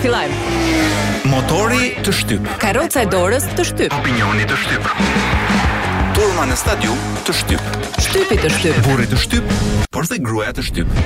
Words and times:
filajmë. 0.00 1.30
Motori 1.30 1.90
të 2.04 2.14
shtyp. 2.22 2.48
Karroca 2.62 3.02
e 3.04 3.08
dorës 3.12 3.46
të 3.56 3.66
shtyp. 3.70 3.94
Opinioni 4.00 4.46
të 4.50 4.56
shtyp. 4.64 4.88
Turma 6.16 6.46
në 6.50 6.56
stadium 6.60 7.00
të 7.28 7.34
shtyp. 7.40 7.68
Shtypi 8.06 8.38
të 8.42 8.50
shtyp. 8.56 8.80
Burri 8.88 9.06
të 9.12 9.20
shtyp, 9.22 9.54
por 9.94 10.08
dhe 10.10 10.18
gruaja 10.22 10.54
të 10.58 10.64
shtyp. 10.70 10.96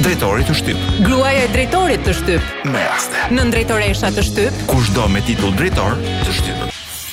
Drejtori 0.00 0.46
të 0.48 0.54
shtyp. 0.62 0.78
Gruaja 1.04 1.42
e 1.44 1.50
drejtorit 1.52 2.06
të 2.06 2.14
shtyp. 2.22 2.54
Me 2.72 2.86
raste. 2.86 3.26
Në 3.36 3.48
drejtoresha 3.52 4.10
të 4.16 4.24
shtyp. 4.30 4.62
Kushdo 4.70 5.08
me 5.12 5.20
titull 5.28 5.52
drejtor 5.60 5.98
të 6.24 6.38
shtyp. 6.40 6.68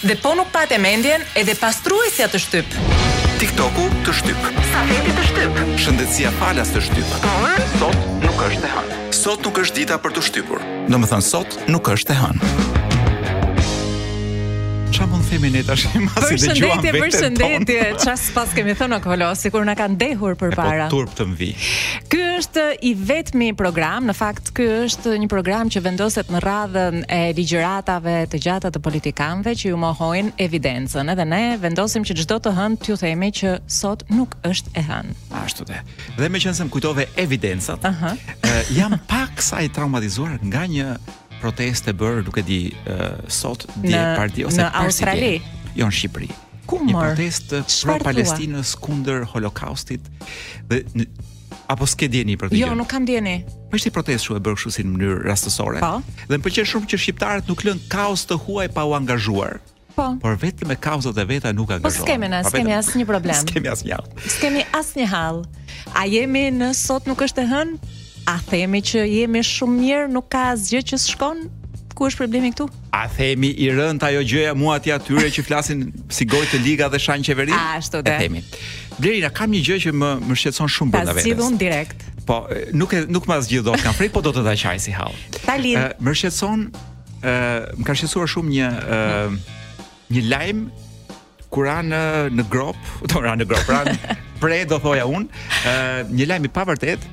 Dhe 0.07 0.15
po 0.23 0.35
nuk 0.37 0.53
patë 0.53 0.79
mendjen 0.79 1.25
edhe 1.41 1.57
pastruesja 1.59 2.29
të 2.31 2.39
shtypë. 2.43 3.05
TikTok-u 3.37 3.83
të 4.05 4.13
shtyp. 4.17 4.45
Safeti 4.71 5.11
të 5.13 5.25
shtyp. 5.27 5.59
Shëndetësia 5.83 6.31
falas 6.39 6.71
të 6.73 6.81
shtyp. 6.87 7.13
Sot 7.77 7.99
nuk 8.25 8.41
është 8.47 8.65
e 8.65 8.71
hënë. 8.73 8.97
Sot 9.13 9.45
nuk 9.45 9.61
është 9.61 9.77
dita 9.83 9.99
për 10.01 10.15
të 10.17 10.23
shtypur. 10.31 10.65
Domethënë 10.89 11.27
sot 11.29 11.59
nuk 11.69 11.93
është 11.93 12.17
e 12.17 12.19
hënë 12.23 12.76
themi 15.29 15.49
ne 15.51 15.63
tash 15.67 15.87
më 16.05 16.29
si 16.37 16.49
dëgjuam 16.49 16.85
Përshëndetje, 16.97 17.81
çfarë 18.01 18.19
sipas 18.21 18.53
kemi 18.55 18.75
thënë 18.79 18.97
o 18.99 19.03
Kolo, 19.03 19.29
sikur 19.37 19.65
na 19.67 19.73
kanë 19.77 19.97
dehur 20.01 20.35
përpara. 20.39 20.87
Po 20.91 21.01
turp 21.01 21.13
të 21.17 21.25
mvi. 21.33 21.49
Ky 22.11 22.19
është 22.39 22.65
i 22.89 22.93
vetmi 22.97 23.49
program, 23.59 24.07
në 24.09 24.15
fakt 24.17 24.53
ky 24.57 24.67
është 24.85 25.17
një 25.23 25.29
program 25.31 25.71
që 25.73 25.83
vendoset 25.85 26.31
në 26.33 26.41
radhën 26.45 27.01
e 27.17 27.21
ligjëratave 27.37 28.15
të 28.33 28.41
gjata 28.47 28.71
të 28.73 28.81
politikanëve 28.87 29.55
që 29.59 29.71
ju 29.73 29.79
mohojnë 29.83 30.33
evidencën. 30.47 31.11
Edhe 31.13 31.27
ne 31.33 31.43
vendosim 31.61 32.07
që 32.07 32.17
çdo 32.21 32.39
të 32.47 32.55
hënë 32.57 32.81
t'ju 32.85 32.99
themi 33.03 33.31
që 33.41 33.57
sot 33.67 34.07
nuk 34.13 34.37
është 34.47 34.73
e 34.79 34.85
hënë. 34.89 35.15
Ashtu 35.43 35.67
të. 35.69 35.83
Dhe 36.21 36.31
meqense 36.33 36.63
më 36.67 36.73
kujtove 36.75 37.07
evidencat, 37.21 37.83
uh 37.83 38.03
-huh. 38.03 38.67
jam 38.77 38.99
pak 39.07 39.41
sa 39.41 39.61
i 39.61 39.69
traumatizuar 39.69 40.37
nga 40.51 40.63
një 40.67 40.87
proteste 41.41 41.91
bërë, 41.93 42.23
nuk 42.27 42.39
e 42.41 42.45
di, 42.45 42.59
uh, 42.89 43.17
sot 43.31 43.65
di 43.79 43.93
e 43.93 44.03
parti 44.17 44.43
ose 44.47 44.59
parsi. 44.61 44.73
Në 44.73 44.83
Australi, 44.83 45.31
jo 45.77 45.87
në 45.89 45.97
Shqipëri. 45.99 46.29
Ku 46.67 46.81
më? 46.81 46.89
Një 46.91 46.99
protestë 47.01 47.61
pro 47.85 47.95
Palestinës 48.03 48.73
kundër 48.83 49.23
Holokaustit 49.31 50.03
dhe 50.69 50.81
në, 50.97 51.07
apo 51.71 51.87
s'ke 51.87 52.09
dieni 52.11 52.35
për 52.39 52.51
këtë? 52.51 52.59
Jo, 52.61 52.73
nuk 52.77 52.89
kam 52.91 53.05
dieni. 53.07 53.37
Po 53.71 53.79
ishte 53.79 53.93
protestë 53.95 54.33
që 54.33 54.39
e 54.39 54.43
bërë 54.47 54.59
kështu 54.61 54.73
si 54.77 54.85
në 54.87 54.95
mënyrë 54.97 55.21
rastësore. 55.29 55.81
Po. 55.83 55.93
Dhe 56.27 56.35
më 56.37 56.43
pëlqen 56.47 56.69
shumë 56.73 56.91
që 56.91 57.01
shqiptarët 57.05 57.49
nuk 57.53 57.63
lënë 57.69 57.87
kaos 57.93 58.27
të 58.29 58.39
huaj 58.45 58.67
pa 58.75 58.87
u 58.89 58.97
angazhuar. 58.97 59.59
Po. 59.97 60.11
Por 60.21 60.35
vetëm 60.37 60.67
me 60.69 60.75
kauzat 60.77 61.17
e 61.17 61.23
veta 61.27 61.53
nuk 61.55 61.71
angazhuar. 61.73 61.93
Po 61.93 62.05
skemi 62.05 62.27
në, 62.31 62.41
po 62.45 62.51
skemi 62.53 62.73
një 63.01 63.07
problem. 63.09 63.39
Skemi 63.47 63.71
asnjë. 63.73 64.01
Skemi 64.37 64.65
një 64.99 65.07
hall. 65.13 65.39
A 65.95 66.03
jemi 66.09 66.49
në 66.53 66.73
sot 66.77 67.07
nuk 67.09 67.23
është 67.25 67.45
e 67.45 67.47
hën? 67.49 67.71
A 68.27 68.35
themi 68.43 68.81
që 68.83 69.05
jemi 69.07 69.39
shumë 69.47 69.79
mirë, 69.79 70.07
nuk 70.11 70.25
ka 70.33 70.49
asgjë 70.51 70.81
që 70.89 70.97
s'shkon? 70.99 71.45
Ku 71.95 72.09
është 72.09 72.19
problemi 72.25 72.49
këtu? 72.51 72.65
A 72.93 73.05
themi 73.09 73.53
i 73.65 73.69
rënd 73.73 74.03
ajo 74.03 74.23
gjëja 74.27 74.51
mua 74.59 74.75
aty 74.81 74.91
atyre 74.93 75.29
që 75.33 75.45
flasin 75.47 75.85
si 76.13 76.27
gojë 76.29 76.49
të 76.51 76.59
liga 76.65 76.89
dhe 76.91 76.99
shan 76.99 77.23
qeveri? 77.25 77.55
Ashtu 77.77 78.01
të. 78.03 78.17
E 78.17 78.25
themi. 78.25 78.41
Blerina, 78.99 79.31
kam 79.31 79.55
një 79.55 79.61
gjë 79.69 79.77
që 79.85 79.93
më 80.01 80.09
më 80.27 80.37
shqetëson 80.41 80.73
shumë 80.75 80.93
brenda 80.93 81.15
vetes. 81.15 81.23
Ta 81.23 81.29
zgjidhun 81.29 81.55
direkt. 81.61 82.03
Po, 82.27 82.41
nuk 82.75 82.97
e 82.99 83.05
nuk 83.07 83.29
më 83.31 83.37
zgjidh 83.47 83.65
dot, 83.69 83.79
kam 83.85 83.95
frikë 83.97 84.17
po 84.17 84.25
do 84.27 84.35
të 84.35 84.43
ta 84.49 84.57
qaj 84.59 84.81
si 84.83 84.91
hall. 84.97 85.15
Ta 85.47 85.55
lind. 85.63 85.95
Më 86.03 86.17
shqetëson 86.19 86.67
ë 87.23 87.37
më 87.79 87.87
ka 87.87 87.95
shqetësuar 87.95 88.27
shumë 88.35 88.55
një 88.57 88.69
ë 88.97 89.31
një 90.17 90.25
lajm 90.33 90.67
kur 91.53 91.67
anë 91.71 91.99
në 92.37 92.45
grop, 92.51 92.77
do 93.11 93.21
ra 93.23 93.35
në 93.39 93.47
grop, 93.47 93.67
pra 93.67 94.15
pre 94.37 94.59
do 94.69 94.77
thoja 94.77 95.07
un, 95.09 95.23
ë 95.65 95.71
një 96.13 96.27
lajm 96.31 96.43
i 96.49 96.53
pavërtet, 96.53 97.05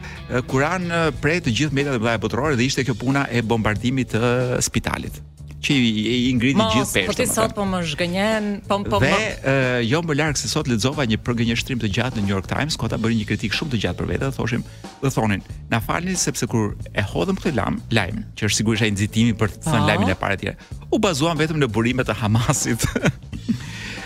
kur 0.50 0.66
anë 0.68 1.06
pre 1.22 1.38
të 1.40 1.54
gjithë 1.60 1.76
mediat 1.78 1.94
e 2.00 2.02
mëdha 2.02 2.18
botërore 2.22 2.58
dhe 2.58 2.66
ishte 2.68 2.84
kjo 2.84 2.98
puna 3.06 3.22
e 3.32 3.40
bombardimit 3.44 4.12
të 4.12 4.30
spitalit 4.66 5.22
që 5.64 5.72
i, 5.72 6.00
i 6.28 6.32
ngriti 6.36 6.60
gjithë 6.60 6.90
peshën. 6.90 7.06
Po 7.08 7.14
ti 7.16 7.24
sot 7.24 7.54
po 7.56 7.64
më 7.64 7.78
zgënjen, 7.88 8.48
po 8.68 8.76
po. 8.84 8.98
Dhe 9.00 9.08
ë 9.48 9.54
uh, 9.54 9.78
jo 9.80 10.02
më 10.04 10.16
larg 10.18 10.36
se 10.36 10.50
sot 10.52 10.68
lexova 10.68 11.06
një 11.08 11.16
përgënjeshtrim 11.24 11.80
të 11.80 11.88
gjatë 11.96 12.18
në 12.20 12.26
New 12.26 12.34
York 12.34 12.50
Times, 12.50 12.76
ku 12.76 12.84
ata 12.84 12.98
bënë 13.00 13.22
një 13.22 13.28
kritik 13.30 13.56
shumë 13.56 13.72
të 13.72 13.80
gjatë 13.86 13.98
për 14.02 14.10
vetë, 14.10 14.28
thoshim, 14.36 14.66
dhe 15.00 15.12
thonin, 15.16 15.40
na 15.72 15.80
falni 15.80 16.18
sepse 16.20 16.44
kur 16.52 16.74
e 16.92 17.06
hodhëm 17.14 17.40
këtë 17.40 17.54
lajm, 17.56 17.80
lajm, 17.96 18.20
që 18.36 18.50
është 18.50 18.58
sigurisht 18.60 18.84
ai 18.84 18.92
nxitimi 18.92 19.32
për 19.40 19.54
të 19.56 19.64
thënë 19.70 19.80
po. 19.80 19.88
lajmin 19.88 20.12
e 20.12 20.18
parë 20.26 20.36
atje. 20.36 20.56
U 20.92 21.00
bazuan 21.08 21.40
vetëm 21.40 21.64
në 21.64 21.70
burime 21.72 22.04
të 22.10 22.18
Hamasit. 22.20 22.84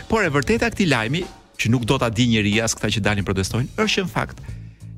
Por 0.08 0.24
e 0.24 0.30
vërteta 0.32 0.70
këtij 0.72 0.88
lajmi 0.88 1.20
që 1.60 1.69
nuk 1.69 1.82
do 1.88 1.98
ta 2.00 2.08
di 2.08 2.24
njeriu 2.30 2.62
as 2.64 2.72
këta 2.76 2.88
që 2.94 3.00
dalin 3.04 3.26
protestojnë 3.28 3.74
është 3.76 3.92
që 4.00 4.04
në 4.06 4.12
fakt 4.12 4.38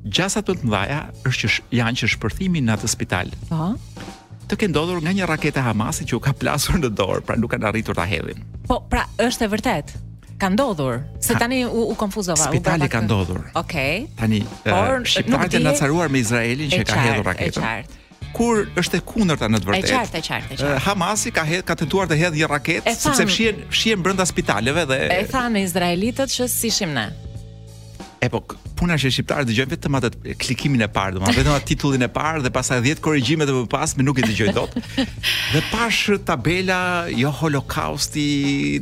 gjasat 0.07 0.47
më 0.47 0.55
të 0.61 0.69
mëdha 0.71 0.99
është 1.27 1.41
që 1.49 1.63
janë 1.81 1.99
që 2.01 2.09
shpërthimi 2.13 2.61
në 2.63 2.77
atë 2.77 2.89
spital. 2.93 3.33
Po. 3.49 3.73
Të 4.47 4.59
ke 4.61 4.69
ndodhur 4.71 5.01
nga 5.03 5.11
një 5.17 5.27
raketë 5.27 5.63
hamasi 5.65 6.07
që 6.07 6.15
u 6.15 6.21
ka 6.23 6.31
plasur 6.39 6.79
në 6.79 6.93
dorë, 6.95 7.25
pra 7.27 7.35
nuk 7.39 7.51
kanë 7.51 7.67
arritur 7.73 7.95
ta 7.99 8.07
hedhin. 8.07 8.39
Po, 8.69 8.79
pra 8.87 9.03
është 9.19 9.45
e 9.45 9.51
vërtetë. 9.51 9.99
Ka 10.39 10.47
ndodhur. 10.55 11.03
Se 11.19 11.35
tani 11.35 11.65
u 11.67 11.91
konfuzova. 11.99 12.39
Spitali 12.47 12.87
ka 12.89 13.03
ndodhur. 13.03 13.43
Okej. 13.59 14.07
Tani 14.19 14.45
por 14.63 15.01
eh, 15.01 15.09
shqiptarët 15.11 15.59
laçaruar 15.59 16.07
me 16.09 16.23
Izraelin 16.23 16.71
që 16.71 16.85
ka 16.87 17.03
hedhur 17.03 17.27
raketën. 17.33 17.59
Është 17.59 17.65
qartë 17.67 17.99
kur 18.35 18.67
është 18.79 18.99
e 18.99 19.05
kundërta 19.11 19.49
në 19.49 19.59
të 19.63 19.69
vërtetë. 19.69 19.89
Është 19.89 19.97
qartë, 19.97 20.21
qartë, 20.27 20.51
qartë. 20.53 20.69
Eh, 20.75 20.85
Hamasi 20.85 21.33
ka 21.35 21.45
hedh 21.47 21.65
ka 21.67 21.77
tentuar 21.79 22.09
të 22.09 22.19
hedhë 22.21 22.41
një 22.43 22.51
raketë 22.51 22.95
sepse 22.99 23.27
fshihen 23.31 23.63
fshihen 23.71 24.05
brenda 24.05 24.27
spitaleve 24.29 24.85
dhe 24.91 25.01
E 25.11 25.21
thanë 25.31 25.65
izraelitët 25.67 26.33
që 26.37 26.47
sishim 26.51 26.95
ne. 26.95 27.09
E 28.21 28.27
po, 28.29 28.37
puna 28.77 28.93
që 29.01 29.09
shqiptarë 29.09 29.47
dëgjojnë 29.49 29.71
vetëm 29.73 29.95
atë 29.97 30.09
klikimin 30.41 30.83
e 30.85 30.87
parë, 30.93 31.15
domethënë 31.15 31.39
vetëm 31.39 31.55
atë 31.57 31.67
titullin 31.71 32.05
e 32.05 32.09
parë 32.13 32.43
dhe 32.45 32.51
pastaj 32.53 32.77
10 32.85 33.01
korrigjime 33.01 33.47
të 33.49 33.55
mëpas 33.55 33.95
me 33.97 34.05
nuk 34.05 34.21
i 34.21 34.25
dëgjoj 34.27 34.51
dot. 34.53 34.75
Dhe 35.55 35.63
pashë 35.71 36.19
tabela 36.29 37.09
jo 37.09 37.31
holokausti, 37.39 38.27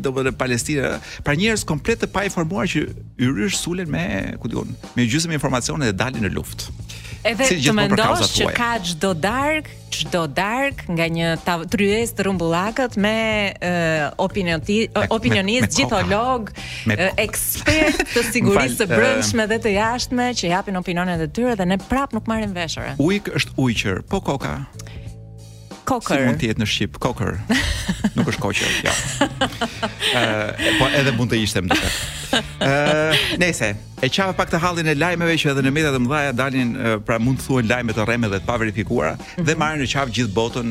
dhe 0.03 0.33
Palestina, 0.35 0.97
pra 1.23 1.37
njerëz 1.39 1.63
komplet 1.71 2.03
të 2.03 2.11
pa 2.11 2.25
informuar 2.27 2.67
që 2.67 2.83
yrysh 3.29 3.55
sulen 3.63 3.87
me, 3.95 4.03
ku 4.43 4.51
diun, 4.51 4.75
me 4.99 5.07
gjysmë 5.07 5.39
informacione 5.39 5.87
dhe 5.87 5.95
dalin 6.03 6.27
në 6.27 6.35
luftë. 6.35 6.78
Edhe 7.27 7.45
si 7.49 7.57
të 7.59 7.73
mendosh 7.75 8.29
që 8.37 8.47
ka 8.55 8.73
çdo 8.85 9.09
dark 9.17 9.67
çdo 9.91 10.21
dark 10.31 10.85
nga 10.87 11.07
një 11.11 11.31
tryezë 11.71 12.15
të 12.15 12.23
rrumbullakët 12.25 12.95
me 13.01 13.13
uh, 13.55 14.05
opinionist, 14.23 15.75
gjithologë, 15.75 16.55
ekspert 17.25 18.05
të 18.13 18.23
sigurisë 18.29 18.79
së 18.83 18.87
brendshme 18.93 19.49
dhe 19.51 19.59
të 19.65 19.75
jashtme 19.75 20.29
që 20.39 20.53
japin 20.53 20.79
opinionet 20.79 21.25
e 21.25 21.27
tyre 21.35 21.57
dhe 21.59 21.67
ne 21.73 21.79
prap 21.89 22.15
nuk 22.15 22.29
marrim 22.31 22.55
veshore. 22.55 22.95
Ujk 23.03 23.33
është 23.41 23.57
ujqër, 23.65 24.03
po 24.13 24.21
koka 24.29 24.55
kokër. 25.89 26.15
Si 26.21 26.25
mund 26.29 26.39
të 26.41 26.49
jetë 26.51 26.61
në 26.63 26.67
Shqip 26.69 26.99
kokër? 27.03 27.35
Nuk 28.17 28.29
është 28.31 28.43
kokër, 28.43 28.77
ja. 28.85 28.93
Ëh, 30.19 30.79
po 30.79 30.89
edhe 30.89 31.13
mund 31.17 31.33
të 31.33 31.39
ishte 31.45 31.63
më 31.65 31.75
të. 31.75 31.91
Ëh, 32.39 33.23
nëse 33.41 33.69
e 34.05 34.09
çava 34.13 34.35
pak 34.37 34.51
të 34.53 34.59
hallin 34.61 34.89
e 34.91 34.95
lajmeve 34.97 35.37
që 35.41 35.53
edhe 35.55 35.63
në 35.65 35.73
media 35.75 35.93
të 35.95 36.01
mëdha 36.05 36.33
dalin, 36.37 36.73
pra 37.07 37.17
mund 37.21 37.41
të 37.41 37.47
thuhen 37.49 37.69
lajme 37.71 37.97
të 37.97 38.05
rreme 38.07 38.29
dhe 38.31 38.41
të 38.43 38.49
paverifikuara 38.51 39.15
mm 39.15 39.21
-hmm. 39.25 39.47
dhe 39.49 39.55
marrin 39.63 39.83
në 39.85 39.89
qafë 39.95 40.15
gjithë 40.17 40.35
botën 40.37 40.69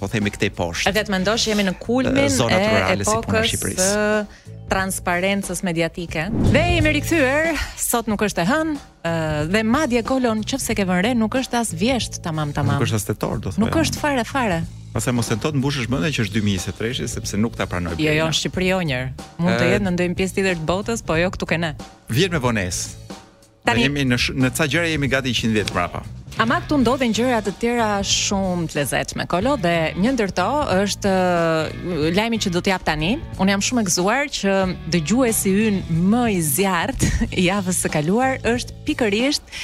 po 0.00 0.08
themi 0.10 0.32
këtej 0.32 0.50
poshtë. 0.56 0.88
Edhe 0.90 1.02
të 1.06 1.12
mendosh 1.14 1.46
jemi 1.52 1.66
në 1.68 1.74
kulmin 1.82 2.22
e 2.22 2.24
epokës 2.30 2.42
rurale 2.48 3.06
si 3.06 3.44
Shqipërisë. 3.52 3.96
Të 3.96 4.56
transparencës 4.70 5.60
mediatike. 5.66 6.28
Dhe 6.54 6.60
jemi 6.78 6.92
rikthyer, 6.94 7.48
sot 7.80 8.06
nuk 8.10 8.22
është 8.22 8.44
e 8.44 8.46
hën, 8.48 8.68
ë 9.02 9.12
dhe 9.50 9.64
madje 9.66 10.02
kolon 10.06 10.40
nëse 10.44 10.76
ke 10.78 10.86
vënë 10.88 11.06
re 11.08 11.12
nuk 11.20 11.34
është 11.42 11.58
as 11.60 11.72
vjesht 11.76 12.20
tamam 12.24 12.54
tamam. 12.56 12.78
Nuk 12.80 12.86
është 12.88 13.00
as 13.02 13.08
tetor 13.10 13.42
do 13.42 13.50
thënë. 13.52 13.64
Nuk 13.68 13.80
është 13.82 14.00
fare 14.00 14.24
fare. 14.28 14.60
Pastaj 14.94 15.14
mos 15.14 15.28
e 15.30 15.36
thot 15.42 15.54
mbushësh 15.58 15.90
mendja 15.92 16.10
që 16.16 16.24
është 16.24 16.36
2023-shi 16.40 17.06
sepse 17.12 17.38
nuk 17.38 17.54
ta 17.58 17.66
pranoj. 17.70 17.92
Jo, 18.00 18.10
jo, 18.14 18.30
Shqipëri 18.38 18.70
onjer. 18.78 19.10
Mund 19.42 19.58
të 19.60 19.68
jetë 19.74 19.82
në 19.86 19.92
ndonjë 19.96 20.16
pjesë 20.22 20.38
tjetër 20.40 20.58
të 20.62 20.66
botës, 20.70 21.02
po 21.06 21.14
jo 21.18 21.28
këtu 21.34 21.46
këne 21.50 21.74
Vjen 22.10 22.30
me 22.34 22.40
vonesë. 22.42 23.12
Tani 23.68 23.86
jemi 23.88 24.02
në 24.08 24.18
në 24.40 24.50
ca 24.56 24.66
gjëra 24.70 24.90
jemi 24.94 25.10
gati 25.12 25.30
100 25.36 25.54
vjet 25.58 25.70
prapa. 25.74 26.02
Ama 26.38 26.60
këtu 26.62 26.76
ndodhen 26.80 27.12
gjëra 27.14 27.40
të 27.44 27.52
tjera 27.60 27.86
shumë 28.06 28.68
të 28.70 28.78
lezetshme, 28.78 29.24
Kolo, 29.30 29.56
dhe 29.60 29.72
një 29.98 30.12
ndërto 30.14 30.44
është 30.76 31.10
uh, 31.10 31.88
lajmi 32.16 32.38
që 32.44 32.52
do 32.54 32.62
t'jap 32.64 32.84
tani. 32.86 33.12
Unë 33.42 33.54
jam 33.56 33.64
shumë 33.66 33.82
e 33.82 33.86
gëzuar 33.88 34.30
që 34.38 34.54
dëgjuesi 34.94 35.52
ynë 35.66 35.98
më 36.12 36.20
i 36.32 36.38
zjarrt 36.46 37.04
i 37.34 37.46
javës 37.48 37.82
së 37.84 37.90
kaluar 37.92 38.38
është 38.48 38.76
pikërisht 38.86 39.54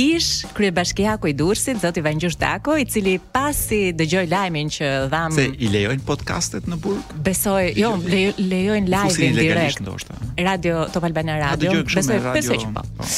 ish 0.00 0.30
kryebashkiaku 0.56 1.30
i 1.30 1.36
Durrësit, 1.38 1.78
zoti 1.84 2.02
Van 2.04 2.18
Dako, 2.18 2.76
i 2.82 2.86
cili 2.90 3.16
pasi 3.32 3.92
dëgjoi 3.96 4.26
lajmin 4.32 4.70
që 4.74 4.92
dhamë 5.12 5.34
Se 5.38 5.46
i 5.58 5.68
lejojnë 5.70 6.02
podcastet 6.08 6.66
në 6.70 6.80
burg? 6.82 7.14
Besoj, 7.24 7.70
jo, 7.78 7.94
lejojnë 8.38 8.90
live-in 8.90 9.38
direkt. 9.38 9.82
Ndoshta. 9.84 10.16
Radio 10.38 10.86
Top 10.92 11.04
Albana 11.06 11.36
Radio. 11.50 11.82
Besoj, 11.84 12.18
radio... 12.18 12.32
besoj 12.40 12.58
që 12.64 12.74
po. 12.74 12.86
Oh. 12.98 13.14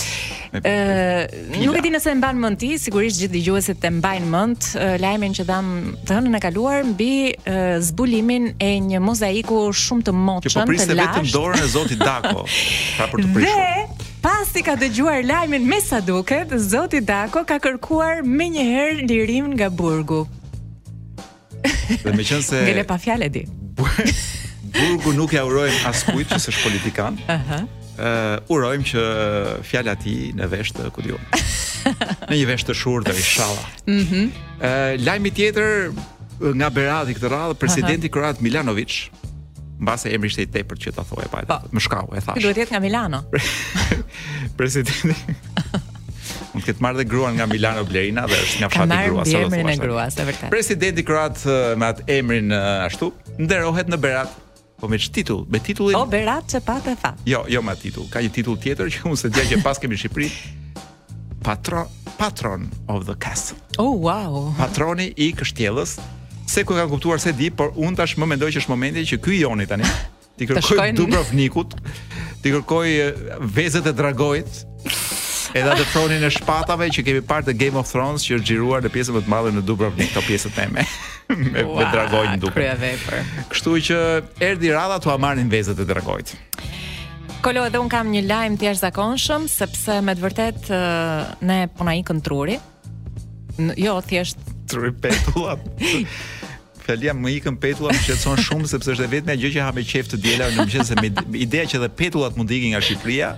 Ë, 0.64 1.26
nuk 1.64 1.76
e 1.76 1.81
di 1.85 1.91
nëse 1.93 2.11
e 2.12 2.17
mban 2.17 2.38
mend 2.41 2.58
ti, 2.61 2.70
sigurisht 2.81 3.19
gjithë 3.20 3.35
dëgjuesit 3.35 3.85
e 3.85 3.91
mbajnë 3.99 4.29
mend 4.31 4.69
lajmin 5.03 5.35
që 5.37 5.44
dham 5.49 5.69
të 6.06 6.17
hënën 6.17 6.38
e 6.38 6.41
kaluar 6.41 6.87
mbi 6.93 7.08
zbulimin 7.91 8.50
e 8.62 8.70
një 8.87 9.00
mozaiku 9.05 9.58
shumë 9.76 10.06
të 10.08 10.14
moçëm 10.17 10.47
të 10.47 10.49
lashtë. 10.49 10.55
Që 10.55 10.62
po 10.62 10.70
priste 10.70 10.97
vetëm 10.97 11.31
dorën 11.35 11.64
e 11.67 11.70
Zotit 11.75 12.00
Dako, 12.00 12.44
pra 12.97 13.08
për 13.12 13.25
të 13.26 13.35
prishur. 13.37 13.61
Dhe 13.61 14.08
pasi 14.26 14.64
ka 14.67 14.79
dëgjuar 14.81 15.20
lajmin 15.29 15.67
me 15.70 15.79
sa 15.85 16.00
duket, 16.05 16.56
Zoti 16.58 16.99
Dako 17.06 17.44
ka 17.49 17.61
kërkuar 17.67 18.25
menjëherë 18.26 19.05
lirim 19.06 19.53
nga 19.55 19.69
burgu. 19.70 20.25
Dhe 21.67 22.17
me 22.17 22.25
qënë 22.26 22.49
se 22.49 22.64
pa 22.93 22.99
fjalë 23.03 23.31
di. 23.37 23.44
Burgu 24.76 25.12
nuk 25.17 25.32
ja 25.32 25.41
urojm 25.47 25.76
askujt 25.88 26.35
që 26.35 26.38
s'është 26.43 26.62
politikan. 26.67 27.17
Aha. 27.32 27.37
Uh 27.37 27.50
-huh. 27.50 27.85
Uh, 27.96 28.04
eh, 28.04 28.34
urojmë 28.52 28.84
që 28.90 29.02
fjala 29.64 29.94
ti 29.96 30.12
në 30.37 30.48
vesh 30.52 30.75
të 30.76 30.90
ku 30.93 31.02
diu. 31.04 31.16
në 32.28 32.34
një 32.37 32.44
vesh 32.50 32.66
të 32.69 32.75
shurtër 32.76 33.16
inshallah. 33.20 33.70
Mhm. 33.88 34.04
Mm 34.04 34.26
uh, 34.26 35.06
lajmi 35.06 35.31
tjetër 35.32 35.88
nga 36.56 36.69
Berati 36.70 37.14
këtë 37.16 37.31
radhë 37.32 37.56
presidenti 37.60 38.10
kroat 38.12 38.43
Milanovic 38.44 39.06
mbase 39.78 40.12
emri 40.12 40.28
ishte 40.31 40.44
i 40.44 40.48
tepërt 40.48 40.81
që 40.87 40.93
ta 40.96 41.04
thoje 41.08 41.25
pa. 41.32 41.43
Po. 41.48 41.58
Më 41.72 41.82
shkau 41.84 42.10
e 42.16 42.20
thash. 42.25 42.43
Duhet 42.44 42.62
jetë 42.64 42.76
nga 42.76 42.82
Milano. 42.84 43.22
presidenti. 44.60 45.16
Mund 46.52 46.69
të 46.69 46.76
marrë 46.84 47.02
dhe 47.02 47.06
gruan 47.12 47.37
nga 47.37 47.48
Milano 47.48 47.84
Blerina 47.88 48.26
dhe 48.28 48.40
është 48.44 48.62
nga 48.62 48.70
fshati 48.72 49.02
grua, 49.08 49.25
sa 49.28 49.44
Emrin 49.44 49.69
e 49.72 49.76
gruas, 49.81 50.19
Presidenti 50.52 51.04
kroat 51.04 51.40
eh, 51.48 51.75
me 51.81 51.93
atë 51.94 52.06
emrin 52.16 52.52
ashtu 52.84 53.12
nderohet 53.38 53.93
në 53.93 54.00
Berat 54.00 54.43
Po 54.76 54.88
me 54.88 54.99
titull, 54.99 55.46
me 55.49 55.58
titullin. 55.58 55.93
Po 55.96 56.06
Berat 56.06 56.49
çepata 56.50 56.96
fa. 56.96 57.14
Jo, 57.26 57.44
jo 57.49 57.62
me 57.64 57.73
titull. 57.81 58.05
Ka 58.12 58.20
një 58.20 58.28
titull 58.32 58.61
tjetër 58.61 58.90
që 58.93 59.06
unë 59.08 59.17
se 59.20 59.31
dia 59.32 59.44
që 59.49 59.62
pas 59.64 59.81
kemi 59.81 59.96
në 59.96 60.02
Shqipëri. 60.05 60.28
Patron, 61.44 61.88
Patron 62.19 62.69
of 62.93 63.06
the 63.08 63.17
Castle. 63.17 63.56
Oh 63.81 63.96
wow. 64.05 64.52
Patroni 64.58 65.12
i 65.17 65.31
kështjellës. 65.38 65.96
Se 66.46 66.64
ku 66.67 66.76
e 66.76 66.81
kanë 66.81 66.93
kuptuar 66.93 67.23
se 67.23 67.32
di, 67.34 67.49
por 67.50 67.73
unë 67.73 67.96
tash 68.02 68.19
më 68.20 68.28
mendoj 68.34 68.52
që 68.52 68.64
është 68.64 68.75
momenti 68.75 69.06
që 69.14 69.19
ky 69.25 69.40
Joni 69.40 69.67
tani 69.70 69.88
ti 70.37 70.44
kërkoj 70.46 70.93
Dubrovnikut, 70.99 71.72
ti 72.44 72.52
kërkoj 72.52 72.96
vezët 73.40 73.88
e 73.90 73.96
dragojit. 73.96 74.64
Edhe 75.56 75.72
atë 75.72 75.87
tronin 75.94 76.25
e 76.26 76.29
shpatave 76.34 76.90
që 76.93 77.02
kemi 77.06 77.22
parë 77.25 77.49
te 77.49 77.56
Game 77.56 77.81
of 77.81 77.88
Thrones 77.88 78.26
që 78.29 78.37
është 78.43 78.50
xhiruar 78.50 78.84
në 78.84 78.93
pjesën 78.93 79.17
më 79.17 79.25
të 79.25 79.32
madhe 79.32 79.55
në 79.56 79.64
Dubrovnik, 79.64 80.12
to 80.12 80.20
pjesët 80.29 80.61
e 80.67 80.72
me 80.75 80.84
me, 81.52 81.62
wow, 81.64 81.78
me 81.81 81.87
dragojnë 81.93 82.37
duke. 82.43 82.67
Kështu 82.67 82.94
i 82.94 83.50
Kështu 83.50 83.76
që 83.88 83.99
erdi 84.49 84.73
radha 84.75 85.00
t'u 85.02 85.17
në 85.40 85.46
vezet 85.52 85.78
e 85.82 85.87
dragojt. 85.88 86.34
Kolo, 87.43 87.67
edhe 87.69 87.78
unë 87.78 87.93
kam 87.93 88.08
një 88.11 88.23
lajm 88.26 88.55
të 88.58 88.67
jash 88.70 88.81
zakonshëm, 88.84 89.44
sepse 89.50 90.00
me 90.02 90.14
të 90.19 90.25
vërtet 90.25 90.70
ne 91.46 91.58
puna 91.78 91.94
po 91.94 91.99
i 92.00 92.05
këntruri. 92.08 92.56
Jo, 93.78 93.99
thjesht... 94.05 94.38
Truri 94.69 94.90
petulla. 94.93 95.56
Fjalia 96.87 97.12
më 97.19 97.32
ikën 97.40 97.55
petullat 97.58 97.96
më 97.99 98.02
qëtëson 98.06 98.40
shumë 98.46 98.69
sepse 98.70 98.93
është 98.94 99.06
vetë 99.11 99.26
me 99.29 99.34
gjë 99.40 99.50
që 99.56 99.62
ha 99.67 99.72
me 99.75 99.82
qejf 99.87 100.11
të 100.12 100.20
diela 100.22 100.46
në 100.55 100.67
më 100.70 100.84
se 100.87 100.96
me 101.00 101.08
ideja 101.34 101.64
që 101.72 101.79
edhe 101.81 101.88
petullat 101.99 102.37
mund 102.38 102.46
të 102.46 102.61
ikin 102.61 102.75
nga 102.76 102.82
Shqipëria 102.87 103.31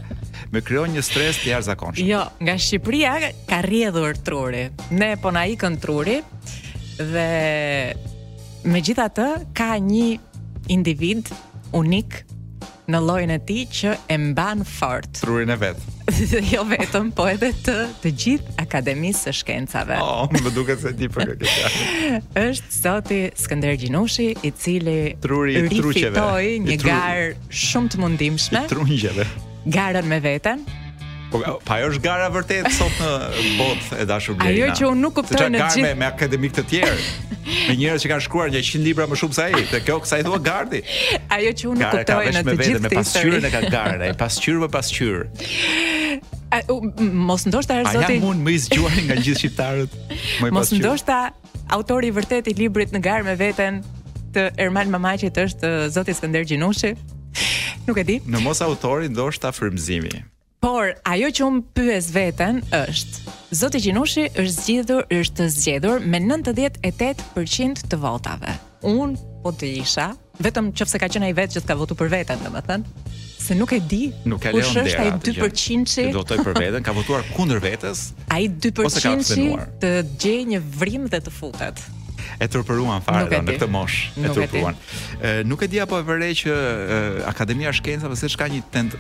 më 0.52 0.61
krijon 0.69 0.93
një 0.93 1.05
stres 1.06 1.41
të 1.41 1.55
jashtëzakonshëm. 1.55 2.11
Jo, 2.12 2.26
nga 2.44 2.58
Shqipëria 2.61 3.14
ka 3.49 3.62
rrjedhur 3.64 4.20
truri. 4.26 4.67
Ne 5.00 5.14
po 5.23 5.32
truri 5.81 6.19
dhe 6.98 7.94
me 8.68 8.80
gjitha 8.82 9.06
të 9.14 9.26
ka 9.56 9.72
një 9.78 10.16
individ 10.72 11.30
unik 11.78 12.18
në 12.88 13.00
lojnë 13.04 13.34
e 13.36 13.40
ti 13.44 13.56
që 13.78 13.92
e 14.10 14.16
mban 14.22 14.62
fort. 14.64 15.10
Trurin 15.20 15.52
e 15.52 15.56
vetë. 15.60 15.96
jo 16.48 16.62
vetëm, 16.64 17.10
po 17.12 17.26
edhe 17.28 17.50
të 17.66 17.74
të 18.02 18.12
gjithë 18.22 18.54
akademisë 18.62 19.26
së 19.28 19.34
shkencave. 19.42 19.98
Oh, 20.00 20.22
më 20.32 20.52
duket 20.56 20.80
se 20.80 20.94
ti 20.96 21.04
po 21.12 21.20
këtë 21.20 21.52
qarë 21.52 22.08
Është 22.48 22.72
soti 22.78 23.18
Skënder 23.38 23.76
Gjinushi, 23.78 24.30
i 24.40 24.50
cili 24.56 24.96
truri 25.20 25.58
i 25.60 25.68
truqeve. 25.76 26.14
Fitoi 26.16 26.56
një 26.64 26.80
garë 26.80 27.30
shumë 27.52 27.92
të 27.94 28.02
mundimshme. 28.02 28.64
I 28.64 28.72
trungjeve. 28.72 29.28
Garën 29.68 30.08
me 30.08 30.22
veten. 30.24 30.64
Po, 31.28 31.40
pa 31.64 31.76
ajo 31.76 31.88
është 31.92 32.00
gara 32.06 32.28
vërtet 32.32 32.66
sot 32.72 33.00
në 33.02 33.48
botë 33.58 33.96
e 34.00 34.04
dashur 34.08 34.36
Blerina. 34.38 34.69
Ajo 34.69 34.76
që 34.78 34.84
unë 34.92 35.02
nuk 35.02 35.14
kuptoj 35.19 35.48
në 35.52 35.60
gjithë 35.60 35.82
me, 35.84 35.90
me 36.00 36.06
akademik 36.08 36.54
të 36.56 36.62
tjerë. 36.70 37.02
Me 37.48 37.75
njerëz 37.76 38.04
që 38.06 38.10
kanë 38.12 38.25
shkruar 38.25 38.52
një 38.54 38.62
100 38.64 38.80
libra 38.86 39.04
më 39.08 39.19
shumë 39.22 39.36
se 39.36 39.44
ai, 39.44 39.60
te 39.69 39.80
kjo 39.84 39.98
kësaj 40.04 40.22
thua 40.25 40.38
gardi. 40.44 40.80
Ajo 41.36 41.52
që 41.60 41.69
unë 41.72 41.82
nuk 41.82 41.92
kuptoj 41.96 42.30
në 42.30 42.44
të 42.46 42.54
gjithë 42.62 42.78
këtë 42.78 42.92
pasqyrën 43.00 43.46
e 43.48 43.50
ka 43.52 43.62
garda 43.75 44.08
ai 44.08 44.14
pasqyrë 44.22 44.62
për 44.64 44.72
pasqyrë. 44.78 45.26
Mos 47.28 47.44
ndoshta 47.50 47.76
erë 47.82 47.92
zoti. 47.98 48.16
Ja 48.16 48.24
mund 48.24 48.44
më 48.48 48.56
zgjuani 48.64 49.06
nga 49.10 49.19
gjithë 49.20 49.42
shqiptarët. 49.42 49.98
Mos 50.56 50.72
ndoshta 50.78 51.20
autori 51.76 52.08
i 52.08 52.16
vërtet 52.16 52.48
i 52.48 52.56
librit 52.62 52.96
në 52.96 53.04
garë 53.04 53.28
me 53.28 53.36
veten 53.40 53.82
të 54.32 54.48
Erman 54.64 54.88
Mamaqit 54.92 55.36
është 55.44 55.69
uh, 55.69 55.86
zoti 55.92 56.14
Skënder 56.16 56.48
Gjinushi. 56.48 56.94
Nuk 57.88 58.00
e 58.00 58.08
di. 58.08 58.19
Në 58.28 58.40
mos 58.44 58.60
autori 58.64 59.08
ndoshta 59.12 59.52
frymëzimi. 59.56 60.16
Por 60.58 60.90
ajo 61.06 61.28
që 61.38 61.44
un 61.46 61.58
pyes 61.62 62.08
veten 62.10 62.56
është, 62.75 63.31
Zoti 63.55 63.78
Gjinushi 63.84 64.25
është 64.32 64.55
zgjedhur, 64.56 65.05
është 65.20 65.44
zgjedhur 65.55 66.02
me 66.02 66.19
98% 66.25 67.84
të 67.93 67.99
votave. 68.02 68.56
Un 68.82 69.14
po 69.44 69.52
të 69.55 69.70
isha, 69.84 70.08
vetëm 70.43 70.72
nëse 70.72 70.99
ka 70.99 71.10
qenë 71.14 71.28
ai 71.31 71.37
vetë 71.38 71.60
që 71.60 71.62
ka 71.69 71.76
votuar 71.78 72.00
për 72.00 72.10
veten, 72.16 72.43
domethënë, 72.43 73.06
se 73.38 73.55
nuk 73.55 73.76
e 73.76 73.78
di. 73.90 74.00
Nuk 74.26 74.49
e 74.50 74.56
kush 74.56 74.72
është 74.82 75.05
ai 75.05 75.12
2%? 75.14 75.93
që 75.94 76.08
të 76.08 76.16
votoj 76.19 76.40
për 76.49 76.58
veten, 76.58 76.82
ka 76.88 76.96
votuar 76.96 77.22
kundër 77.37 77.62
vetes? 77.62 78.02
Ai 78.34 78.50
2% 78.50 79.31
të 79.84 79.94
gjejë 80.19 80.50
një 80.56 80.62
vrim 80.81 81.06
dhe 81.12 81.22
të 81.28 81.34
futet 81.38 81.87
e 82.40 82.49
turpëruan 82.50 83.02
fare 83.02 83.26
në 83.26 83.44
këtë 83.50 83.69
moshë, 83.70 84.11
e 84.23 84.31
turpëruan. 84.35 84.79
Ë 85.23 85.31
nuk 85.49 85.62
e 85.64 85.69
di 85.73 85.81
apo 85.82 85.99
e 86.00 86.05
vërej 86.06 86.32
që 86.44 86.58
Akademia 87.31 87.69
po 87.69 87.75
pra, 87.75 87.79
e 87.79 87.81
Shkencave 87.81 88.19
se 88.20 88.31
çka 88.35 88.49
një 88.52 88.61
tent 88.75 88.94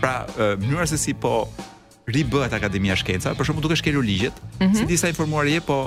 pra 0.00 0.14
mënyra 0.62 0.86
se 0.86 0.98
si 0.98 1.14
po 1.14 1.34
ribëhet 2.06 2.54
Akademia 2.56 2.94
e 2.94 3.00
Shkencave, 3.02 3.36
për 3.38 3.50
shumë 3.50 3.64
duke 3.64 3.78
shkelur 3.80 4.06
ligjet, 4.06 4.36
mhm. 4.60 4.76
si 4.78 4.86
disa 4.90 5.10
informuar 5.10 5.48
je 5.50 5.62
po 5.66 5.80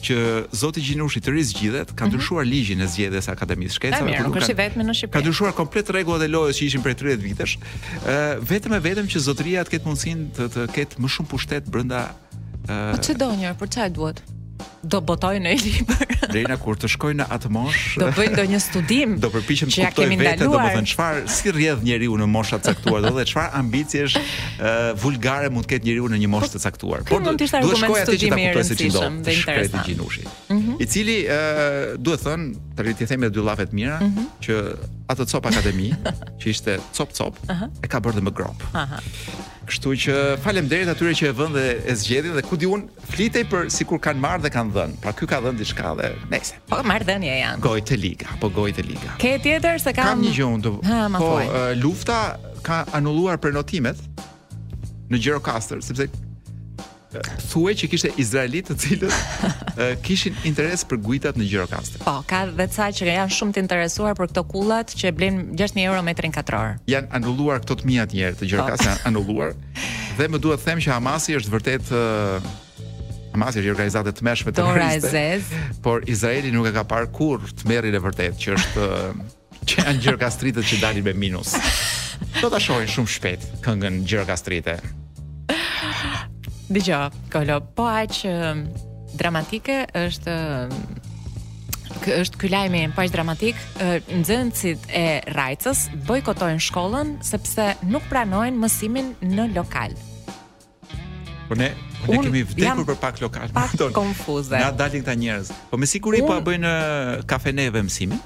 që 0.00 0.16
Zoti 0.56 0.80
Gjinushi 0.80 1.20
të 1.20 1.32
rizgjidhet 1.34 1.90
ka 1.92 2.06
mhm. 2.06 2.12
ndryshuar 2.14 2.44
mm 2.44 2.48
-hmm. 2.48 2.50
ligjin 2.54 2.80
e 2.80 2.86
zgjedhjes 2.86 3.28
së 3.28 3.32
Akademisë 3.34 3.74
Shkencave. 3.76 4.14
Ai 4.16 4.22
nuk 4.22 4.36
është 4.40 4.56
vetëm 4.62 4.80
në 4.88 4.94
Shqipëri. 4.98 5.12
Ka 5.12 5.20
ndryshuar 5.20 5.52
komplet 5.52 5.86
rregullat 5.92 6.22
e 6.22 6.28
lojës 6.30 6.56
që 6.58 6.64
ishin 6.66 6.82
për 6.86 6.94
30 7.04 7.22
vitesh. 7.28 7.54
Ë 7.58 7.58
uh, 7.58 8.40
vetëm 8.50 8.72
e 8.78 8.80
vetëm 8.88 9.06
që 9.12 9.18
Zotria 9.28 9.60
të 9.64 9.70
ketë 9.74 9.84
mundësinë 9.88 10.22
të 10.36 10.42
të 10.54 10.62
ketë 10.76 10.94
më 11.04 11.08
shumë 11.14 11.28
pushtet 11.32 11.64
brenda 11.72 12.00
ë 12.64 12.96
uh, 12.96 12.96
Po 12.96 12.98
çdo 13.06 13.26
njëherë, 13.36 13.52
për 13.52 13.58
po 13.58 13.66
çfarë 13.72 13.92
duhet? 13.92 14.18
do 14.84 15.00
botoj 15.04 15.38
në 15.44 15.52
libër. 15.60 16.16
Reina 16.32 16.56
kur 16.60 16.78
të 16.80 16.88
shkoj 16.94 17.12
në 17.20 17.26
atë 17.36 17.50
mosh, 17.52 17.80
do 18.00 18.08
bëj 18.16 18.28
ndonjë 18.34 18.60
studim. 18.64 19.16
Do 19.22 19.30
përpiqem 19.34 19.70
të 19.72 19.86
kuptoj 19.90 20.06
vetë 20.20 20.48
domethënë 20.50 20.90
çfarë 20.92 21.24
si 21.34 21.52
rrjedh 21.54 21.84
njeriu 21.86 22.16
në 22.20 22.28
moshat 22.30 22.64
të 22.64 22.74
caktuar, 22.74 23.04
do 23.08 23.12
dhe 23.18 23.26
çfarë 23.30 23.52
ambicie 23.60 24.04
është 24.08 24.22
uh, 24.22 24.78
vulgare 25.02 25.50
mund 25.54 25.66
të 25.68 25.74
ketë 25.74 25.88
njeriu 25.90 26.10
në 26.14 26.22
një 26.24 26.32
moshë 26.34 26.52
të 26.56 26.62
caktuar. 26.66 27.04
Por 27.10 27.24
do 27.26 27.36
të 27.40 27.48
ishte 27.50 27.60
argument 27.62 28.00
studim 28.08 28.38
i 28.42 28.46
rëndësishëm 28.56 29.20
dhe 29.26 29.36
interesant. 29.40 29.92
Mhm. 29.94 30.56
Mm 30.60 30.69
i 30.80 30.88
cili 30.88 31.16
ë 31.28 31.34
uh, 31.36 31.78
duhet 32.00 32.22
thon 32.24 32.46
të 32.78 32.84
rit 32.86 33.02
themi 33.04 33.28
dy 33.28 33.42
llafe 33.44 33.66
të 33.68 33.76
mira 33.76 33.98
mm 34.00 34.10
-hmm. 34.10 34.28
që 34.46 34.56
atë 35.12 35.26
cop 35.32 35.48
akademi 35.50 35.90
që 36.40 36.46
ishte 36.54 36.78
cop 36.96 37.12
cop 37.12 37.36
uh 37.52 37.56
-huh. 37.56 37.70
e 37.84 37.88
ka 37.92 38.00
bërë 38.00 38.18
dhe 38.18 38.22
më 38.28 38.32
grop. 38.38 38.64
Aha. 38.72 38.84
Uh 38.84 38.90
-huh. 38.90 39.40
Kështu 39.70 39.90
që 40.04 40.14
faleminderit 40.42 40.88
atyre 40.88 41.12
që 41.20 41.26
e 41.30 41.34
vënë 41.40 41.54
dhe 41.58 41.66
e 41.90 41.94
zgjedhin 42.00 42.32
dhe 42.38 42.42
ku 42.48 42.56
diun 42.56 42.88
flitej 43.12 43.44
për 43.52 43.68
sikur 43.70 44.00
kanë 44.00 44.20
marrë 44.24 44.42
dhe 44.44 44.50
kanë 44.56 44.72
dhënë. 44.76 44.94
Pra 45.04 45.12
ky 45.12 45.26
ka 45.28 45.38
dhënë 45.44 45.58
diçka 45.60 45.92
dhe 46.00 46.08
nejse. 46.32 46.54
Po 46.72 46.80
marr 46.90 47.04
dhënia 47.10 47.36
janë. 47.42 47.60
Gojë 47.68 47.84
të 47.90 47.96
liga, 48.06 48.28
po 48.40 48.48
gojë 48.58 48.74
të 48.78 48.82
liga. 48.90 49.10
Ke 49.20 49.36
tjetër 49.44 49.76
se 49.84 49.92
kam, 49.92 50.04
kam 50.08 50.22
një 50.24 50.32
gjë 50.38 50.46
unë. 50.54 50.72
Po 51.20 51.30
uh, 51.36 51.46
lufta 51.84 52.18
ka 52.66 52.80
anulluar 52.96 53.36
prenotimet 53.38 53.98
në 55.10 55.16
Gjirokastër 55.22 55.82
sepse 55.84 56.08
thuaj 57.52 57.74
që 57.80 57.88
kishte 57.90 58.10
izraelit 58.22 58.68
të 58.70 58.76
cilët 58.84 59.46
kishin 60.04 60.36
interes 60.46 60.84
për 60.86 61.00
gujtat 61.04 61.38
në 61.40 61.48
Gjirokastër. 61.48 62.04
Po, 62.04 62.14
ka 62.30 62.44
dhe 62.48 62.66
ca 62.74 62.88
që 62.94 63.08
janë 63.10 63.34
shumë 63.34 63.56
të 63.56 63.64
interesuar 63.64 64.14
për 64.18 64.30
këto 64.30 64.44
kullat 64.52 64.94
që 64.94 65.10
e 65.10 65.14
blen 65.16 65.40
6000 65.58 65.84
euro 65.88 66.04
metrin 66.06 66.34
katror. 66.34 66.76
Jan 66.90 67.08
anulluar 67.16 67.62
këto 67.64 67.80
të 67.82 67.90
mia 67.90 68.06
të 68.06 68.34
të 68.40 68.50
Gjirokastër, 68.52 68.86
po. 68.86 68.90
janë 68.92 69.06
anulluar. 69.10 69.54
Dhe 70.18 70.28
më 70.30 70.42
duhet 70.44 70.62
të 70.62 70.70
them 70.70 70.82
që 70.86 70.94
Hamasi 70.94 71.36
është 71.40 71.54
vërtet 71.56 71.92
uh, 71.92 72.48
Hamasi 73.34 73.62
është 73.64 73.72
organizatë 73.74 74.14
të 74.20 74.26
mëshme 74.26 74.54
të 74.54 74.68
Izraelit. 75.00 75.54
Por 75.84 76.06
Izraeli 76.10 76.54
nuk 76.54 76.70
e 76.70 76.74
ka 76.78 76.86
parë 76.90 77.10
kurrë 77.16 77.54
të 77.60 77.70
merrin 77.70 77.98
e 77.98 78.04
vërtet 78.06 78.38
që 78.42 78.56
është 78.58 78.90
që 79.66 79.86
janë 79.86 80.06
Gjirokastritët 80.06 80.66
që 80.70 80.80
dalin 80.84 81.04
me 81.10 81.16
minus. 81.26 81.54
Do 82.40 82.50
ta 82.52 82.58
shohin 82.62 82.88
shumë 82.90 83.12
shpejt 83.16 83.50
këngën 83.64 84.02
Gjirokastrite. 84.08 84.78
Dëgjo, 86.70 87.10
Kolo, 87.34 87.58
po 87.74 87.82
aq 87.90 88.20
um, 88.30 88.62
dramatike 89.18 89.80
është 89.98 90.34
um, 90.70 91.00
kë 92.00 92.18
është 92.22 92.38
ky 92.38 92.50
lajmi 92.52 92.82
paq 92.94 93.10
dramatik, 93.10 93.58
nxënësit 94.20 94.84
e 94.94 95.02
Rajcës 95.34 95.88
bojkotojnë 96.06 96.62
shkollën 96.62 97.10
sepse 97.26 97.66
nuk 97.90 98.06
pranojnë 98.08 98.54
mësimin 98.62 99.10
në 99.26 99.48
lokal. 99.56 99.96
Po 101.50 101.58
ne 101.58 101.72
po 102.04 102.14
ne 102.14 102.18
Un, 102.18 102.24
kemi 102.30 102.40
vdekur 102.48 102.86
për 102.94 103.00
pak 103.02 103.18
lokal. 103.20 103.50
Pak 103.52 103.74
konfuzë. 103.74 103.92
konfuze. 103.98 104.60
Na 104.62 104.70
dalin 104.72 105.02
këta 105.04 105.18
njerëz. 105.20 105.50
Po 105.74 105.76
me 105.76 105.84
siguri 105.90 106.22
po 106.24 106.32
a 106.38 106.40
bëjnë 106.40 106.70
kafeneve 107.28 107.82
mësimin? 107.90 108.22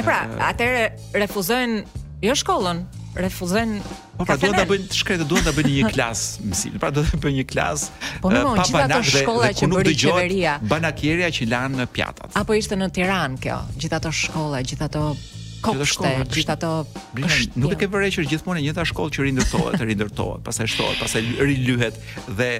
pra, 0.02 0.24
atëre 0.48 0.88
refuzojnë 1.20 1.84
jo 2.26 2.34
shkollën, 2.40 2.82
refuzojnë 3.16 3.80
Po 4.18 4.26
pra 4.26 4.36
duan 4.40 4.54
ta 4.58 4.64
bëjnë 4.68 4.90
të 4.92 4.98
shkretë, 4.98 5.26
duan 5.30 5.46
ta 5.46 5.52
bëjnë 5.56 5.72
një 5.78 5.92
klas 5.94 6.24
mësim. 6.42 6.74
Pra 6.82 6.90
do 6.92 7.04
të 7.06 7.20
bëjnë 7.22 7.38
një 7.40 7.46
klas. 7.48 7.86
Po 8.22 8.32
më 8.32 8.42
vonë 8.44 8.64
gjithë 8.68 8.82
ato 8.84 9.00
shkolla 9.12 9.50
që 9.54 9.68
bëri 9.72 9.94
qeveria. 10.02 10.56
që 11.38 11.48
lanë 11.52 11.80
në 11.82 11.86
pjatat. 11.94 12.36
Apo 12.40 12.54
ishte 12.58 12.76
në 12.76 12.90
Tiranë 12.98 13.40
kjo, 13.44 13.58
gjithë 13.78 13.98
ato 14.00 14.12
shkolla, 14.12 14.60
gjithë 14.66 14.84
ato 14.90 15.04
kopshte, 15.62 16.10
gjithë 16.34 16.52
ato 16.54 16.72
nuk 17.58 17.72
e 17.74 17.78
ke 17.80 17.88
vërejë 17.90 18.14
që 18.14 18.24
gjithmonë 18.30 18.60
e 18.60 18.66
njëta 18.68 18.84
shkollë 18.86 19.10
që 19.16 19.24
rindërtohet, 19.26 19.80
rindërtohet, 19.90 20.44
pastaj 20.46 20.68
shtohet, 20.70 21.00
pastaj 21.02 21.24
rilyhet 21.42 21.96
dhe 22.38 22.50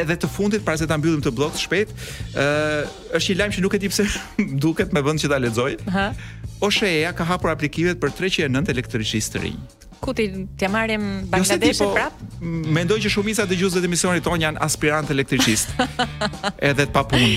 edhe 0.00 0.16
të 0.18 0.30
fundit 0.34 0.64
para 0.66 0.74
se 0.78 0.86
ta 0.90 0.98
mbyllim 0.98 1.22
të 1.22 1.30
bllok 1.30 1.54
shpejt, 1.62 1.94
ë 2.34 3.20
është 3.20 3.28
një 3.30 3.38
lajm 3.38 3.54
që 3.54 3.62
nuk 3.68 3.78
e 3.78 3.82
di 3.84 3.92
pse 3.92 4.08
duket 4.66 4.90
me 4.92 5.04
vend 5.06 5.22
që 5.22 5.30
ta 5.30 5.38
lexoj. 5.46 5.76
Ëh. 5.86 6.24
OSHE-ja 6.62 7.10
ka 7.16 7.24
hapur 7.26 7.50
aplikimet 7.54 7.98
për 8.02 8.12
309 8.20 8.70
elektricistë 8.70 9.34
të 9.38 9.42
rinj. 9.42 9.64
Ku 10.04 10.12
ti 10.12 10.26
t'ja 10.60 10.68
marrim 10.68 11.04
Bangladeshin 11.32 11.80
jo 11.80 11.88
po, 11.88 11.94
prap? 11.96 12.40
Mendoj 12.44 12.98
që 13.06 13.12
shumica 13.14 13.46
dëgjuesve 13.48 13.80
të 13.82 13.88
emisionit 13.88 14.24
ton 14.26 14.40
janë 14.42 14.60
aspirantë 14.62 15.14
elektriçist. 15.16 15.72
edhe 16.60 16.84
të 16.84 16.90
papunë, 16.92 17.30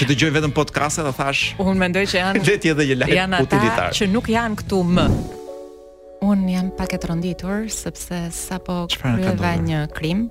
që 0.00 0.08
dëgjojnë 0.10 0.36
vetëm 0.40 0.54
podcast-e 0.56 1.04
dhe 1.06 1.14
thash, 1.16 1.52
Unë 1.62 1.78
mendoj 1.84 2.02
që 2.10 2.18
janë 2.20 2.44
Le 2.48 2.56
edhe 2.56 2.84
një 2.90 2.96
lajm 3.04 3.38
utilitar. 3.38 3.94
Që 3.94 4.10
nuk 4.10 4.28
janë 4.34 4.60
këtu 4.64 4.82
më. 4.98 5.06
Un 6.26 6.42
jam 6.50 6.72
pak 6.74 6.96
e 6.98 7.00
tronditur 7.04 7.68
sepse 7.70 8.18
sapo 8.34 8.82
kryeva 8.98 9.52
një 9.62 9.84
krim, 9.94 10.24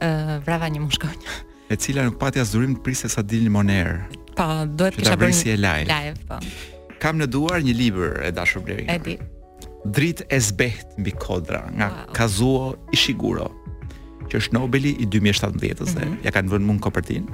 ë 0.00 0.08
vrava 0.48 0.72
një 0.72 0.82
mushkonj. 0.88 1.18
E 1.72 1.76
cila 1.80 2.02
nuk 2.04 2.18
pati 2.20 2.36
as 2.36 2.50
durim 2.52 2.74
të 2.76 2.82
priste 2.84 3.08
sa 3.08 3.22
dilni 3.24 3.48
monerë. 3.48 3.94
Pa, 4.34 4.34
po, 4.42 4.46
duhet 4.76 4.98
kisha 4.98 5.14
bërë 5.16 5.36
një 5.54 5.54
live, 5.62 6.18
po 6.28 6.36
kam 7.02 7.18
në 7.20 7.26
duar 7.34 7.62
një 7.66 7.74
libër 7.78 8.20
e 8.28 8.30
dashur 8.34 8.62
Blerina. 8.64 8.94
E 8.94 9.00
di. 9.02 9.16
Drit 9.90 10.22
e 10.30 10.38
zbeht 10.38 10.94
mbi 11.02 11.10
kodra 11.18 11.64
nga 11.74 11.88
wow. 11.90 12.12
Kazuo 12.14 12.76
Ishiguro, 12.94 13.48
që 14.30 14.38
është 14.38 14.54
Nobeli 14.54 14.92
i 15.02 15.06
2017-s 15.06 15.52
mm 15.52 15.58
-hmm. 15.58 15.92
dhe 15.92 16.04
mhm. 16.06 16.16
ja 16.24 16.30
kanë 16.30 16.52
vënë 16.54 16.66
mund 16.68 16.80
kopertin. 16.80 17.26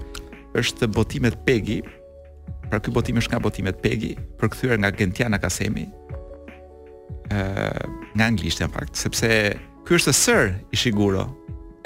Është 0.56 0.86
botimet 0.88 1.36
Pegi. 1.44 1.82
Pra 2.68 2.80
ky 2.80 2.90
botim 2.92 3.16
është 3.20 3.30
nga 3.34 3.38
botimet 3.44 3.76
Pegi, 3.84 4.16
përkthyer 4.40 4.78
nga 4.80 4.90
Gentiana 4.90 5.38
Kasemi. 5.38 5.86
Ëh, 7.28 7.84
nga 8.16 8.24
anglisht 8.24 8.60
në 8.64 8.68
fakt, 8.72 8.96
sepse 8.96 9.28
ky 9.84 9.92
është 9.96 10.12
Sir 10.12 10.42
Ishiguro, 10.72 11.28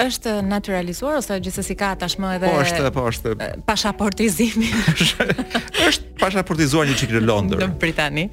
është 0.07 0.31
naturalizuar 0.45 1.19
ose 1.19 1.37
gjithsesi 1.43 1.75
ka 1.79 1.93
tashmë 2.01 2.31
edhe 2.37 2.49
Po 2.51 2.61
është, 2.63 2.89
po 2.95 3.05
është. 3.09 3.33
Pasaportizimi. 3.67 4.69
është 5.87 6.17
pasaportizuar 6.21 6.89
një 6.89 6.97
çik 6.99 7.13
në 7.15 7.23
Londër. 7.27 7.63
Në 7.63 7.69
Britani. 7.81 8.27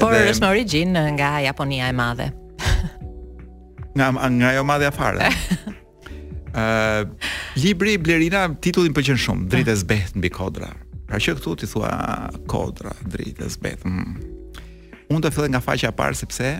Por 0.00 0.14
është 0.20 0.44
me 0.44 0.50
origjinë 0.54 1.04
nga 1.18 1.32
Japonia 1.46 1.88
e 1.90 1.96
Madhe. 1.96 2.30
nga 3.98 4.10
nga 4.36 4.54
e 4.60 4.64
madhe 4.64 4.90
afare. 4.92 5.28
Ë 6.50 6.62
uh, 6.62 7.28
libri 7.62 7.92
Blerina 8.02 8.40
titullin 8.58 8.90
pëlqen 8.96 9.18
shumë, 9.22 9.44
Drita 9.52 9.74
zbehet 9.78 10.16
mbi 10.18 10.32
kodra. 10.34 10.72
Pra 11.06 11.20
që 11.22 11.36
këtu 11.38 11.52
ti 11.60 11.68
thua 11.70 11.90
kodra, 12.50 12.90
drita 13.06 13.46
zbehet. 13.50 13.84
Mm. 13.86 14.16
Unë 15.10 15.20
do 15.20 15.22
të 15.28 15.32
filloj 15.36 15.52
nga 15.54 15.60
faqja 15.62 15.92
e 15.92 15.94
parë 16.00 16.18
sepse 16.18 16.50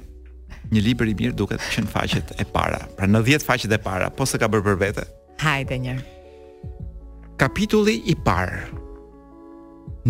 një 0.69 0.81
libër 0.85 1.11
i 1.13 1.17
mirë 1.19 1.37
duket 1.39 1.63
që 1.73 1.85
në 1.87 1.91
faqet 1.93 2.33
e 2.43 2.47
para. 2.53 2.83
Pra 2.99 3.09
në 3.09 3.21
10 3.27 3.47
faqet 3.49 3.73
e 3.73 3.79
para, 3.83 4.11
po 4.13 4.27
se 4.29 4.39
ka 4.41 4.49
bërë 4.51 4.67
për 4.69 4.79
vete. 4.81 5.07
Hajde 5.41 5.79
një. 5.87 5.95
Kapitulli 7.41 7.97
i 8.13 8.17
parë. 8.27 8.61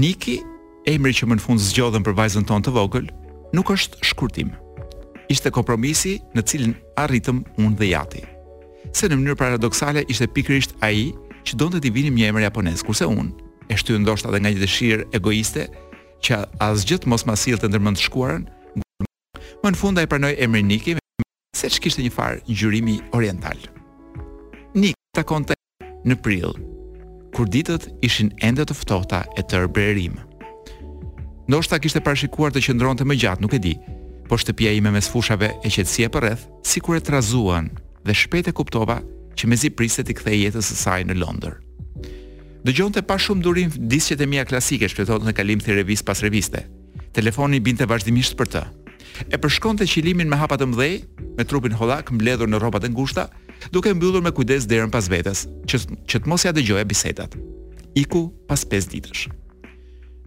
Niki, 0.01 0.39
emri 0.91 1.13
që 1.15 1.29
më 1.31 1.39
në 1.39 1.45
fund 1.45 1.63
zgjodhen 1.71 2.05
për 2.07 2.17
vajzën 2.19 2.47
tonë 2.49 2.67
të 2.69 2.75
vogël, 2.75 3.07
nuk 3.55 3.71
është 3.71 4.01
shkurtim. 4.11 4.53
Ishte 5.31 5.51
kompromisi 5.55 6.17
në 6.35 6.43
cilin 6.51 6.75
arritëm 6.99 7.45
unë 7.63 7.77
dhe 7.79 7.91
jati. 7.93 8.25
Se 8.97 9.07
në 9.07 9.19
mënyrë 9.21 9.39
paradoksale 9.39 10.03
ishte 10.11 10.27
pikrisht 10.35 10.75
ai 10.83 11.13
që 11.47 11.57
donte 11.57 11.79
të 11.83 11.93
vinim 11.95 12.17
një 12.19 12.33
emër 12.33 12.49
japonez, 12.49 12.83
kurse 12.83 13.07
unë 13.07 13.49
e 13.71 13.77
shtyë 13.79 14.01
ndoshta 14.03 14.31
edhe 14.33 14.41
nga 14.43 14.51
një 14.51 14.59
dëshirë 14.65 15.05
egoiste 15.15 15.69
që 16.27 16.41
asgjë 16.67 16.89
gjithë 16.91 17.11
mos 17.13 17.23
ma 17.31 17.37
sillte 17.39 17.69
ndërmend 17.71 18.01
shkuarën, 18.03 18.49
më 19.61 19.75
në 19.75 19.77
fund 19.81 19.99
ai 20.01 20.09
pranoi 20.09 20.33
emrin 20.41 20.67
Niki, 20.71 20.95
se 21.57 21.69
ç'kishte 21.69 22.03
një 22.05 22.13
farë 22.15 22.39
ngjyrimi 22.49 22.97
oriental. 23.17 23.59
Nik 24.75 24.97
takonte 25.13 25.55
në 26.07 26.17
prill, 26.25 26.55
kur 27.37 27.49
ditët 27.53 27.91
ishin 28.07 28.33
ende 28.41 28.65
të 28.65 28.77
ftohta 28.79 29.21
e 29.39 29.43
tër 29.45 29.69
brerim. 29.69 30.17
Ndoshta 31.51 31.81
kishte 31.83 32.01
parashikuar 32.01 32.55
të 32.55 32.63
qëndronte 32.65 33.05
më 33.05 33.19
gjatë, 33.21 33.43
nuk 33.45 33.57
e 33.59 33.61
di, 33.61 33.75
por 34.31 34.39
shtëpia 34.41 34.73
ime 34.79 34.93
mes 34.95 35.09
fushave 35.11 35.51
e 35.59 35.69
qetësia 35.69 36.09
e 36.09 36.19
rreth, 36.21 36.47
sikur 36.65 36.97
e 36.97 37.03
trazuan 37.05 37.69
dhe 38.07 38.15
shpejt 38.15 38.49
e 38.49 38.55
kuptova 38.57 39.01
që 39.37 39.51
mezi 39.51 39.69
priste 39.71 40.07
të 40.07 40.15
kthej 40.21 40.45
jetës 40.47 40.71
së 40.73 40.77
saj 40.85 41.01
në 41.05 41.19
Londër. 41.21 41.59
Dëgjonte 42.65 43.03
pa 43.05 43.19
shumë 43.21 43.43
durim 43.45 43.73
disqet 43.89 44.21
e 44.21 44.27
mia 44.31 44.45
klasike, 44.47 44.89
shpëtohet 44.93 45.27
në 45.27 45.35
kalim 45.37 45.61
thirrëvis 45.65 46.05
pas 46.07 46.17
reviste. 46.25 46.61
Telefoni 47.17 47.59
binte 47.61 47.89
vazhdimisht 47.91 48.37
për 48.39 48.51
të 48.55 48.65
e 49.29 49.37
përshkonte 49.39 49.87
qilimin 49.89 50.29
me 50.31 50.39
hapa 50.41 50.57
të 50.59 50.69
mdhej, 50.71 50.93
me 51.37 51.45
trupin 51.45 51.75
hodak 51.77 52.11
mbledhur 52.15 52.49
në 52.49 52.61
rrobat 52.61 52.87
e 52.87 52.91
ngushta, 52.93 53.27
duke 53.75 53.93
mbyllur 53.95 54.25
me 54.25 54.33
kujdes 54.37 54.69
derën 54.71 54.93
pas 54.93 55.07
vetes, 55.13 55.45
që 55.69 55.81
që 56.11 56.23
të 56.25 56.31
mos 56.31 56.47
ia 56.47 56.55
dëgjojë 56.57 56.87
bisedat. 56.93 57.37
Iku 58.01 58.29
pas 58.49 58.65
5 58.73 58.91
ditësh. 58.95 59.25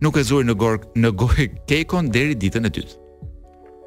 Nuk 0.03 0.17
e 0.19 0.23
zuri 0.27 0.47
në 0.49 0.57
gorg, 0.59 0.87
në 0.99 1.11
gojë 1.19 1.47
kekon 1.69 2.11
deri 2.13 2.35
ditën 2.37 2.67
e 2.67 2.73
dytë. 2.75 2.99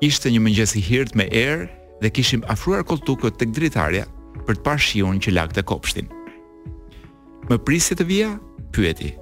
Ishte 0.07 0.33
një 0.33 0.43
mëngjes 0.47 0.77
i 0.77 0.83
hirt 0.87 1.15
me 1.19 1.27
erë 1.29 1.69
dhe 2.03 2.11
kishim 2.13 2.43
afruar 2.53 2.85
koltukët 2.89 3.39
tek 3.41 3.53
dritarja 3.57 4.07
për 4.47 4.59
të 4.59 4.65
parë 4.65 4.85
shiun 4.87 5.21
që 5.23 5.35
lagte 5.37 5.65
kopshtin. 5.69 6.09
Më 7.51 7.61
prisi 7.67 7.95
të 7.97 8.05
vija? 8.11 8.33
pyeti. 8.77 9.13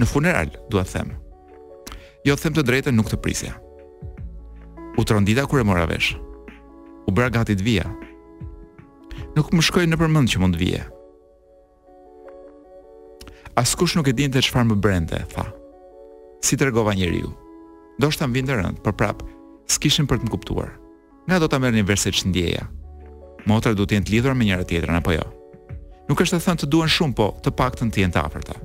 Në 0.00 0.04
funeral, 0.10 0.50
dua 0.72 0.82
të 0.84 0.92
them. 0.96 1.12
Jo 2.26 2.34
them 2.36 2.52
të 2.56 2.64
drejtën, 2.68 2.92
nuk 2.96 3.08
të 3.08 3.16
prisja. 3.24 3.54
U 4.98 5.04
trondita 5.06 5.46
kur 5.46 5.60
e 5.60 5.64
mora 5.66 5.86
vesh. 5.86 6.16
U 7.06 7.12
bëra 7.14 7.30
gati 7.30 7.54
të 7.54 7.62
vija. 7.66 7.86
Nuk 9.36 9.52
më 9.54 9.62
shkoi 9.66 9.86
në 9.86 9.98
përmend 10.00 10.30
që 10.32 10.40
mund 10.42 10.56
të 10.56 10.60
vije. 10.62 10.80
Askush 13.60 13.94
nuk 13.98 14.08
e 14.10 14.14
dinte 14.16 14.42
çfarë 14.42 14.70
më 14.72 14.78
brente, 14.82 15.20
tha. 15.34 15.46
Si 16.42 16.56
tregova 16.58 16.94
njeriu. 16.96 17.30
Ndoshta 18.00 18.26
më 18.26 18.34
vinte 18.38 18.56
rënd, 18.56 18.78
por 18.82 18.94
prap 18.96 19.22
s'kishin 19.70 20.08
për 20.10 20.20
të 20.22 20.26
më 20.26 20.32
kuptuar. 20.34 20.70
Nga 21.28 21.38
do 21.44 21.48
ta 21.50 21.60
merrni 21.60 21.82
verse 21.86 22.10
ç'ndjeja? 22.10 22.64
Motra 23.46 23.74
do 23.76 23.86
të 23.86 23.94
jenë 23.98 24.06
të 24.08 24.14
lidhur 24.16 24.34
me 24.34 24.46
njëra 24.48 24.64
tjetrën 24.66 24.98
apo 24.98 25.14
jo? 25.14 25.26
Nuk 26.08 26.22
është 26.24 26.38
të 26.40 26.46
thënë 26.46 26.62
të 26.64 26.70
duan 26.72 26.90
shumë, 26.90 27.14
po 27.14 27.28
të 27.44 27.54
paktën 27.58 27.92
të 27.92 28.02
jenë 28.02 28.16
të 28.16 28.22
afërta. 28.24 28.56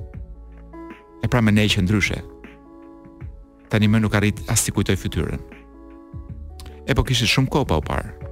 E 1.24 1.28
pra 1.30 1.42
me 1.44 1.52
ne 1.54 1.66
që 1.70 1.84
ndryshe. 1.84 2.18
Tani 3.70 3.88
nuk 3.92 4.14
arrit 4.18 4.40
as 4.50 4.64
të 4.66 4.74
kujtoj 4.76 4.96
fytyrën 4.98 5.46
e 6.86 6.94
po 6.94 7.02
kishit 7.04 7.28
shumë 7.30 7.50
kopa 7.52 7.76
u 7.80 7.84
parë. 7.84 8.30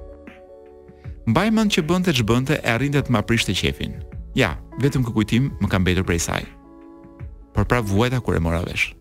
Mbaj 1.31 1.49
mënd 1.57 1.73
që 1.75 1.85
bënte 1.89 2.13
ç'bënte 2.15 2.59
e 2.61 2.75
arrindet 2.75 3.09
të 3.09 3.15
më 3.15 3.23
të 3.49 3.55
qefin. 3.63 3.93
Ja, 4.35 4.55
vetëm 4.83 5.05
këkujtim 5.07 5.45
kujtim 5.51 5.63
më 5.65 5.71
ka 5.73 5.79
mbetur 5.79 6.05
prej 6.07 6.21
saj. 6.29 6.43
Por 7.55 7.65
pra 7.67 7.81
vuajta 7.81 8.21
kur 8.21 8.37
e 8.37 8.41
mora 8.41 8.63
vesh. 8.67 8.93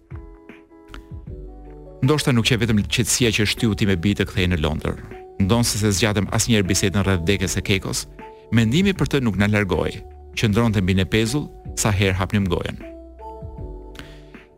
Ndoshta 2.03 2.31
nuk 2.31 2.45
që 2.45 2.59
vetëm 2.63 2.81
qetësia 2.85 3.29
që 3.37 3.47
shtiu 3.47 3.75
ti 3.75 3.85
me 3.87 3.95
bitë 3.97 4.25
kthej 4.29 4.47
në 4.51 4.59
Londër. 4.61 4.97
Ndonse 5.41 5.79
se 5.81 5.89
zgjatëm 5.91 6.27
asnjëherë 6.35 6.67
bisedën 6.69 7.03
rreth 7.03 7.25
dekës 7.25 7.57
së 7.57 7.61
Kekos, 7.67 8.05
mendimi 8.53 8.93
për 8.93 9.07
të 9.09 9.23
nuk 9.25 9.35
na 9.39 9.47
largoi, 9.49 9.95
qëndronte 10.37 10.81
mbi 10.83 10.93
në 10.99 11.07
pezull 11.11 11.47
sa 11.77 11.89
herë 11.91 12.17
hapnim 12.21 12.45
gojën. 12.53 12.77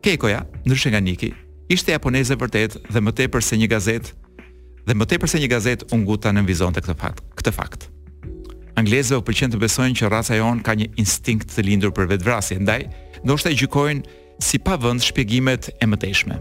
Kekoja, 0.04 0.44
ndryshe 0.66 0.92
nga 0.92 1.00
Niki, 1.00 1.32
ishte 1.72 1.94
japoneze 1.96 2.36
vërtet 2.38 2.76
dhe 2.92 3.00
më 3.02 3.14
tepër 3.18 3.42
se 3.42 3.56
një 3.58 3.72
gazetë 3.72 4.12
dhe 4.86 4.94
më 4.94 5.06
tepër 5.10 5.30
se 5.32 5.40
një 5.42 5.48
gazetë 5.50 5.88
u 5.92 5.98
nguta 5.98 6.30
në 6.32 6.44
vizonte 6.46 6.82
këtë 6.82 6.94
fakt. 7.00 7.22
Këtë 7.38 7.52
fakt. 7.56 7.86
Anglezëve 8.78 9.18
u 9.18 9.24
pëlqen 9.26 9.52
të 9.54 9.60
besojnë 9.64 9.96
që 9.98 10.10
raca 10.12 10.36
e 10.36 10.44
ka 10.62 10.74
një 10.78 10.90
instinkt 11.02 11.48
të 11.54 11.64
lindur 11.66 11.92
për 11.96 12.10
vetvrasje, 12.12 12.58
ndaj 12.60 12.82
ndoshta 13.24 13.50
e 13.50 13.56
gjykojnë 13.58 14.02
si 14.44 14.58
pavend 14.60 15.00
shpjegimet 15.02 15.70
e 15.80 15.86
mëtejshme. 15.88 16.36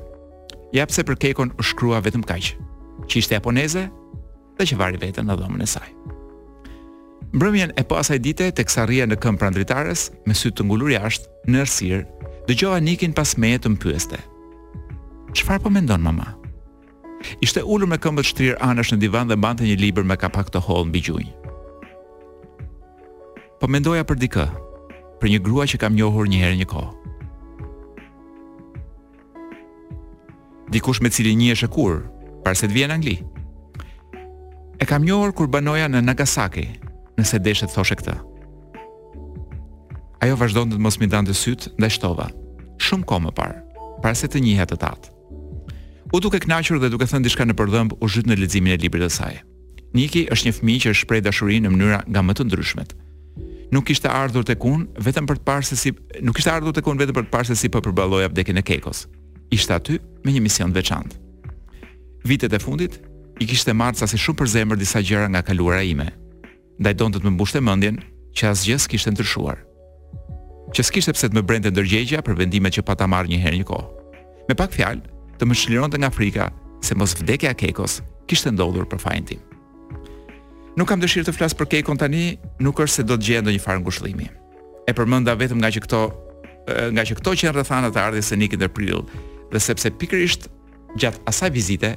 Ja 0.77 0.85
pse 0.85 1.03
për 1.07 1.17
kekon 1.21 1.53
u 1.57 1.61
shkrua 1.63 2.01
vetëm 2.05 2.25
kaq. 2.27 2.53
Që 3.09 3.17
ishte 3.21 3.37
japoneze, 3.39 3.87
dhe 4.59 4.67
që 4.67 4.77
vari 4.79 4.99
veten 5.01 5.25
në 5.29 5.35
dhomën 5.39 5.63
e 5.63 5.67
saj. 5.69 5.89
Mbrëmjen 7.35 7.73
e 7.75 7.83
pasaj 7.83 8.19
dite 8.23 8.51
tek 8.55 8.69
sarrja 8.71 9.07
në 9.07 9.17
këmbë 9.19 9.41
pranëdritares, 9.41 10.09
me 10.27 10.35
sy 10.37 10.51
të 10.55 10.67
ngulur 10.67 10.91
jashtë, 10.93 11.25
në 11.51 11.63
errësirë, 11.63 12.03
dëgjova 12.47 12.79
Nikin 12.83 13.15
pas 13.17 13.33
meje 13.41 13.63
të 13.65 13.73
mpyeste. 13.75 14.19
Çfarë 15.35 15.63
po 15.65 15.71
mendon 15.71 15.99
mama? 16.03 16.31
Ishte 17.43 17.61
ulur 17.65 17.89
me 17.89 17.97
këmbët 18.01 18.27
shtrirë 18.29 18.59
anësh 18.65 18.93
në 18.93 18.99
divan 19.01 19.29
dhe 19.29 19.37
mbante 19.39 19.65
një 19.65 19.77
libër 19.81 20.05
me 20.07 20.17
kapak 20.19 20.51
të 20.53 20.61
hollë 20.67 20.89
mbi 20.91 21.01
gjunjë. 21.07 21.33
Po 23.61 23.67
mendoja 23.71 24.03
për 24.05 24.19
dikë, 24.21 24.45
për 25.21 25.31
një 25.33 25.39
grua 25.45 25.65
që 25.69 25.79
kam 25.83 25.95
njohur 25.97 26.29
një 26.29 26.41
herë 26.43 26.59
një 26.61 26.67
kohë. 26.69 26.93
Dikush 30.73 30.99
me 31.01 31.11
cilin 31.13 31.39
një 31.39 31.53
e 31.55 31.67
kur, 31.69 32.05
para 32.43 32.55
se 32.55 32.67
të 32.67 32.73
vijë 32.75 32.89
në 32.89 32.95
Angli. 32.95 33.15
E 34.81 34.85
kam 34.85 35.05
njohur 35.05 35.31
kur 35.33 35.47
banoja 35.47 35.87
në 35.89 36.01
Nagasaki, 36.05 36.67
nëse 37.17 37.39
deshet 37.39 37.71
thoshe 37.73 37.95
këtë. 37.95 38.15
Ajo 40.25 40.35
vazhdojnë 40.35 40.73
të 40.73 40.81
mos 40.81 40.99
mi 40.99 41.07
dandë 41.07 41.33
sytë 41.37 41.75
dhe 41.77 41.89
shtova, 41.89 42.29
shumë 42.81 43.05
komë 43.07 43.29
më 43.29 43.35
parë, 43.37 43.59
parë 44.01 44.19
se 44.23 44.29
të 44.31 44.41
njëhet 44.41 44.73
të 44.73 44.81
tatë 44.83 45.14
po 46.15 46.21
duke 46.23 46.39
kënaqur 46.39 46.79
dhe 46.79 46.87
duke 46.87 47.03
thënë 47.11 47.25
diçka 47.27 47.43
në 47.43 47.53
përdhëmb, 47.59 47.91
u 47.99 48.07
zhyt 48.07 48.23
në 48.29 48.37
leximin 48.39 48.71
e 48.71 48.75
librit 48.79 49.03
të 49.03 49.09
saj. 49.11 49.33
Niki 49.97 50.21
është 50.31 50.47
një 50.47 50.53
fëmijë 50.55 50.81
që 50.85 50.91
shpreh 51.01 51.19
dashurinë 51.25 51.65
në 51.67 51.71
mënyra 51.73 51.97
nga 52.07 52.21
më 52.23 52.35
të 52.39 52.43
ndryshmet. 52.47 52.91
Nuk 53.75 53.83
kishte 53.89 54.07
ardhur 54.07 54.45
tek 54.47 54.63
unë 54.63 55.01
vetëm 55.07 55.25
për 55.27 55.41
të 55.41 55.43
parë 55.49 55.65
se 55.67 55.75
si 55.81 55.91
nuk 56.23 56.37
kishte 56.37 56.53
ardhur 56.55 56.71
tek 56.71 56.87
unë 56.87 57.01
vetëm 57.03 57.17
për 57.17 57.25
të 57.27 57.31
parë 57.35 57.49
se 57.49 57.57
si 57.59 57.67
po 57.73 57.81
përballoja 57.83 58.29
vdekjen 58.31 58.61
e 58.61 58.63
Kekos. 58.63 59.01
Ishte 59.57 59.75
aty 59.75 59.97
me 60.23 60.31
një 60.31 60.43
mision 60.45 60.71
të 60.71 60.79
veçantë. 60.79 61.19
Vitet 62.31 62.55
e 62.55 62.61
fundit 62.63 62.95
i 63.43 63.47
kishte 63.51 63.75
marrë 63.75 63.99
sasi 64.05 64.15
shumë 64.23 64.39
për 64.39 64.51
zemër 64.55 64.79
disa 64.79 65.01
gjëra 65.03 65.27
nga 65.33 65.41
kaluara 65.49 65.81
ime. 65.83 66.07
Ndaj 66.79 66.95
donte 67.01 67.19
të 67.19 67.27
më 67.27 67.33
mbushte 67.35 67.59
mendjen 67.59 67.99
që 68.37 68.53
asgjë 68.53 68.77
s'kishte 68.85 69.11
ndryshuar. 69.11 69.59
Që 70.71 70.87
s'kishte 70.87 71.11
pse 71.17 71.27
të 71.27 71.35
më 71.35 71.43
brente 71.49 71.75
ndërgjegjja 71.75 72.23
për 72.23 72.39
vendimet 72.39 72.79
që 72.79 72.85
pata 72.87 73.03
marr 73.11 73.27
një 73.27 73.41
herë 73.43 73.59
një 73.63 73.67
kohë. 73.67 73.89
Me 74.47 74.55
pak 74.61 74.71
fjalë, 74.77 75.03
të 75.39 75.47
më 75.49 75.57
shliron 75.59 75.91
të 75.91 75.99
nga 76.01 76.11
frika 76.13 76.47
se 76.85 76.95
mos 76.97 77.15
vdekja 77.19 77.53
kekos 77.57 77.99
kishtë 78.29 78.53
ndodhur 78.55 78.87
për 78.89 79.01
fajnë 79.03 79.27
tim. 79.29 79.41
Nuk 80.75 80.89
kam 80.89 80.99
dëshirë 80.99 81.29
të 81.29 81.35
flasë 81.37 81.57
për 81.59 81.69
kekon 81.75 81.99
tani, 81.99 82.35
nuk 82.59 82.79
është 82.83 82.95
se 82.99 83.03
do 83.07 83.15
të 83.15 83.29
gjendë 83.29 83.53
një 83.55 83.63
farë 83.63 83.79
në 83.79 83.85
gushlimi. 83.87 84.27
E 84.87 84.91
për 84.95 85.07
mënda 85.11 85.35
vetëm 85.39 85.61
nga 85.61 85.69
që 85.71 85.83
këto, 85.85 86.01
nga 86.95 87.03
që 87.07 87.17
këto 87.19 87.35
qenë 87.41 87.53
rëthanat 87.59 87.95
të 87.95 88.01
ardhjës 88.09 88.31
e 88.35 88.39
nikit 88.41 88.59
dhe 88.59 88.67
prill, 88.75 89.05
dhe 89.53 89.59
sepse 89.63 89.91
pikrisht 89.99 90.49
gjatë 90.99 91.23
asaj 91.31 91.51
vizite, 91.55 91.93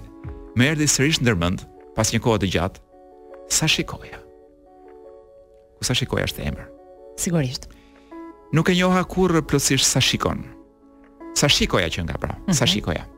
me 0.57 0.71
erdi 0.73 0.87
sërish 0.90 1.21
në 1.21 1.28
dërmënd, 1.30 1.66
pas 1.99 2.12
një 2.14 2.23
kohe 2.23 2.38
të 2.45 2.52
gjatë, 2.54 2.83
sa 3.50 3.66
shikoja. 3.66 4.23
Ku 5.78 5.87
sa 5.87 5.95
shikoja 5.95 6.28
është 6.30 6.45
e 6.45 6.49
emër? 6.52 6.71
Sigurisht. 7.18 7.66
Nuk 8.54 8.71
e 8.73 8.78
njoha 8.78 9.02
kur 9.11 9.35
plotësisht 9.42 9.90
sa 9.90 10.00
shikon. 10.02 10.47
Sa 11.38 11.50
shikoja 11.50 11.90
që 11.90 12.07
nga 12.07 12.14
pra, 12.18 12.35
mm 12.35 12.40
-hmm. 12.47 12.54
sa 12.54 12.64
mhm. 12.64 12.73
shikoja. 12.76 13.04
Mm 13.04 13.16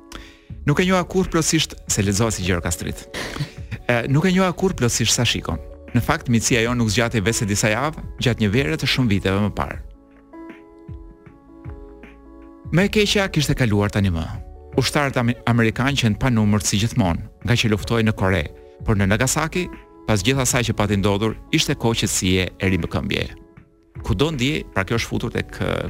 Nuk 0.67 0.79
e 0.79 0.85
njoha 0.85 1.03
kur 1.09 1.29
plotësisht 1.31 1.75
se 1.91 2.03
lexohej 2.05 2.35
si 2.35 2.45
Gjergj 2.45 2.65
Kastrit. 2.65 3.05
Ë 3.91 4.07
nuk 4.13 4.27
e 4.29 4.33
njoha 4.35 4.53
kur 4.57 4.75
plotësisht 4.77 5.17
sa 5.17 5.25
shikon. 5.25 5.61
Në 5.95 6.03
fakt 6.07 6.29
miqësia 6.31 6.63
jon 6.65 6.79
nuk 6.79 6.91
zgjati 6.93 7.21
vetë 7.27 7.49
disa 7.51 7.71
javë 7.73 8.05
gjatë 8.23 8.45
një 8.45 8.51
vere 8.55 8.77
të 8.79 8.89
shumë 8.93 9.11
viteve 9.15 9.41
më 9.47 9.51
parë. 9.59 9.79
Më 12.77 12.85
e 12.87 12.93
keqja 12.97 13.25
kishte 13.35 13.57
kaluar 13.59 13.91
tani 13.91 14.13
më. 14.15 14.23
Ushtarët 14.79 15.19
amerikanë 15.51 15.99
që 16.03 16.13
në 16.13 16.21
pa 16.23 16.31
numër 16.31 16.63
si 16.65 16.79
gjithmonë, 16.83 17.25
nga 17.43 17.57
që 17.59 17.73
luftojë 17.73 18.07
në 18.07 18.15
Kore, 18.21 18.45
por 18.87 18.95
në 19.01 19.11
Nagasaki, 19.11 19.65
pas 20.07 20.23
gjitha 20.23 20.47
saj 20.47 20.63
që 20.71 20.77
pati 20.79 21.01
ndodhur, 21.01 21.35
ishte 21.57 21.75
koqët 21.75 22.13
si 22.15 22.37
e 22.39 22.47
e 22.63 22.71
rimë 22.71 22.89
këmbje. 22.93 23.27
Kudon 24.07 24.39
dje, 24.39 24.61
pra 24.75 24.87
kjo 24.87 25.01
është 25.03 25.11
futur 25.11 25.35
të 25.35 25.49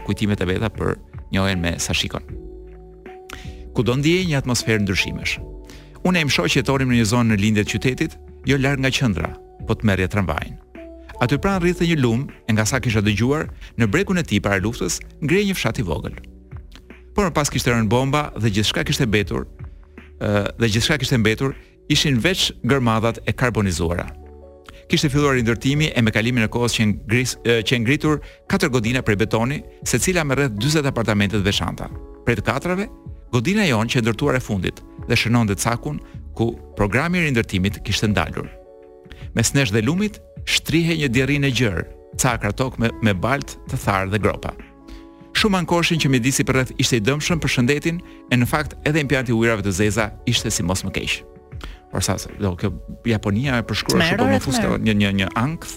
kujtimet 0.09 0.40
e 0.43 0.49
veta 0.55 0.73
për 0.73 0.97
njojen 1.37 1.61
me 1.61 1.76
Sashikon 1.79 2.25
ku 3.76 3.85
do 3.87 3.96
ndiejë 3.98 4.30
një 4.30 4.40
atmosferë 4.42 4.85
ndryshimesh. 4.85 5.38
Unë 6.09 6.20
e 6.20 6.24
im 6.24 6.33
shoq 6.33 6.48
që 6.54 6.64
torim 6.66 6.90
në 6.92 7.00
një 7.02 7.06
zonë 7.12 7.33
në 7.35 7.40
lindje 7.42 7.64
të 7.66 7.72
qytetit, 7.76 8.16
jo 8.48 8.59
larg 8.59 8.80
nga 8.83 8.90
qendra, 8.92 9.30
po 9.68 9.76
të 9.76 9.87
merrje 9.88 10.09
tramvajin. 10.14 10.56
Aty 11.20 11.37
pran 11.37 11.61
rrithë 11.61 11.90
një 11.90 11.98
lum, 12.00 12.22
e 12.48 12.54
nga 12.56 12.64
sa 12.64 12.80
kisha 12.80 13.02
dëgjuar, 13.04 13.50
në 13.78 13.90
brekun 13.92 14.16
e 14.20 14.24
tij 14.24 14.40
para 14.44 14.61
luftës, 14.64 14.98
ngrihej 15.20 15.50
një 15.50 15.56
fshat 15.59 15.80
i 15.83 15.85
vogël. 15.85 16.16
Por 17.14 17.28
pas 17.37 17.50
kishte 17.52 17.70
rënë 17.74 17.90
bomba 17.92 18.30
dhe 18.40 18.48
gjithçka 18.50 18.87
kishte 18.88 19.04
betur, 19.06 19.44
ë 20.24 20.30
dhe 20.56 20.70
gjithçka 20.72 20.96
kishte 21.02 21.20
mbetur, 21.20 21.52
ishin 21.92 22.16
veç 22.24 22.50
gërmadhat 22.70 23.20
e 23.28 23.37
karbonizuara. 23.37 24.09
Kishte 24.90 25.11
filluar 25.12 25.37
ndërtimi 25.38 25.92
e 25.94 26.00
me 26.02 26.11
kalimin 26.11 26.48
e 26.48 26.50
kohës 26.50 26.74
që 26.80 26.88
ngris, 26.88 27.37
e, 27.44 27.61
që 27.62 27.76
ngritur 27.85 28.22
katër 28.50 28.72
godina 28.72 29.04
prej 29.06 29.20
betoni, 29.20 29.61
secila 29.87 30.24
me 30.24 30.35
rreth 30.35 30.56
40 30.56 30.88
apartamente 30.88 31.37
të 31.37 31.44
veçanta. 31.46 31.90
Prej 32.24 32.40
të 32.40 32.46
katrave 32.48 32.88
godina 33.33 33.64
jonë 33.66 33.93
që 33.95 34.03
ndërtuar 34.05 34.38
e 34.38 34.43
fundit 34.43 34.81
dhe 35.07 35.19
shënon 35.19 35.49
dhe 35.51 35.57
cakun 35.59 35.99
ku 36.37 36.51
programi 36.79 37.23
i 37.23 37.33
ndërtimit 37.33 37.81
kishtë 37.87 38.11
ndalur. 38.12 38.49
Mes 39.37 39.53
nesh 39.55 39.73
dhe 39.75 39.83
lumit, 39.87 40.19
shtrihe 40.47 40.97
një 41.01 41.09
djerin 41.14 41.47
e 41.47 41.51
gjërë, 41.55 41.85
cakra 42.19 42.53
tokë 42.57 42.81
me, 42.83 42.90
me 43.07 43.14
balt 43.14 43.57
të 43.71 43.79
tharë 43.85 44.12
dhe 44.14 44.23
gropa. 44.25 44.55
Shumë 45.38 45.61
ankoshin 45.62 46.01
që 46.03 46.11
midisi 46.11 46.45
për 46.45 46.59
rreth 46.59 46.73
ishte 46.83 46.99
i 46.99 47.05
dëmshëm 47.07 47.40
për 47.40 47.53
shëndetin 47.55 48.01
e 48.35 48.38
në 48.38 48.49
fakt 48.51 48.75
edhe 48.88 49.01
impianti 49.05 49.33
ujrave 49.37 49.62
të 49.64 49.77
zeza 49.79 50.09
ishte 50.29 50.51
si 50.53 50.66
mos 50.66 50.83
më 50.85 50.90
keshë. 50.99 51.25
Por 51.90 52.05
sa, 52.07 52.16
do, 52.38 52.53
kjo 52.59 52.73
Japonia 53.09 53.57
e 53.61 53.64
përshkruar 53.66 54.05
shumë 54.09 54.21
po 54.21 54.27
më 54.31 54.43
fuska 54.45 54.75
një, 54.83 54.95
një, 55.05 55.12
një 55.23 55.31
ankth, 55.38 55.77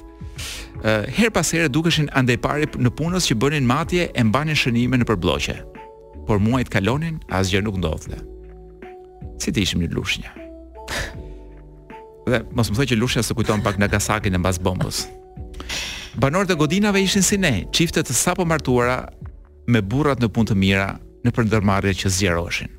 eh, 0.83 1.05
her 1.19 1.31
pas 1.33 1.53
here 1.55 1.69
dukeshin 1.73 2.09
andej 2.17 2.37
në 2.77 2.93
punës 2.97 3.29
që 3.29 3.37
bënin 3.41 3.65
matje 3.69 4.09
e 4.13 4.23
mbanin 4.27 4.57
shënime 4.57 4.99
në 5.01 5.07
përbloqe 5.09 5.57
por 6.27 6.39
muajt 6.43 6.69
kalonin, 6.73 7.19
asgjë 7.35 7.63
nuk 7.65 7.77
ndodhte. 7.81 8.19
Si 9.41 9.51
të 9.51 9.63
ishim 9.65 9.81
një 9.83 9.89
lushnjë. 9.93 10.31
Dhe 12.31 12.39
mos 12.55 12.69
më 12.71 12.77
thoj 12.79 12.87
që 12.93 12.99
lushnja 12.99 13.23
se 13.27 13.35
kujton 13.35 13.63
pak 13.65 13.79
Nagasaki 13.81 14.31
e 14.31 14.39
mbas 14.39 14.59
bombës. 14.63 15.05
Banorët 16.19 16.53
e 16.53 16.59
godinave 16.59 17.01
ishin 17.03 17.23
si 17.25 17.39
ne, 17.41 17.65
çifte 17.75 18.03
të 18.05 18.13
sapo 18.15 18.45
martuara 18.45 19.07
me 19.67 19.81
burrat 19.81 20.21
në 20.23 20.29
punë 20.35 20.51
të 20.53 20.59
mira 20.63 20.87
në 21.25 21.33
përndërmarrje 21.35 21.93
që 22.03 22.13
zgjeroheshin. 22.17 22.71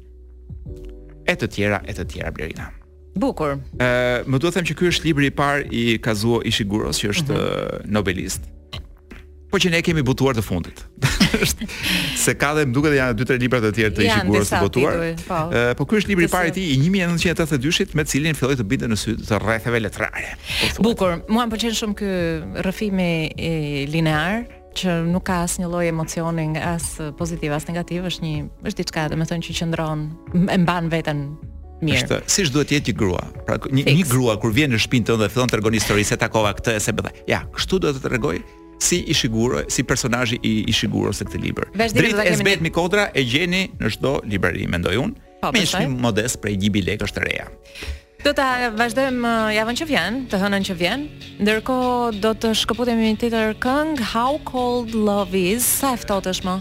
E 1.28 1.35
të 1.40 1.48
tjera, 1.54 1.83
e 1.88 1.92
të 1.96 2.04
tjera 2.12 2.33
Blerina. 2.37 2.70
Bukur. 3.18 3.59
Ë, 3.80 3.90
më 4.26 4.40
duhet 4.40 4.54
të 4.54 4.59
them 4.59 4.66
që 4.70 4.76
ky 4.78 4.88
është 4.90 5.09
libri 5.09 5.28
i 5.30 5.35
parë 5.38 5.66
i 5.70 5.85
Kazuo 6.02 6.40
Ishiguro, 6.50 6.92
që 6.94 7.12
është 7.14 7.40
mm 7.44 7.92
nobelist 7.94 8.50
po 9.55 9.61
që 9.62 9.71
ne 9.71 9.83
kemi 9.87 10.03
butuar 10.03 10.35
të 10.35 10.43
fundit. 10.43 10.81
Se 12.25 12.33
ka 12.38 12.51
dhe 12.57 12.64
më 12.67 12.75
duke 12.75 12.90
dhe 12.90 12.97
janë 12.99 13.14
dy 13.21 13.27
tre 13.29 13.37
libra 13.38 13.61
të 13.62 13.71
tjerë 13.77 13.95
të 13.95 14.03
i 14.03 14.09
të 14.11 14.62
botuar. 14.64 15.05
Po. 15.29 15.38
po 15.79 15.85
ky 15.90 16.01
është 16.01 16.11
libri 16.11 16.27
i 16.27 16.33
parë 16.33 16.51
i 16.51 16.55
tij 16.57 16.73
i 16.75 16.79
1982 16.88 17.95
me 17.95 18.05
cilin 18.11 18.35
filloi 18.38 18.59
të 18.59 18.67
bindet 18.73 18.90
në 18.90 18.99
sy 18.99 19.14
të 19.23 19.38
rrethave 19.45 19.79
letrare. 19.85 20.33
Po 20.75 20.88
Bukur, 20.88 21.21
mua 21.31 21.47
m'pëlqen 21.47 21.77
shumë 21.79 21.99
ky 22.01 22.11
rrëfim 22.64 22.99
i 22.99 23.55
linear 23.95 24.43
që 24.75 24.97
nuk 25.07 25.23
ka 25.29 25.37
asnjë 25.47 25.71
lloj 25.71 25.87
emocioni 25.93 26.49
as 26.59 26.88
pozitiv 27.21 27.55
as 27.55 27.69
negativ, 27.71 28.09
është 28.11 28.27
një 28.27 28.35
është 28.73 28.83
diçka, 28.83 29.05
domethënë 29.14 29.47
që 29.47 29.55
qendron 29.61 30.09
e 30.51 30.59
mban 30.64 30.90
veten 30.90 31.29
mirë. 31.85 32.01
Është, 32.09 32.19
siç 32.40 32.51
duhet 32.51 32.73
të 32.73 32.81
jetë 32.81 32.90
një 32.97 32.99
grua. 33.05 33.23
Pra 33.47 33.61
një, 33.71 33.87
një 34.01 34.11
grua 34.11 34.35
kur 34.43 34.51
vjen 34.59 34.75
në 34.75 34.83
shtëpinë 34.83 35.12
tënde 35.12 35.29
dhe 35.29 35.33
fillon 35.37 35.47
të 35.53 35.61
tregon 35.61 35.79
histori 35.79 36.09
se 36.11 36.19
takova 36.27 36.51
këtë 36.59 36.79
se 36.88 36.95
bëdha. 36.99 37.14
Ja, 37.31 37.45
kështu 37.55 37.79
duhet 37.85 38.01
të 38.03 38.11
tregoj 38.11 38.40
si 38.79 39.03
i 39.07 39.15
shiguro, 39.15 39.63
si 39.69 39.83
personazhi 39.85 40.39
i 40.43 40.55
i 40.69 40.73
shiguro 40.75 41.13
se 41.15 41.25
këtë 41.27 41.43
libër. 41.45 41.69
Drejt 41.75 42.19
e 42.25 42.37
Zbet 42.41 42.63
Mikodra 42.65 43.11
e 43.15 43.25
gjeni 43.27 43.67
në 43.79 43.93
çdo 43.97 44.17
librari, 44.29 44.67
mendoj 44.71 44.97
unë. 45.03 45.29
Me 45.45 45.61
një 45.61 45.71
shumë 45.75 46.01
modest 46.01 46.39
prej 46.41 46.57
gjibi 46.57 46.81
lek 46.87 47.03
është 47.05 47.21
reja 47.21 47.45
Do 48.25 48.31
të 48.33 48.47
vazhdojmë 48.79 49.27
uh, 49.29 49.51
javën 49.53 49.77
që 49.77 49.87
vjen 49.91 50.15
Të 50.33 50.39
hënën 50.41 50.65
që 50.71 50.77
vjen 50.79 51.03
Ndërko 51.45 51.77
do 52.23 52.31
të 52.41 52.55
shkëputim 52.63 53.03
një 53.05 53.11
të 53.29 53.43
këng 53.61 54.01
How 54.15 54.39
cold 54.49 54.97
love 54.97 55.37
is 55.37 55.69
Sa 55.83 55.93
eftot 56.01 56.31
është 56.33 56.49
më? 56.49 56.55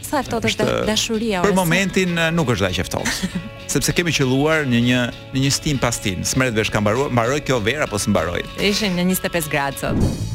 Sa 0.00 0.22
eftot 0.24 0.48
është 0.48 0.64
dashuria 0.88 1.44
Për 1.44 1.52
momentin 1.60 2.16
uh, 2.16 2.30
nuk 2.32 2.54
është 2.56 2.70
dhe 2.70 2.74
që 2.80 2.86
eftot 2.88 3.38
Sepse 3.76 3.92
kemi 4.00 4.16
që 4.16 4.24
luar 4.24 4.64
një 4.64 4.80
një, 4.88 5.02
një 5.36 5.52
stim 5.58 5.76
pastin, 5.84 6.22
tin 6.24 6.32
Smeret 6.32 6.56
vesh 6.56 6.72
kam 6.72 6.88
baroj 6.88 7.42
kjo 7.44 7.60
vera 7.60 7.84
Apo 7.84 8.00
së 8.00 8.16
Ishin 8.64 8.96
25 8.96 9.52
gradë 9.52 9.84
sot 9.84 10.31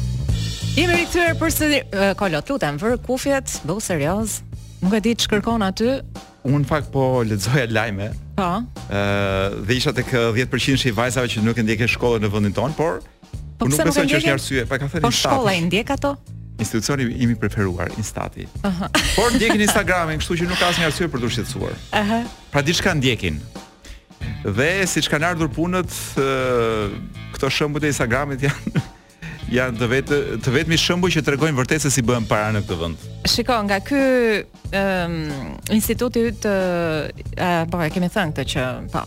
Jemi 0.78 0.94
rikëtyrë 0.94 1.32
për 1.40 1.50
së... 1.50 1.68
Uh, 1.90 2.08
Kolot, 2.14 2.44
të 2.46 2.52
lutem, 2.54 2.76
vërë 2.78 2.98
kufjet, 3.02 3.54
bëhë 3.66 3.82
serios. 3.82 4.36
Nuk 4.78 4.92
e 4.94 5.00
di 5.02 5.14
që 5.18 5.30
kërkon 5.32 5.62
aty. 5.66 5.94
Unë 6.46 6.66
fak 6.68 6.86
po 6.94 7.06
ledzoja 7.26 7.64
lajme. 7.74 8.06
Pa. 8.36 8.50
Po. 8.62 8.84
Uh, 8.84 9.56
dhe 9.66 9.74
isha 9.74 9.90
të 9.96 10.04
kë 10.06 10.20
10% 10.36 10.84
i 10.86 10.92
vajzave 10.94 11.30
që 11.32 11.42
nuk 11.42 11.58
e 11.58 11.64
ndjeke 11.66 11.88
shkollë 11.96 12.22
në 12.22 12.30
vëndin 12.30 12.54
tonë, 12.54 12.76
por... 12.78 13.00
Po 13.58 13.66
nuk 13.66 13.80
besoj 13.88 14.04
që 14.06 14.20
është 14.20 14.28
një 14.28 14.34
arsye, 14.36 14.64
pa 14.70 14.78
ka 14.78 14.86
thënë 14.92 15.02
Po 15.02 15.10
shkolla 15.18 15.56
i 15.58 15.64
ndjek 15.66 15.90
ato? 15.96 16.12
Institucioni 16.62 17.08
imi 17.24 17.34
preferuar, 17.38 17.90
Instati. 17.98 18.46
Uh 18.62 18.70
-huh. 18.76 18.90
Por 19.16 19.34
ndjekin 19.34 19.60
Instagramin, 19.66 20.20
kështu 20.22 20.36
që 20.44 20.46
nuk 20.52 20.58
ka 20.62 20.68
asnjë 20.70 20.86
arsye 20.92 21.08
për 21.10 21.26
të 21.26 21.34
shqetësuar. 21.34 21.74
Ëh. 21.74 22.00
Uh 22.00 22.10
-huh. 22.10 22.28
Pra 22.54 22.62
diçka 22.62 22.94
ndjekin. 22.94 23.40
Dhe 24.58 24.70
siç 24.86 25.10
kanë 25.10 25.24
ardhur 25.30 25.48
punët, 25.58 25.90
këto 27.34 27.50
shembuj 27.50 27.80
të 27.82 27.86
Instagramit 27.94 28.46
janë 28.46 28.86
janë 29.52 29.78
të 29.80 29.86
vetë 29.92 30.18
të 30.44 30.52
vetmi 30.54 30.78
shembull 30.80 31.12
që 31.14 31.22
tregojnë 31.28 31.56
vërtet 31.58 31.84
se 31.84 31.92
si 31.94 32.02
bëhen 32.06 32.26
para 32.28 32.50
në 32.54 32.62
këtë 32.66 32.78
vend. 32.82 33.06
Shiko, 33.28 33.56
nga 33.68 33.80
ky 33.84 34.02
ëm 34.68 35.16
um, 35.24 35.56
instituti 35.74 36.26
i 36.30 36.34
të 36.42 36.52
uh, 37.34 37.64
po 37.72 37.80
e 37.84 37.90
kemi 37.94 38.10
thënë 38.12 38.36
këtë 38.36 38.52
që 38.54 38.66
po. 38.92 39.04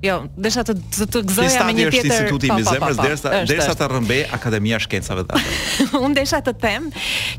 Jo, 0.00 0.14
desha 0.32 0.62
të 0.64 0.74
të, 0.80 1.06
të 1.12 1.20
gëzoja 1.28 1.48
si 1.52 1.64
me 1.68 1.72
një 1.76 1.88
tjetër 1.92 2.04
instituti 2.08 2.48
i 2.48 2.52
po, 2.54 2.60
po, 2.62 2.74
zemrës 2.74 2.98
po, 3.00 3.04
derisa 3.04 3.32
derisa 3.50 3.74
të 3.76 3.88
rrëmbej 3.92 4.20
Akademia 4.32 4.78
e 4.78 4.84
Shkencave 4.86 5.26
të 5.28 5.40
Unë 6.06 6.14
desha 6.16 6.38
të 6.46 6.54
them 6.62 6.86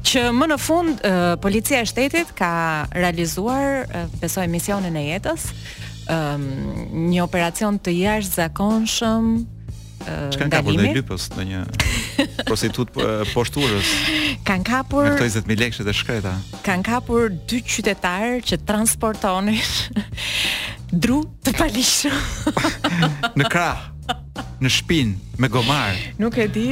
që 0.06 0.22
më 0.38 0.48
në 0.52 0.58
fund 0.62 1.02
uh, 1.02 1.22
policia 1.42 1.80
e 1.82 1.88
shtetit 1.90 2.36
ka 2.38 2.52
realizuar 2.94 3.88
uh, 3.90 4.04
besoj 4.22 4.46
misionin 4.54 4.98
e 5.02 5.08
jetës. 5.16 5.50
Um, 6.12 6.46
një 7.10 7.24
operacion 7.26 7.78
të 7.82 7.94
jashtë 8.00 8.40
zakonshëm 8.44 9.34
Uh, 10.08 10.32
Kan 10.40 10.50
kapur 10.50 10.74
në 10.78 10.94
lypës 10.98 11.28
në 11.36 11.44
një 11.50 11.60
prostitut 12.48 12.90
po-, 12.96 13.06
poshturës. 13.36 13.90
Kan 14.48 14.64
kapur 14.66 15.06
20000 15.18 15.60
lekë 15.62 15.86
të 15.88 15.94
shkreta. 15.96 16.32
Kan 16.66 16.84
kapur 16.86 17.30
dy 17.32 17.60
qytetarë 17.68 18.40
që 18.52 18.60
transportonin 18.66 19.62
dru 21.06 21.22
të 21.46 21.54
palishëm 21.60 22.58
në 23.40 23.52
krah, 23.52 23.86
në 24.64 24.74
shpinë 24.80 25.38
me 25.42 25.52
gomar. 25.54 25.94
Nuk 26.22 26.42
e 26.42 26.50
di. 26.56 26.68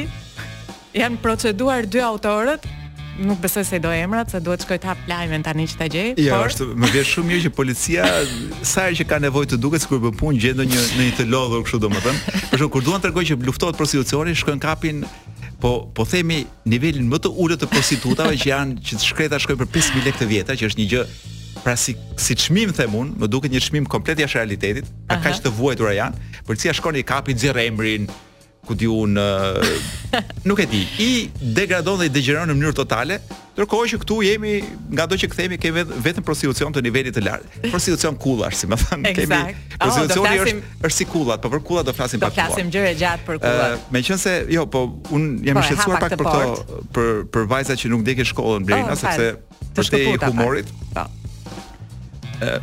Jan 0.98 1.20
proceduar 1.22 1.86
dy 1.86 2.02
autorët 2.02 2.66
nuk 3.24 3.40
besoj 3.40 3.64
se 3.64 3.80
do 3.80 3.92
emrat, 3.92 4.32
se 4.32 4.40
duhet 4.44 4.64
shkoj 4.64 4.78
të 4.80 4.88
hap 4.90 5.04
lajmin 5.10 5.44
tani 5.44 5.66
që 5.70 5.80
ta 5.80 5.88
gjej. 5.92 6.12
Jo, 6.16 6.26
ja, 6.30 6.38
por... 6.40 6.50
është 6.52 6.68
më 6.80 6.90
vjen 6.94 7.08
shumë 7.10 7.30
mirë 7.32 7.44
që 7.48 7.52
policia 7.56 8.08
sa 8.66 8.86
herë 8.88 9.00
që 9.02 9.08
ka 9.10 9.20
nevojë 9.26 9.52
të 9.54 9.60
duket 9.64 9.84
sikur 9.86 10.02
bën 10.06 10.16
punë 10.20 10.42
gjendë 10.46 10.68
një 10.72 10.84
në 11.00 11.08
një 11.10 11.18
të 11.20 11.26
lodhur 11.32 11.66
kështu 11.66 11.82
domethën. 11.86 12.22
Por 12.52 12.64
shoq 12.64 12.72
kur 12.78 12.86
duan 12.86 13.04
të 13.04 13.12
rregoj 13.12 13.26
që 13.32 13.40
luftohet 13.50 13.80
prostitucioni, 13.80 14.36
shkojnë 14.40 14.64
kapin 14.64 15.04
po 15.60 15.74
po 15.96 16.06
themi 16.08 16.42
nivelin 16.72 17.10
më 17.12 17.20
të 17.26 17.34
ulët 17.44 17.64
të 17.66 17.72
prostitutave 17.74 18.38
që 18.40 18.54
janë 18.54 18.86
që 18.88 19.02
të 19.02 19.10
shkreta 19.10 19.42
shkojnë 19.44 19.62
për 19.66 19.72
5000 19.76 20.10
lekë 20.10 20.24
të 20.24 20.30
vjetra, 20.32 20.56
që 20.60 20.70
është 20.70 20.84
një 20.84 20.90
gjë 20.94 21.04
pra 21.66 21.74
si 21.76 21.98
si 22.16 22.38
çmim 22.40 22.72
them 22.72 22.94
un, 22.96 23.12
më 23.20 23.28
duket 23.28 23.52
një 23.52 23.66
çmim 23.68 23.90
komplet 23.92 24.20
jashtë 24.24 24.40
realitetit, 24.40 24.88
pa 25.10 25.18
kaq 25.20 25.42
të 25.44 25.52
vuajtur 25.60 25.92
janë, 25.98 26.32
policia 26.48 26.72
shkon 26.78 27.02
i 27.02 27.04
kapi 27.04 27.36
xherë 27.36 27.68
emrin, 27.68 28.08
ku 28.70 28.78
di 28.78 28.86
un 28.86 29.18
nuk 30.46 30.60
e 30.62 30.66
di 30.70 30.82
i 31.02 31.10
degradon 31.58 32.04
dhe 32.06 32.10
i 32.10 32.12
degjeron 32.14 32.52
në 32.52 32.56
mënyrë 32.60 32.78
totale 32.78 33.18
ndërkohë 33.58 33.88
që 33.92 33.98
këtu 34.04 34.18
jemi 34.24 34.52
nga 34.96 35.08
do 35.10 35.18
që 35.20 35.28
kthehemi 35.34 35.58
ke 35.60 35.72
vetëm 35.78 36.24
prostitucion 36.24 36.72
të 36.76 36.84
nivelit 36.86 37.18
të 37.18 37.24
lartë 37.26 37.72
prostitucion 37.74 38.16
kullash 38.24 38.62
si 38.62 38.70
më 38.72 38.78
thënë 38.84 39.10
exact. 39.10 39.18
kemi 39.18 39.74
prostitucioni 39.74 40.30
oh, 40.30 40.36
flasim... 40.36 40.62
është, 40.62 40.88
është 40.90 40.98
si 41.00 41.08
kullat 41.12 41.44
po 41.44 41.52
për 41.56 41.64
kullat 41.70 41.90
do 41.90 41.96
flasim 41.98 42.24
pak 42.24 42.34
do 42.38 42.46
flasim 42.46 42.72
gjëra 42.76 42.94
gjatë 43.02 43.28
për 43.28 43.42
kullat 43.44 43.90
meqense 43.98 44.36
jo 44.56 44.66
po 44.78 44.86
un 45.18 45.28
jam 45.50 45.60
po, 45.60 45.66
i 45.66 45.72
shqetësuar 45.72 46.06
pak, 46.06 46.16
për 46.22 46.32
këto 46.32 46.82
për 47.00 47.12
për 47.36 47.50
vajzat 47.56 47.84
që 47.84 47.92
nuk 47.96 48.06
ndjekin 48.06 48.30
shkollën 48.32 48.70
brenda 48.70 48.94
oh, 48.94 49.04
sepse 49.04 49.38
për 49.74 49.94
të 49.96 50.30
humorit 50.30 50.74
po 50.94 51.08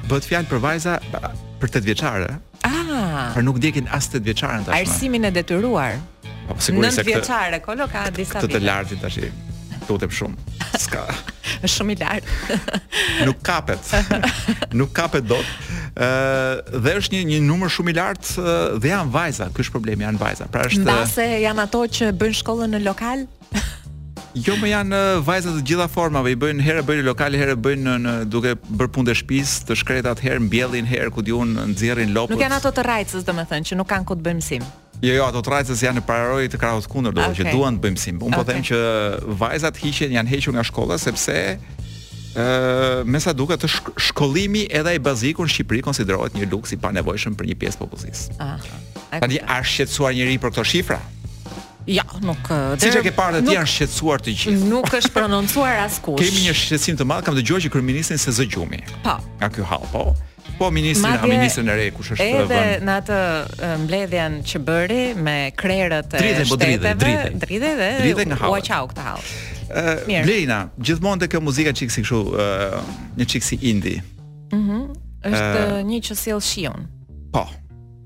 bëhet 0.06 0.32
fjalë 0.32 0.50
për 0.54 0.64
vajza 0.70 0.98
për 1.60 1.74
8 1.74 1.88
vjeçare 1.90 2.32
Ah. 2.62 3.34
Por 3.34 3.42
nuk 3.42 3.58
djekin 3.60 3.88
as 3.92 4.06
tet 4.10 4.22
vjeçaren 4.26 4.64
tashmë. 4.64 4.80
Arsimin 4.80 5.24
e 5.28 5.32
detyruar. 5.34 5.92
Po, 6.48 6.54
po 6.56 6.60
sigurisht 6.64 6.94
se 7.00 7.06
kjo. 7.06 7.12
vjeçare, 7.18 7.60
kolo 7.64 7.86
ka 7.92 8.08
disa 8.14 8.38
vite. 8.40 8.46
Të 8.54 8.58
të 8.58 8.64
lartit 8.64 9.00
tash. 9.04 9.18
Tutep 9.86 10.12
shumë. 10.14 10.58
S'ka. 10.82 11.02
Është 11.64 11.72
shumë 11.76 11.94
i 11.94 11.98
lartë. 12.02 12.60
Nuk 13.28 13.36
kapet. 13.46 13.94
Nuk 14.78 14.90
kapet 14.96 15.24
dot. 15.28 15.46
Ëh, 15.96 16.74
dhe 16.82 16.94
është 17.00 17.12
një 17.14 17.20
një 17.30 17.38
numër 17.46 17.70
shumë 17.72 17.92
i 17.94 17.96
lartë 17.96 18.56
dhe 18.82 18.90
janë 18.92 19.12
vajza, 19.14 19.48
ky 19.54 19.62
është 19.64 19.74
problemi, 19.78 20.04
janë 20.06 20.20
vajza. 20.20 20.50
Pra 20.52 20.66
është 20.68 20.82
Ndase 20.82 21.28
janë 21.46 21.64
ato 21.64 21.84
që 21.98 22.10
bëjnë 22.18 22.40
shkollën 22.42 22.74
në 22.76 22.82
lokal. 22.84 23.24
Jo 24.44 24.52
më 24.60 24.68
janë 24.68 24.98
vajzat 25.24 25.54
të 25.56 25.62
gjitha 25.64 25.86
formave, 25.88 26.32
i 26.34 26.36
bëjnë 26.36 26.64
herë 26.64 26.82
bëjnë 26.84 27.04
lokale, 27.06 27.38
herë 27.40 27.54
bëjnë 27.56 27.84
në, 27.86 27.92
në 28.04 28.12
duke 28.28 28.50
bërë 28.60 28.92
punë 28.92 29.08
të 29.08 29.14
shtëpis, 29.22 29.52
të 29.68 29.76
shkretat 29.80 30.20
herë 30.20 30.42
mbjellin 30.44 30.88
herë 30.90 31.12
ku 31.16 31.24
diun 31.24 31.54
nxjerrin 31.70 32.12
lopët. 32.12 32.34
Nuk 32.36 32.42
janë 32.44 32.58
ato 32.58 32.72
të 32.76 32.84
rrajcës, 32.84 33.24
domethënë, 33.24 33.68
që 33.70 33.78
nuk 33.80 33.88
kanë 33.94 34.04
ku 34.10 34.16
të 34.18 34.26
bëjmë 34.26 34.44
sim. 34.44 34.66
Jo, 35.00 35.14
jo, 35.16 35.24
ato 35.24 35.40
të 35.44 35.52
rrajcës 35.54 35.86
janë 35.86 36.02
në 36.02 36.04
parajoj 36.10 36.44
të 36.52 36.60
krahut 36.60 36.88
kundër, 36.92 37.16
do 37.16 37.22
të 37.22 37.32
thotë 37.32 37.40
që 37.40 37.56
duan 37.56 37.80
të 37.80 37.86
bëjmë 37.86 38.04
sim. 38.04 38.20
Unë 38.28 38.36
po 38.36 38.44
them 38.44 38.68
që 38.68 38.82
vajzat 39.40 39.80
hiqen 39.86 40.16
janë 40.18 40.34
hequr 40.34 40.56
nga 40.58 40.66
shkolla 40.68 41.00
sepse 41.00 41.38
ë 42.36 43.02
me 43.08 43.20
sa 43.24 43.32
duket 43.32 43.64
të 43.64 43.72
shk 43.72 43.94
shkollimi 44.10 44.66
edhe 44.68 44.92
ai 44.92 45.00
baziku 45.00 45.46
në 45.48 45.54
Shqipëri 45.54 45.80
konsiderohet 45.88 46.36
një 46.36 46.50
luks 46.52 46.76
i 46.76 46.80
panevojshëm 46.82 47.38
për 47.40 47.48
një 47.54 47.60
pjesë 47.62 47.80
popullsisë. 47.80 48.40
Ah. 48.44 48.58
Pra, 49.08 49.22
Tanë 49.22 49.38
arshetsuar 49.48 50.12
njëri 50.12 50.36
për 50.42 50.52
këto 50.52 50.64
shifra. 50.68 51.00
Ja, 51.86 52.02
nuk 52.20 52.46
Siç 52.82 52.96
e 52.98 53.00
ke 53.06 53.12
parë 53.14 53.40
të 53.46 53.52
janë 53.54 53.70
shqetësuar 53.70 54.22
të 54.26 54.32
gjithë. 54.34 54.66
Nuk 54.68 54.88
është 54.96 55.12
prononcuar 55.14 55.76
askush. 55.84 56.18
Kemi 56.18 56.42
një 56.48 56.54
shqetësim 56.58 56.96
të 56.98 57.04
madh 57.06 57.22
kam 57.26 57.36
dëgjuar 57.38 57.62
që 57.62 57.70
kryeministën 57.70 58.18
se 58.18 58.32
zgjumi. 58.34 58.80
Po. 59.04 59.14
Nga 59.38 59.50
ky 59.54 59.66
hall, 59.70 59.86
po. 59.92 60.02
Po 60.58 60.70
ministri, 60.72 61.10
ha 61.12 61.26
ministrin 61.28 61.68
e 61.70 61.74
re 61.78 61.84
kush 61.94 62.14
është? 62.16 62.26
Edhe 62.40 62.62
në 62.82 62.96
atë 63.02 63.20
mbledhjen 63.84 64.38
që 64.50 64.60
bëri 64.66 65.02
me 65.20 65.36
krerët 65.58 66.16
e 66.18 66.22
po 66.40 66.56
shteteve, 66.56 66.94
dridhe, 66.94 66.96
dridhe, 66.96 67.36
dridhe 67.44 67.72
dhe 67.82 67.90
dridhe 68.00 68.26
nga 68.32 68.40
hall. 68.40 68.56
Ua 68.56 68.62
çau 68.64 68.86
këtë 68.90 69.04
hall. 69.06 69.28
Mirë. 70.08 70.24
Blena, 70.26 70.58
gjithmonë 70.80 71.26
tek 71.26 71.36
muzika 71.44 71.74
çik 71.76 71.92
si 71.94 72.02
kështu, 72.06 72.48
një 73.20 73.28
çik 73.34 73.46
si 73.46 73.60
indie. 73.70 74.02
Mhm. 74.56 74.82
Është 75.30 75.86
një 75.92 76.02
që 76.08 76.18
sjell 76.24 76.42
shiun. 76.50 76.88
Po, 77.34 77.42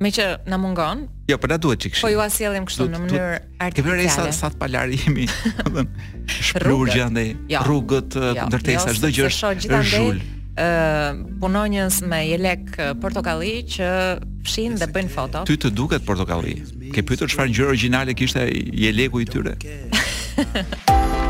Me 0.00 0.08
që 0.08 0.24
na 0.48 0.56
mungon. 0.56 1.02
Jo, 1.28 1.36
po 1.38 1.48
na 1.50 1.58
duhet 1.60 1.80
çik. 1.84 1.98
Po 2.00 2.08
ju 2.08 2.20
asjellim 2.24 2.64
kështu 2.68 2.86
në 2.88 2.98
mënyrë 3.02 3.32
artistike. 3.36 3.82
Kemi 3.82 3.96
rënë 3.98 4.32
sa 4.32 4.48
të 4.48 4.56
palar 4.62 4.88
jemi, 4.94 5.26
domethën 5.58 6.22
shprurgje 6.48 7.02
andaj 7.04 7.26
jo. 7.52 7.60
rrugët, 7.66 8.16
jo. 8.22 8.46
ndërtesa 8.48 8.86
jo, 8.88 8.94
çdo 8.96 9.10
gjë 9.18 9.26
është 9.28 9.80
zhul. 9.90 10.22
ë 10.56 10.68
punonjës 11.42 11.98
me 12.10 12.22
jelek 12.30 12.78
portokalli 13.02 13.52
që 13.76 13.90
fshin 14.48 14.80
dhe 14.80 14.88
bëjnë 14.94 15.12
foto. 15.18 15.44
Ty 15.50 15.58
të 15.66 15.72
duket 15.76 16.08
portokalli? 16.08 16.56
Ke 16.96 17.04
pyetur 17.06 17.28
çfarë 17.30 17.52
gjë 17.54 17.68
origjinale 17.68 18.16
kishte 18.16 18.46
jeleku 18.86 19.20
i 19.20 19.28
tyre? 19.28 19.56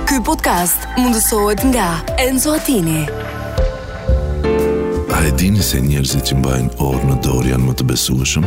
Ky 0.07 0.23
podcast 0.27 0.87
mundësohet 0.95 1.67
nga 1.75 1.91
Enzo 2.23 2.55
Attini. 2.55 3.03
A 5.21 5.25
e 5.29 5.33
dini 5.37 5.61
se 5.61 5.77
njerëzit 5.85 6.25
që 6.31 6.35
mbajnë 6.41 6.71
orë 6.81 7.07
në 7.11 7.15
dorë 7.27 7.51
janë 7.51 7.67
më 7.69 7.73
të 7.77 7.85
besueshëm? 7.91 8.45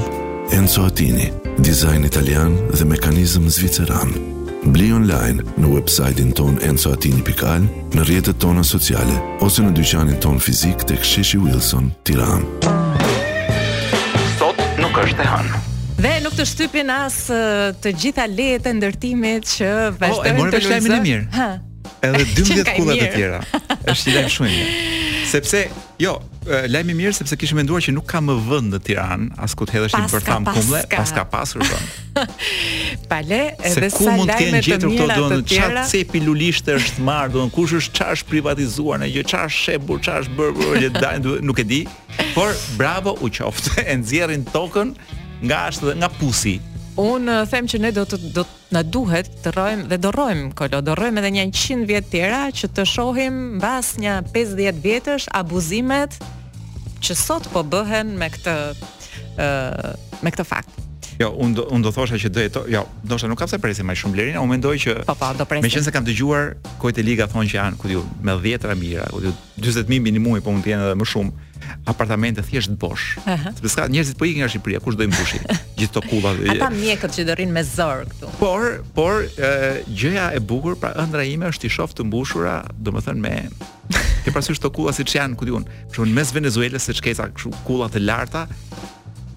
Enzo 0.57 0.86
Atini, 0.89 1.27
dizajn 1.62 2.07
italian 2.07 2.55
dhe 2.73 2.88
mekanizm 2.89 3.45
zviceran. 3.53 4.15
Bli 4.73 4.88
online 4.97 5.45
në 5.62 5.69
website-in 5.69 6.31
ton 6.39 6.55
enzoatini.al, 6.65 7.67
në 7.93 8.07
rjetët 8.09 8.39
tona 8.41 8.65
sociale, 8.65 9.19
ose 9.45 9.62
në 9.67 9.75
dyqanin 9.77 10.17
ton 10.23 10.41
fizik 10.41 10.81
të 10.89 10.97
ksheshi 11.03 11.38
Wilson, 11.43 11.91
tiran. 12.09 12.41
Sot 14.41 14.57
nuk 14.81 14.97
është 15.05 15.21
e 15.21 15.29
hanë. 15.29 15.62
Dhe 16.07 16.15
nuk 16.25 16.39
të 16.41 16.49
shtypin 16.55 16.89
as 16.95 17.19
të 17.86 17.93
gjitha 18.01 18.25
lehet 18.33 18.65
e 18.65 18.73
ndërtimit 18.79 19.57
që 19.59 19.71
vazhdojnë 20.01 20.41
oh, 20.41 20.41
të 20.41 20.41
shtë. 20.41 20.41
O, 20.41 20.57
e 20.57 20.81
morëve 20.81 20.89
në 20.89 21.01
mirë. 21.05 21.31
Ha. 21.38 21.49
Edhe 22.09 22.25
12 22.41 22.73
kullat 22.79 23.05
të 23.05 23.13
tjera. 23.13 23.45
është 23.93 24.07
i 24.07 24.17
lejmë 24.17 24.36
shumë. 24.41 24.67
Sepse, 25.33 25.63
jo, 26.03 26.17
lajm 26.45 26.89
i 26.91 26.95
mirë 26.97 27.13
sepse 27.15 27.38
kishim 27.39 27.58
menduar 27.60 27.84
që 27.86 27.93
nuk 27.95 28.08
ka 28.10 28.19
më 28.23 28.36
vend 28.47 28.75
në 28.75 28.79
Tiranë, 28.88 29.27
as 29.43 29.53
ku 29.58 29.67
të 29.67 29.77
hedhësh 29.77 29.95
për 30.13 30.25
tham 30.25 30.47
kumble, 30.47 30.82
pas 30.91 31.13
ka 31.15 31.23
pasur 31.32 31.63
vend. 31.63 32.19
Pale, 33.12 33.39
edhe 33.65 33.89
sa 33.93 34.17
lajme 34.17 34.27
të 34.27 34.43
mira 34.43 34.77
të 34.84 35.39
tjera. 35.49 35.84
Se 35.88 36.01
të 36.01 36.03
cepi 36.06 36.23
lulisht 36.25 36.69
është 36.73 37.03
marrë, 37.08 37.34
do 37.38 37.45
kush 37.56 37.75
është 37.79 37.99
qa 37.99 38.10
është 38.17 38.29
privatizuar, 38.32 39.01
në 39.03 39.12
gjë 39.17 39.25
qa 39.32 39.43
është 39.47 39.62
shebur, 39.63 40.01
qa 40.06 40.19
është 40.23 40.38
bërë, 40.39 41.39
nuk 41.47 41.63
e 41.63 41.67
di, 41.73 41.82
por 42.36 42.53
bravo 42.79 43.15
u 43.23 43.32
qoftë, 43.34 43.84
e 43.89 43.97
nëzjerin 44.01 44.45
tokën 44.53 44.93
nga, 45.47 45.63
ashtë, 45.71 45.95
nga 45.99 46.12
pusi. 46.19 46.60
Un 46.95 47.25
uh, 47.29 47.41
them 47.49 47.65
që 47.65 47.79
ne 47.82 47.89
do 47.95 48.03
të 48.06 48.17
do 48.36 48.43
të 48.45 48.62
na 48.73 48.82
duhet 48.84 49.29
të 49.43 49.51
rrojmë 49.53 49.84
dhe 49.91 49.97
do 50.01 50.10
rrojmë 50.13 50.53
kolo, 50.58 50.79
do 50.82 50.95
rrojmë 50.97 51.21
edhe 51.21 51.32
një 51.36 51.43
100 51.53 51.86
vjet 51.89 52.08
tëra 52.13 52.41
që 52.53 52.69
të 52.73 52.86
shohim 52.89 53.36
mbas 53.60 53.93
një 54.01 54.17
50 54.34 54.82
vjetësh 54.82 55.27
abuzimet 55.38 56.17
që 57.06 57.17
sot 57.17 57.49
po 57.53 57.62
bëhen 57.63 58.13
me 58.17 58.29
këtë 58.34 58.58
ë 58.65 59.45
uh, 59.45 60.23
me 60.25 60.32
këtë 60.34 60.45
fakt. 60.49 60.82
Jo, 61.21 61.28
unë 61.38 61.56
do, 61.58 61.63
unë 61.76 61.84
do 61.86 61.91
thosha 61.93 62.17
që 62.21 62.30
do 62.34 62.41
jeto, 62.43 62.62
jo, 62.73 62.84
ndoshta 63.06 63.28
nuk 63.30 63.38
ka 63.39 63.45
pse 63.47 63.60
presim 63.62 63.86
më 63.89 63.93
shumë 64.02 64.17
Lerina, 64.19 64.41
unë 64.43 64.54
mendoj 64.56 64.71
që 64.86 64.93
Po 65.06 65.13
po, 65.19 65.30
do 65.38 65.45
presim. 65.49 65.62
Meqense 65.67 65.91
kam 65.93 66.06
dëgjuar 66.08 66.54
kohet 66.82 66.97
e 66.99 67.06
liga 67.06 67.28
thonë 67.30 67.52
që 67.52 67.58
janë, 67.60 67.78
ku 67.82 67.91
diu, 67.91 68.02
me 68.26 68.34
10 68.41 68.65
ra 68.71 68.78
mira, 68.80 69.06
ku 69.13 69.21
diu, 69.21 69.34
40000 69.60 70.02
minimumi, 70.08 70.41
po 70.43 70.54
mund 70.56 70.65
të 70.65 70.71
jenë 70.73 70.88
edhe 70.88 70.97
më 71.04 71.10
shumë 71.13 71.41
apartamente 71.89 72.41
thjesht 72.43 72.73
bosh. 72.82 73.06
Sepse 73.23 73.69
ska 73.71 73.86
njerëzit 73.93 74.17
po 74.19 74.26
ikin 74.28 74.41
nga 74.41 74.49
Shqipëria, 74.52 74.82
kush 74.84 74.97
do 74.99 75.06
i 75.06 75.08
mbushë? 75.08 75.38
gjithë 75.80 75.93
këto 75.93 76.02
kulla? 76.10 76.34
Ata 76.54 76.67
mjekët 76.73 77.13
që 77.15 77.23
do 77.30 77.38
rrin 77.38 77.54
me 77.56 77.63
zor 77.63 78.04
këtu. 78.12 78.32
Por, 78.41 78.80
por 78.97 79.23
e, 79.23 79.52
gjëja 79.88 80.30
e 80.36 80.41
bukur 80.43 80.76
pra 80.80 80.91
ëndra 81.06 81.23
ime 81.28 81.47
është 81.54 81.69
i 81.69 81.71
shoh 81.71 81.93
të 81.95 82.06
mbushura, 82.10 82.58
domethënë 82.84 83.23
me 83.23 83.36
ke 84.26 84.32
parasysh 84.32 84.60
këto 84.60 84.69
kulla 84.76 84.93
siç 84.95 85.15
janë, 85.17 85.36
ku 85.39 85.43
diun, 85.47 85.63
për 85.93 85.97
shembull 86.02 86.13
mes 86.19 86.30
Venezuelës 86.36 86.86
së 86.89 86.95
çkeca 86.99 87.30
kështu 87.36 87.52
kulla 87.67 87.88
të 87.91 87.99
larta, 88.04 88.43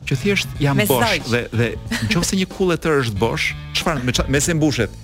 që 0.06 0.18
thjesht 0.22 0.48
jam 0.62 0.78
bosh 0.86 1.18
dhe 1.30 1.40
dhe 1.58 1.68
nëse 2.14 2.38
një 2.38 2.46
kullë 2.52 2.76
tërë 2.82 3.00
është 3.02 3.20
bosh, 3.20 3.48
çfarë 3.78 4.04
me 4.06 4.14
me 4.36 4.40
se 4.44 4.54
mbushet? 4.56 4.94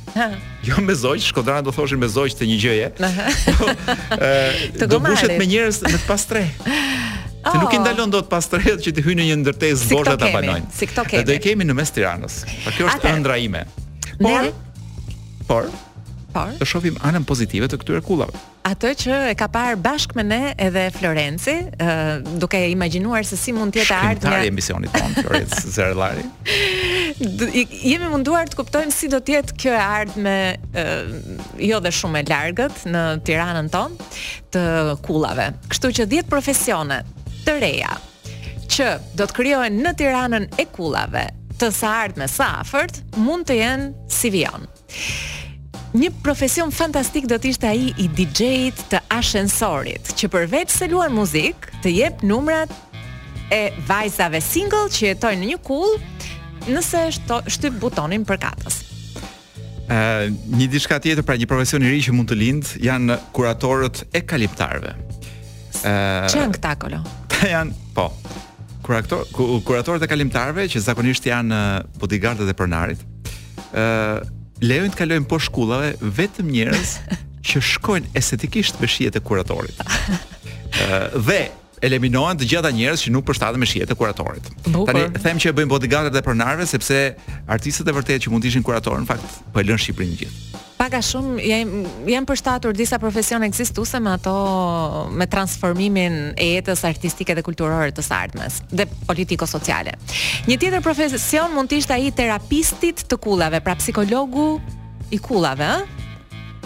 Jo 0.66 0.82
me 0.84 0.94
zoj, 0.94 1.20
Shkodra 1.26 1.60
do 1.64 1.72
thoshin 1.74 2.00
me 2.02 2.08
zoj 2.14 2.30
të 2.38 2.48
një 2.50 2.58
gjëje. 2.62 2.88
Po, 2.96 3.70
Ëh, 4.18 4.82
do 4.86 5.00
mbushet 5.02 5.34
me 5.40 5.46
njerëz 5.48 5.82
me 5.88 5.92
të 5.96 6.00
pastre. 6.06 6.44
Se 6.62 7.58
nuk 7.58 7.72
i 7.74 7.78
oh. 7.80 7.80
ndalon 7.82 8.12
dot 8.12 8.28
pastrehet 8.30 8.84
që 8.84 8.92
të 8.98 9.02
hyjnë 9.06 9.22
në 9.24 9.28
një 9.32 9.38
ndërtesë 9.42 9.80
zgjoshë 9.88 10.14
ta 10.22 10.28
banojnë. 10.36 10.68
Si 10.78 10.86
këto 10.92 11.04
kemi. 11.10 11.24
Do 11.26 11.34
i 11.38 11.42
kemi 11.42 11.66
në 11.66 11.74
mes 11.80 11.90
Tiranës. 11.96 12.36
Po 12.66 12.70
kjo 12.76 12.86
është 12.92 13.10
ëndra 13.16 13.40
ime. 13.42 13.64
Por 14.20 14.52
Por 15.48 15.66
Por? 16.32 16.52
të 16.56 16.94
anën 17.06 17.24
pozitive 17.28 17.68
të 17.68 17.78
këtyre 17.82 18.00
kullave. 18.04 18.32
Ato 18.64 18.88
që 18.96 19.16
e 19.30 19.32
ka 19.36 19.48
parë 19.52 19.78
bashkë 19.84 20.16
me 20.16 20.22
ne 20.24 20.40
edhe 20.60 20.86
Florenci, 20.96 21.54
uh, 21.76 22.22
duke 22.40 22.60
e 22.64 22.70
imagjinuar 22.72 23.26
se 23.28 23.36
si 23.36 23.52
mund 23.52 23.74
të 23.74 23.82
jetë 23.82 23.96
ardhmja. 23.98 24.38
e 24.46 24.50
misionit 24.54 24.94
tonë, 24.96 25.24
Florenc 25.26 25.56
Zerlari. 25.74 26.24
jemi 27.82 28.08
munduar 28.08 28.48
të 28.48 28.56
kuptojmë 28.60 28.94
si 28.94 29.10
do 29.12 29.18
të 29.20 29.34
jetë 29.36 29.56
kjo 29.60 29.74
e 29.74 29.82
ardhme 29.82 30.36
uh, 30.56 31.36
jo 31.60 31.80
dhe 31.84 31.92
shumë 31.92 32.22
e 32.22 32.24
largët 32.30 32.86
në 32.88 33.02
Tiranën 33.28 33.68
tonë 33.74 34.08
të 34.54 34.64
kullave. 35.04 35.50
Kështu 35.74 35.92
që 35.98 36.08
10 36.22 36.30
profesione 36.32 37.02
të 37.44 37.58
reja 37.60 37.92
që 38.72 38.86
do 39.18 39.26
të 39.28 39.36
krijohen 39.36 39.82
në 39.84 39.92
Tiranën 40.00 40.48
e 40.58 40.64
kullave 40.72 41.26
të 41.60 41.68
së 41.76 41.90
ardhmes 42.06 42.38
së 42.40 42.46
afërt 42.62 43.02
mund 43.20 43.50
të 43.50 43.58
jenë 43.60 43.90
si 44.16 44.30
vion. 44.32 44.66
Një 45.92 46.08
profesion 46.24 46.70
fantastik 46.72 47.26
do 47.28 47.36
të 47.36 47.50
ishte 47.52 47.68
ai 47.68 47.90
i 48.00 48.06
DJ-it 48.16 48.78
të 48.88 49.02
ashensorit, 49.12 50.08
që 50.16 50.28
përveç 50.32 50.72
se 50.72 50.86
luan 50.88 51.12
muzik 51.12 51.66
të 51.84 51.92
jep 51.92 52.22
numrat 52.24 52.72
e 53.52 53.58
vajzave 53.88 54.40
single 54.40 54.86
që 54.88 55.04
jetojnë 55.10 55.42
në 55.42 55.50
një 55.50 55.58
kull, 55.68 55.92
nëse 56.72 57.02
shtyp 57.18 57.76
butonin 57.82 58.24
për 58.24 58.40
katës. 58.46 58.78
Uh, 59.92 60.30
një 60.56 60.70
dishka 60.72 60.96
tjetër 61.04 61.26
pra 61.28 61.36
një 61.36 61.44
profesion 61.50 61.84
i 61.84 61.90
ri 61.92 62.00
që 62.06 62.16
mund 62.16 62.30
të 62.32 62.38
lind 62.40 62.72
janë 62.80 63.18
kuratorët 63.36 64.06
e 64.16 64.24
kaliptarve. 64.24 64.94
Uh, 64.96 66.24
që 66.32 66.46
në 66.48 66.52
këta 66.56 66.72
kolo? 66.86 67.02
Ta 67.34 67.48
janë, 67.58 67.76
po, 67.92 68.08
kurator, 68.86 69.26
ku, 69.36 69.58
kuratorët 69.68 70.08
e 70.08 70.14
kaliptarve 70.14 70.64
që 70.72 70.86
zakonisht 70.88 71.28
janë 71.28 71.58
bodyguardët 72.00 72.48
e 72.48 72.56
përnarit, 72.62 73.04
lejojnë 74.64 74.92
të 74.94 74.98
kalojnë 75.00 75.28
poshtë 75.30 75.48
shkullave 75.50 75.88
vetëm 76.18 76.52
njerëz 76.54 76.92
që 77.50 77.62
shkojnë 77.72 78.14
estetikisht 78.18 78.78
me 78.82 78.88
shijet 78.90 79.18
e 79.18 79.24
kuratorit. 79.26 79.82
Ëh 80.82 81.02
dhe 81.28 81.40
eliminohen 81.82 82.38
të 82.38 82.46
gjitha 82.54 82.70
njerëz 82.74 83.02
që 83.06 83.12
nuk 83.12 83.26
përshtaten 83.26 83.60
me 83.60 83.66
shihet 83.68 83.90
e 83.92 83.96
kuratorit. 83.98 84.46
Bukur. 84.68 84.88
Tani 84.94 85.08
them 85.24 85.40
që 85.42 85.50
e 85.52 85.58
bëjmë 85.58 85.72
bodyguardet 85.74 86.14
edhe 86.14 86.24
për 86.26 86.38
narve 86.38 86.66
sepse 86.70 86.98
artistët 87.52 87.90
e 87.90 87.96
vërtetë 87.96 88.26
që 88.26 88.32
mund 88.32 88.44
të 88.46 88.52
ishin 88.52 88.64
kuratorë 88.66 89.02
në 89.04 89.10
fakt 89.10 89.38
po 89.52 89.60
e 89.62 89.66
lënë 89.66 89.82
Shqipërinë 89.84 90.18
gjithë. 90.22 90.46
Paka 90.82 90.98
shumë 91.06 91.44
jam 91.46 91.74
jam 92.10 92.24
përshtatur 92.26 92.74
disa 92.74 92.98
profesione 93.02 93.46
ekzistuese 93.46 94.00
me 94.02 94.14
ato 94.16 94.32
me 95.14 95.28
transformimin 95.30 96.16
e 96.34 96.48
jetës 96.56 96.82
artistike 96.88 97.36
dhe 97.38 97.44
kulturore 97.46 97.92
të 97.94 98.02
sartmes 98.02 98.58
dhe 98.72 98.88
politiko 99.06 99.46
sociale. 99.46 99.94
Një 100.50 100.58
tjetër 100.58 100.82
profesion 100.82 101.54
mund 101.54 101.70
të 101.70 101.82
ishte 101.84 101.94
ai 101.98 102.10
terapistit 102.10 103.06
të 103.10 103.18
kullave, 103.22 103.60
pra 103.62 103.78
psikologu 103.78 104.56
i 105.14 105.20
kullave, 105.22 105.68
ëh, 105.86 106.01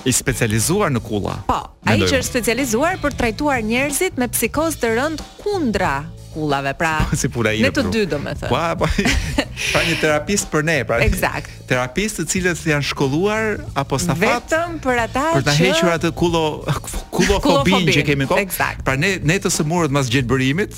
i 0.04 0.12
specializuar 0.12 0.90
në 0.94 1.00
kulla. 1.06 1.38
Po, 1.48 1.62
ai 1.88 1.96
që 2.02 2.18
është 2.20 2.26
specializuar 2.28 2.98
për 3.02 3.16
trajtuar 3.20 3.62
njerëzit 3.66 4.18
me 4.20 4.28
psikoz 4.34 4.76
të 4.82 4.90
rënd 4.98 5.22
kundra 5.40 5.94
kullave, 6.36 6.74
pra. 6.76 6.98
Po, 7.08 7.16
si 7.16 7.30
pura 7.32 7.54
Ne 7.56 7.70
të 7.72 7.86
dy 7.94 8.02
domethënë. 8.10 8.50
Po, 8.52 8.58
po. 8.80 8.90
Pra 9.72 9.80
një 9.86 9.94
terapist 10.02 10.50
për 10.52 10.64
ne, 10.68 10.74
pra. 10.84 10.98
Eksakt. 11.06 11.46
Terapist 11.68 12.18
të 12.20 12.26
cilët 12.28 12.60
janë 12.68 12.84
shkolluar 12.84 13.62
apo 13.78 13.96
stafat 14.02 14.44
vetëm 14.44 14.74
për 14.84 15.00
ata 15.06 15.22
që 15.32 15.38
për 15.38 15.46
të 15.46 15.54
hequr 15.62 15.92
atë 15.94 16.10
kullo 16.20 16.42
kullofobin 17.16 17.88
që 17.88 18.04
kemi 18.10 18.28
këtu. 18.28 18.36
Eksakt. 18.44 18.84
Pra 18.84 18.98
ne 19.00 19.14
ne 19.24 19.38
të 19.40 19.52
sëmurët 19.54 19.96
mas 19.96 20.12
gjelbërimit, 20.12 20.76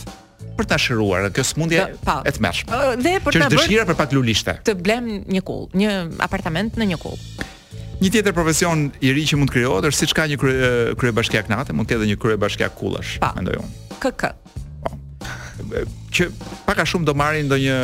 për 0.61 0.71
ta 0.71 0.79
shëruar 0.79 1.27
kjo 1.35 1.49
sëmundje 1.51 1.89
po. 2.07 2.21
e 2.23 2.37
tmerrshme. 2.39 2.83
Dhe 3.03 3.17
për 3.27 3.35
ta 3.41 3.45
bërë 3.49 3.59
dëshira 3.59 3.89
për 3.91 3.99
pak 4.05 4.15
lulishte. 4.15 4.55
Të 4.71 4.79
blem 4.79 5.11
një 5.27 5.43
kull, 5.47 5.67
një 5.75 5.97
apartament 6.31 6.79
në 6.79 6.93
një 6.95 7.03
kull. 7.03 7.19
Një 7.99 8.13
tjetër 8.15 8.35
profesion 8.37 8.85
i 9.03 9.11
ri 9.11 9.25
që 9.27 9.37
mund 9.41 9.51
të 9.51 9.57
krijohet 9.57 9.87
është 9.89 10.05
siç 10.07 10.13
ka 10.15 10.25
një 10.31 10.37
krye, 10.39 10.67
krye 11.01 11.11
bashkiak 11.17 11.49
natë, 11.51 11.75
mund 11.75 11.89
të 11.91 11.97
ketë 11.97 12.07
një 12.13 12.17
krye 12.23 12.37
bashkiak 12.39 12.77
kullash, 12.79 13.17
mendoj 13.35 13.57
unë. 13.59 13.75
KK. 14.05 14.27
Po. 14.85 14.93
Që 16.15 16.29
pak 16.69 16.79
a 16.85 16.87
shumë 16.87 17.09
do 17.09 17.15
marrin 17.19 17.49
ndonjë 17.51 17.75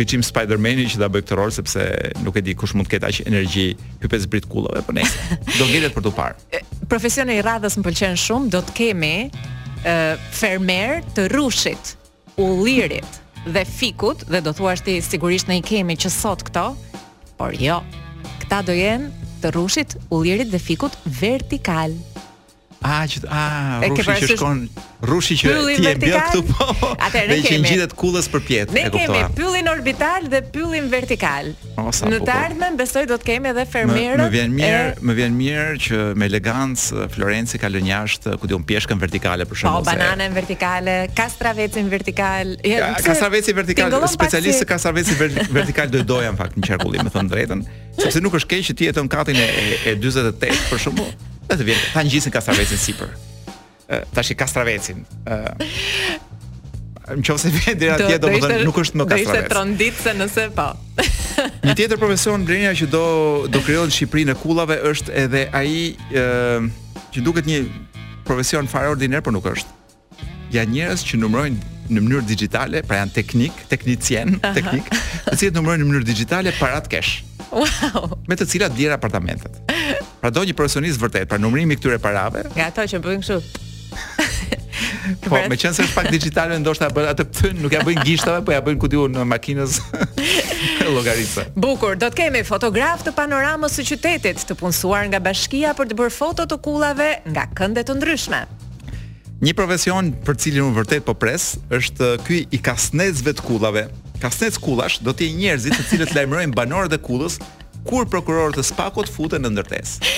biçim 0.00 0.24
Spider-Man-i 0.26 0.88
që 0.90 0.98
ta 1.04 1.06
bëj 1.06 1.22
këtë 1.22 1.38
rol 1.38 1.54
sepse 1.54 1.84
nuk 2.26 2.40
e 2.40 2.42
di 2.48 2.56
kush 2.58 2.74
mund 2.74 2.90
të 2.90 2.96
ketë 2.96 3.08
aq 3.12 3.20
energji 3.30 3.68
hypes 4.02 4.26
brit 4.32 4.50
kullave, 4.50 4.82
po 4.88 4.96
nejse. 4.96 5.38
Do 5.60 5.70
ngjitet 5.70 5.94
për 5.94 6.04
të 6.08 6.12
parë. 6.18 6.64
Profesioni 6.90 7.38
i 7.38 7.46
radhës 7.46 7.78
më 7.78 7.86
pëlqen 7.86 8.18
shumë, 8.26 8.50
do 8.56 8.64
të 8.72 8.76
kemi 8.80 9.14
ë 9.30 9.94
uh, 9.94 10.28
fermer 10.34 10.98
të 11.16 11.28
rushit, 11.36 11.94
ullirit 12.42 13.22
dhe 13.46 13.62
fikut 13.78 14.26
dhe 14.34 14.42
do 14.44 14.50
thua 14.52 14.74
ti 14.82 14.98
sigurisht 15.02 15.46
ne 15.48 15.62
i 15.62 15.64
kemi 15.64 15.94
që 15.94 16.10
sot 16.12 16.42
këto, 16.50 16.72
por 17.38 17.54
jo. 17.62 17.78
Këta 18.42 18.64
do 18.66 18.74
jenë 18.76 19.14
të 19.42 19.54
rushit, 19.56 19.96
ullirit 20.14 20.52
dhe 20.52 20.60
fikut 20.60 21.00
vertikal. 21.20 21.96
A, 22.80 23.02
që, 23.04 23.18
a, 23.28 23.40
e 23.84 23.90
rushi 23.92 24.12
që 24.22 24.28
shkon 24.38 24.60
rushi 25.04 25.34
që 25.36 25.50
ti 25.74 25.84
e 25.84 25.90
bjo 26.00 26.16
këtu 26.24 26.40
po. 26.48 26.68
Atëherë 26.94 27.28
ne 27.28 27.34
dhe 27.34 27.44
kemi. 27.44 27.60
në 27.64 27.68
gjithet 27.74 27.92
kullës 28.00 28.28
për 28.32 28.40
pjetë. 28.46 28.76
Ne 28.78 28.84
e 28.88 28.90
kemi 28.94 29.18
pyllin 29.36 29.68
orbital 29.68 30.24
dhe 30.32 30.40
pyllin 30.54 30.86
vertikal. 30.94 31.50
në 31.76 32.20
të 32.24 32.32
ardhmen 32.38 32.78
besoj 32.80 33.02
do 33.10 33.18
të 33.20 33.28
kemi 33.28 33.50
edhe 33.52 33.66
fermerë. 33.68 34.16
Më, 34.16 34.24
më 34.24 34.30
vjen 34.38 34.54
mirë, 34.56 34.80
e... 34.94 34.94
më 35.10 35.18
vjen 35.18 35.36
mirë 35.36 35.76
që 35.86 36.00
me 36.22 36.30
elegancë 36.32 37.02
uh, 37.02 37.04
Florenci 37.12 37.60
ka 37.60 37.68
lënë 37.74 37.92
jashtë 37.92 38.32
uh, 38.32 38.40
ku 38.40 38.48
diun 38.48 38.64
pjeshkën 38.70 39.04
vertikale 39.04 39.44
për 39.50 39.60
shumë 39.60 39.76
Po, 39.76 39.84
bananën 39.90 40.36
vertikale, 40.40 40.96
kastravecin 41.20 41.92
vertikal. 41.92 42.54
Ja, 42.64 42.94
kastraveci 43.04 43.56
vertikal, 43.60 43.92
specialistë 44.16 44.68
kastraveci 44.72 45.18
vertikal 45.60 45.92
do 45.92 46.00
doja 46.14 46.32
në 46.32 46.40
fakt 46.40 46.56
në 46.56 46.72
qarkullim, 46.72 47.04
më 47.04 47.12
thon 47.18 47.28
drejtën. 47.28 47.64
Sepse 48.00 48.20
nuk 48.24 48.34
është 48.38 48.54
keq 48.54 48.64
që 48.70 48.76
ti 48.80 48.88
jeton 48.88 49.08
katin 49.12 49.38
e, 49.38 49.46
e, 49.84 49.92
e 49.92 49.94
48 50.00 50.50
për 50.70 50.88
dhe 51.50 51.56
të. 51.60 51.66
vjen 51.68 51.80
ta 51.94 52.02
ngjisin 52.04 52.32
kastravecin 52.34 52.78
sipër. 52.80 53.14
i 54.30 54.34
kastravecin. 54.34 55.04
Ëm 57.10 57.22
çose 57.26 57.48
vjen 57.50 57.78
deri 57.80 57.90
atje 57.96 58.18
do 58.22 58.28
të 58.30 58.38
thonë 58.42 58.60
nuk 58.64 58.78
është 58.82 58.98
më 59.00 59.06
kastravec. 59.14 59.48
trondit 59.50 59.98
tronditse 60.04 60.12
nëse 60.16 60.46
po. 60.54 60.68
Një 61.64 61.74
tjetër 61.74 61.98
profesion 61.98 62.44
brenja 62.44 62.70
që 62.76 62.86
do 62.90 63.02
do 63.50 63.60
krijohet 63.66 63.90
në 63.90 63.94
Shqipëri 63.96 64.24
në 64.30 64.34
kullave 64.42 64.76
është 64.92 65.12
edhe 65.24 65.42
ai 65.56 65.96
ë 66.14 66.62
që 67.12 67.24
duket 67.26 67.46
një 67.48 67.64
profesion 68.24 68.68
fare 68.70 68.88
ordinar 68.94 69.20
por 69.26 69.32
nuk 69.34 69.46
është. 69.50 69.78
Ja 70.54 70.62
njerëz 70.66 71.02
që 71.08 71.18
numrojnë 71.24 71.58
në 71.90 71.98
mënyrë 72.00 72.22
digjitale, 72.26 72.82
pra 72.86 73.00
janë 73.00 73.12
teknik, 73.16 73.52
teknicien, 73.68 74.36
teknik, 74.54 74.86
të 75.26 75.34
cilët 75.40 75.56
numrojnë 75.58 75.82
në 75.82 75.88
mënyrë 75.90 76.06
digjitale 76.06 76.52
para 76.60 76.78
të 76.86 76.92
kesh. 76.94 77.10
Wow. 77.50 78.16
Me 78.30 78.36
të 78.38 78.46
cilat 78.48 78.74
vlerë 78.76 78.96
apartamentet. 78.96 79.58
Pra 80.22 80.30
do 80.32 80.42
një 80.46 80.54
profesionist 80.54 81.00
vërtet, 81.02 81.26
pra 81.30 81.38
numërimi 81.40 81.76
këtyre 81.78 81.98
parave. 82.02 82.44
Nga 82.54 82.68
ato 82.70 82.84
që 82.86 83.00
bëjnë 83.04 83.26
kështu. 83.26 83.40
Po, 85.24 85.34
me 85.50 85.56
qënë 85.58 85.74
se 85.74 85.82
është 85.86 85.96
pak 85.96 86.06
digitale, 86.12 86.56
ndoshta 86.62 86.86
bërë 86.94 87.08
atë 87.14 87.24
pëtën, 87.30 87.56
nuk 87.64 87.74
ja 87.74 87.80
bëjnë 87.84 88.04
gishtave, 88.06 88.42
po 88.46 88.52
ja 88.54 88.60
bëjnë 88.64 88.78
kutiu 88.80 89.06
në 89.10 89.24
makinës 89.28 89.78
logaritë. 90.94 91.46
Bukur, 91.56 91.96
do 91.98 92.06
të 92.12 92.18
kemi 92.20 92.42
fotograf 92.46 93.02
të 93.06 93.14
panoramës 93.16 93.74
së 93.80 93.86
qytetit, 93.90 94.44
të 94.46 94.56
punësuar 94.60 95.08
nga 95.10 95.20
bashkia 95.24 95.72
për 95.78 95.90
të 95.90 95.98
bërë 95.98 96.14
foto 96.14 96.46
të 96.50 96.60
kullave 96.64 97.08
nga 97.32 97.48
këndet 97.58 97.90
të 97.90 97.96
ndryshme. 97.98 98.44
Një 99.40 99.56
profesion 99.58 100.12
për 100.26 100.36
cilin 100.44 100.68
unë 100.68 100.78
vërtet 100.82 101.06
po 101.08 101.16
pres, 101.18 101.54
është 101.72 102.12
ky 102.28 102.42
i 102.52 102.60
kasnezve 102.62 103.34
të 103.38 103.46
kullave, 103.48 103.88
Kasnec 104.20 104.54
Kullash 104.60 105.00
do 105.00 105.14
të 105.16 105.30
jenë 105.30 105.40
njerëzit 105.40 105.76
të 105.80 105.86
cilët 105.90 106.10
lajmërojnë 106.12 106.54
banorët 106.56 106.92
e 106.92 106.98
Kullës 107.00 107.38
kur 107.88 108.04
prokurorët 108.12 108.58
e 108.60 108.64
Spakut 108.68 109.08
futen 109.08 109.40
në 109.46 109.54
ndërtesë. 109.54 110.10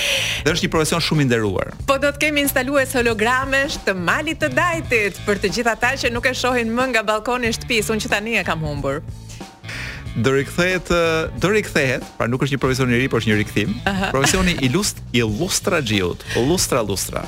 Dhe 0.42 0.50
është 0.56 0.66
një 0.66 0.70
profesion 0.74 1.04
shumë 1.06 1.22
i 1.22 1.26
nderuar. 1.28 1.70
Po 1.86 1.98
do 2.02 2.10
të 2.10 2.24
kemi 2.24 2.42
instalues 2.42 2.94
hologramesh 2.98 3.76
të 3.86 3.94
malit 3.94 4.40
të 4.42 4.50
Dajtit 4.58 5.20
për 5.26 5.38
të 5.44 5.52
gjithë 5.56 5.72
ata 5.76 5.92
që 6.02 6.10
nuk 6.14 6.26
e 6.26 6.34
shohin 6.34 6.72
më 6.74 6.88
nga 6.96 7.04
balkoni 7.12 7.52
i 7.52 7.54
shtëpisë, 7.54 7.94
unë 7.94 8.04
që 8.04 8.10
tani 8.16 8.34
e 8.40 8.44
kam 8.48 8.66
humbur. 8.66 8.98
Do 10.18 10.34
rikthehet, 10.34 10.90
do 11.40 11.52
rikthehet, 11.54 12.02
pra 12.18 12.26
nuk 12.28 12.42
është 12.44 12.56
një 12.58 12.64
profesion 12.64 12.90
i 12.92 12.98
ri, 13.00 13.06
por 13.08 13.22
është 13.22 13.30
një 13.30 13.38
rikthim. 13.38 13.78
Profesioni 14.10 14.58
i 14.60 14.68
lust 14.74 14.98
i 15.16 15.22
lustragjiut, 15.24 16.26
lustra 16.50 16.82
lustra. 16.84 17.22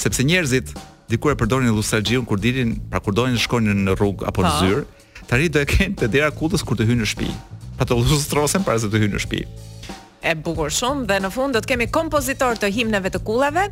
Sepse 0.00 0.24
njerëzit 0.26 0.72
dikur 1.12 1.30
e 1.30 1.36
përdorin 1.38 1.68
lustragjiun 1.76 2.24
kur 2.26 2.40
dilin, 2.40 2.78
pra 2.90 2.98
kur 3.04 3.12
doin 3.14 3.36
të 3.36 3.44
shkojnë 3.44 3.76
në 3.84 3.98
rrugë 4.00 4.26
apo 4.32 4.42
në 4.42 4.50
po. 4.50 4.64
zyrë, 4.64 4.82
tani 5.28 5.48
do 5.50 5.60
e 5.60 5.66
kenë 5.68 5.98
te 6.02 6.08
dera 6.12 6.30
kutës 6.34 6.64
kur 6.66 6.78
të 6.78 6.86
hynë 6.90 7.04
në 7.06 7.10
shtëpi. 7.12 7.30
Pa 7.78 7.86
të 7.88 7.96
lustrosen 8.00 8.64
para 8.66 8.80
se 8.82 8.90
të 8.92 9.02
hynë 9.04 9.16
në 9.18 9.22
shtëpi. 9.22 9.92
E 10.24 10.32
bukur 10.40 10.72
shumë 10.72 11.04
dhe 11.08 11.18
në 11.20 11.28
fund 11.34 11.56
do 11.56 11.60
të 11.60 11.74
kemi 11.74 11.88
kompozitor 11.92 12.56
të 12.56 12.70
himneve 12.72 13.10
të 13.12 13.20
kullave, 13.28 13.66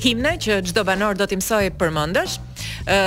himne 0.00 0.38
që 0.40 0.62
çdo 0.70 0.84
banor 0.88 1.18
do 1.20 1.26
t'i 1.28 1.36
mësojë 1.40 1.74
përmendësh 1.80 2.38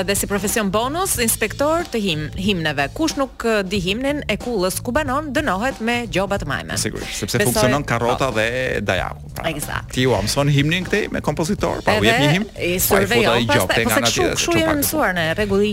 dhe 0.05 0.15
si 0.15 0.27
profesion 0.29 0.69
bonus 0.71 1.15
inspektor 1.23 1.85
të 1.91 2.01
him, 2.03 2.23
himneve. 2.39 2.87
Kush 2.95 3.15
nuk 3.19 3.45
di 3.69 3.79
himnin 3.83 4.21
e 4.29 4.37
kullës 4.41 4.79
ku 4.85 4.93
banon 4.95 5.31
dënohet 5.35 5.81
me 5.87 5.97
gjoba 6.11 6.37
të 6.41 6.47
majme. 6.49 6.77
Sigurisht, 6.81 7.17
sepse 7.23 7.39
Besoj... 7.41 7.51
funksionon 7.51 7.83
karrota 7.87 8.29
po. 8.33 8.37
dhe 8.39 8.79
dajaku. 8.85 9.31
Pra, 9.37 9.49
Eksakt. 9.51 9.93
Ti 9.95 10.05
u 10.11 10.15
amson 10.17 10.51
himnin 10.53 10.85
këtej 10.87 11.09
me 11.15 11.21
kompozitor, 11.25 11.81
pra 11.85 11.97
u 12.01 12.05
jep 12.07 12.19
një 12.23 12.31
himn. 12.35 12.47
Po. 12.51 12.65
E 12.67 12.79
survejo 12.83 13.35
pastaj 13.51 13.85
pas, 13.89 14.15
pas, 14.15 14.59
mësuar 14.81 15.15
në 15.17 15.27
rregull 15.37 15.65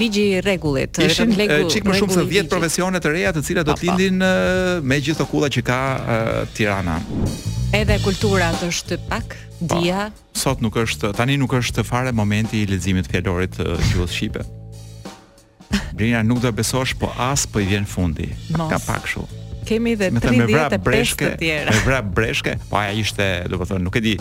ligji 0.00 0.26
rregullit. 0.46 1.02
Ishin 1.06 1.34
çik 1.72 1.86
më 1.88 2.00
shumë 2.02 2.18
se 2.20 2.26
10 2.32 2.50
profesione 2.52 3.02
të 3.02 3.14
reja 3.16 3.34
të 3.36 3.44
cilat 3.50 3.68
do 3.68 3.76
të 3.76 3.86
lindin 3.90 4.22
me 4.86 5.00
gjithë 5.02 5.26
kulla 5.30 5.50
që 5.52 5.62
ka 5.68 5.80
uh, 5.80 6.38
Tirana. 6.56 7.00
Edhe 7.76 7.96
kultura 8.04 8.48
është 8.64 8.96
pak 9.10 9.34
dia. 9.60 10.08
Pa, 10.12 10.38
sot 10.38 10.60
nuk 10.64 10.76
është, 10.76 11.12
tani 11.16 11.36
nuk 11.40 11.54
është 11.56 11.84
fare 11.86 12.12
momenti 12.14 12.60
i 12.62 12.68
leximit 12.68 13.08
fjalorit 13.10 13.56
të 13.56 13.68
gjuhës 13.90 14.14
shqipe. 14.16 14.44
Brina 15.96 16.22
nuk 16.24 16.42
do 16.44 16.52
besosh, 16.54 16.94
po 16.98 17.10
as 17.18 17.46
po 17.48 17.62
i 17.62 17.66
vjen 17.68 17.86
fundi. 17.88 18.28
Mos. 18.54 18.68
Ka 18.70 18.78
pak 18.86 19.06
kështu. 19.08 19.24
Kemi 19.66 19.96
edhe 19.96 20.12
35 20.22 21.16
të 21.18 21.30
tjera. 21.40 21.72
Me 21.74 21.80
vrap 21.82 22.12
breshke, 22.14 22.52
po 22.70 22.78
ajo 22.78 23.00
ishte, 23.02 23.26
do 23.50 23.58
të 23.62 23.70
thonë, 23.72 23.86
nuk 23.88 23.96
e 23.98 24.02
di. 24.10 24.16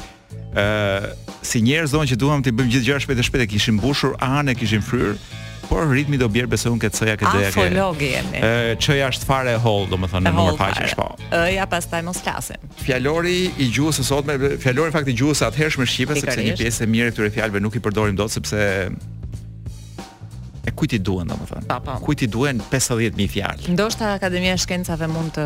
ë 0.55 0.63
uh, 0.63 1.07
si 1.45 1.59
njerëz 1.61 1.91
zonë 1.91 2.07
që 2.13 2.17
duam 2.17 2.39
të 2.41 2.53
bëjmë 2.55 2.71
gjithë 2.73 2.85
gjëra 2.87 3.01
shpejt 3.03 3.19
e 3.19 3.23
shpejt 3.27 3.41
e 3.43 3.47
kishim 3.51 3.75
mbushur 3.75 4.13
anë, 4.23 4.53
kishim 4.55 4.79
fryrë, 4.87 5.17
por 5.69 5.85
ritmi 5.91 6.17
do 6.21 6.27
bjerë 6.31 6.49
besoj 6.55 6.73
unë 6.75 6.83
këtë 6.85 6.99
soja 6.99 7.15
këtë 7.19 7.33
dheja 7.37 7.51
këtë. 7.53 7.71
Afologi 7.73 8.11
jemi. 8.13 8.41
Ke, 8.43 8.77
qëja 8.85 9.09
është 9.13 9.29
fare 9.29 9.53
e 9.57 9.61
hold, 9.63 9.89
do 9.91 9.99
më 10.01 10.09
thënë, 10.13 10.25
në 10.27 10.33
nëmër 10.35 10.59
faqë 10.61 10.85
është 10.87 10.99
po. 10.99 11.07
E, 11.29 11.41
ja, 11.57 11.67
pas 11.71 11.89
taj 11.91 12.01
mos 12.07 12.21
klasin. 12.25 12.71
Fjallori 12.85 13.37
i 13.65 13.69
gjuhës 13.75 13.99
së 14.01 14.07
sot, 14.07 14.29
me, 14.29 14.37
fjallori 14.63 14.95
fakt 14.95 15.11
i 15.13 15.17
gjuhës 15.19 15.43
atëherë 15.49 15.77
shme 15.77 15.89
Shqipe, 15.89 16.17
sepse 16.21 16.41
një 16.45 16.57
pjesë 16.61 16.85
e 16.87 16.91
mirë 16.95 17.13
këtyre 17.15 17.33
fjallëve 17.37 17.63
nuk 17.65 17.77
i 17.77 17.83
përdorim 17.87 18.17
do, 18.19 18.29
sepse 18.33 18.63
E 20.65 20.73
kujt 20.73 20.95
i 20.97 20.99
duhen 21.01 21.29
domethënë? 21.29 21.67
Pa, 21.69 21.77
pa. 21.77 21.93
Po. 21.99 22.07
Kujt 22.07 22.23
i 22.25 22.29
duhen 22.31 22.59
50000 22.71 23.29
fjalë? 23.29 23.69
Ndoshta 23.75 24.07
Akademia 24.15 24.55
e 24.55 24.61
Shkencave 24.61 25.07
mund 25.11 25.35
të 25.37 25.45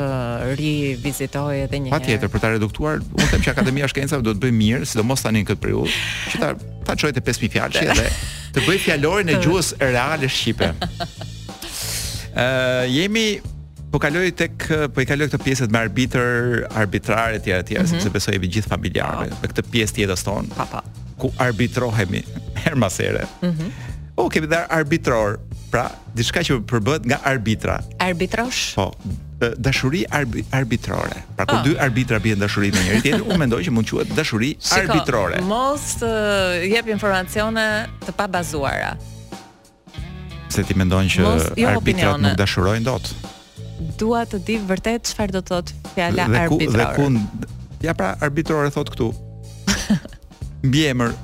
rivizitojë 0.60 1.66
edhe 1.66 1.82
një 1.84 1.92
herë. 1.92 1.98
Patjetër, 1.98 2.32
për 2.32 2.44
ta 2.46 2.52
reduktuar, 2.54 3.02
u 3.04 3.28
them 3.34 3.44
që 3.44 3.52
Akademia 3.52 3.88
e 3.88 3.92
Shkencave 3.92 4.24
do 4.24 4.32
të 4.38 4.46
bëjë 4.46 4.56
mirë, 4.60 4.88
sidomos 4.94 5.26
tani 5.26 5.44
në 5.44 5.50
këtë 5.52 5.62
periudhë, 5.66 5.98
që 6.32 6.42
ta 6.44 6.54
ta 6.90 6.96
çojë 6.98 7.18
te 7.20 7.24
5000 7.26 7.54
fjalë 7.54 7.76
që 7.76 7.82
edhe 7.92 8.08
të 8.56 8.62
bëjë 8.70 8.80
fjalorin 8.86 9.30
e 9.30 9.36
gjuhës 9.44 9.74
reale 9.84 10.30
shqipe. 10.32 10.72
Ëh, 12.30 12.40
uh, 12.40 12.88
jemi 12.88 13.26
po 13.92 14.00
kaloj 14.02 14.30
tek 14.38 14.66
po 14.96 15.04
i 15.04 15.08
kaloj 15.10 15.28
këtë 15.34 15.42
pjesë 15.44 15.68
me 15.74 15.84
arbitër, 15.84 16.64
arbitrar 16.80 17.36
etj 17.40 17.52
etj, 17.60 17.76
mm 17.76 17.84
-hmm. 17.84 17.92
sepse 17.92 18.10
besoj 18.16 18.36
i 18.40 18.40
gjithë 18.40 18.72
familjarëve, 18.72 19.30
po. 19.36 19.38
me 19.44 19.48
këtë 19.52 19.66
pjesë 19.76 19.94
tjetër 20.00 20.18
ston. 20.18 20.48
Pa, 20.58 20.66
pa. 20.72 20.82
Ku 21.20 21.34
arbitrohemi 21.38 22.24
her 22.64 22.76
mas 22.76 22.98
here. 22.98 23.26
Mhm. 23.44 23.70
Oh, 24.20 24.28
kemi 24.28 24.52
dhe 24.52 24.60
arbitror. 24.68 25.40
Pra, 25.70 25.86
diçka 26.18 26.42
që 26.44 26.56
përbëhet 26.68 27.04
nga 27.06 27.20
arbitra. 27.30 27.78
Arbitrosh? 28.02 28.74
Po. 28.76 28.90
Dashuri 29.40 30.02
arbi 30.12 30.42
arbitrore. 30.52 31.22
Pra, 31.38 31.46
kur 31.48 31.60
oh. 31.60 31.62
Ah. 31.62 31.68
dy 31.68 31.76
arbitra 31.80 32.18
bien 32.20 32.42
dashuri 32.42 32.74
me 32.76 32.82
njëri 32.84 33.02
tjetrin, 33.06 33.24
unë 33.30 33.38
mendoj 33.40 33.60
që 33.64 33.72
mund 33.72 33.88
quhet 33.88 34.10
dashuri 34.18 34.50
Shiko, 34.60 34.82
arbitrore. 34.82 35.38
Mos 35.48 35.94
uh, 36.04 36.58
jep 36.68 36.90
informacione 36.92 37.68
të 38.04 38.16
pabazuara. 38.18 38.96
Se 40.52 40.66
ti 40.68 40.76
mendon 40.76 41.08
që 41.08 41.22
jo 41.24 41.30
arbitrat 41.38 41.80
opinione. 41.80 42.28
nuk 42.34 42.42
dashurojnë 42.42 42.84
dot. 42.90 43.08
Dua 44.02 44.26
të 44.28 44.42
di 44.50 44.58
vërtet 44.68 45.14
çfarë 45.14 45.38
do 45.38 45.46
të 45.46 45.54
thotë 45.54 45.80
fjala 45.94 46.26
arbitrore. 46.44 46.84
Dhe 46.84 46.92
ku 46.98 47.88
ja 47.88 47.94
pra 47.96 48.18
arbitrore 48.26 48.74
thot 48.76 48.90
këtu. 48.92 49.14
Mbiemër 50.66 51.16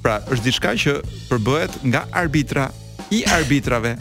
Pra, 0.00 0.18
është 0.32 0.46
diçka 0.48 0.72
që 0.80 0.94
përbëhet 1.28 1.74
nga 1.90 2.06
arbitra 2.16 2.68
i 3.12 3.20
arbitrave. 3.36 3.94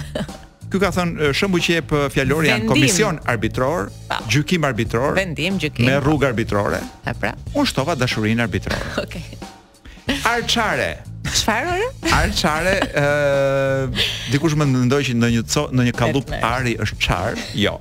Ky 0.69 0.79
ka 0.79 0.91
thënë 0.95 1.31
shembu 1.35 1.59
që 1.65 1.75
jep 1.79 1.93
fjalor 2.13 2.45
janë 2.45 2.67
komision 2.69 3.17
arbitror, 3.33 3.89
gjykim 4.31 4.67
arbitror, 4.69 5.17
vendim 5.17 5.57
gjykim 5.59 5.89
me 5.89 5.97
rrugë 5.99 6.29
arbitrore. 6.29 6.79
Ha 7.07 7.15
pra. 7.19 7.33
Unë 7.55 7.71
shtova 7.71 7.97
dashurinë 7.99 8.45
arbitrore. 8.45 8.79
Okej. 9.03 9.25
Okay. 9.33 10.21
Arçare. 10.29 10.91
Çfarë 11.29 11.73
ore? 11.73 11.89
Arçare, 12.15 12.77
ë, 13.01 14.05
dikush 14.33 14.55
më 14.57 14.65
mendoi 14.69 15.03
që 15.09 15.17
në 15.19 15.27
një 15.35 15.43
në 15.77 15.89
një 15.89 15.97
kallup 15.99 16.31
ari 16.39 16.77
është 16.85 17.01
çar. 17.05 17.37
Jo. 17.61 17.75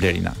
Blerina 0.00 0.34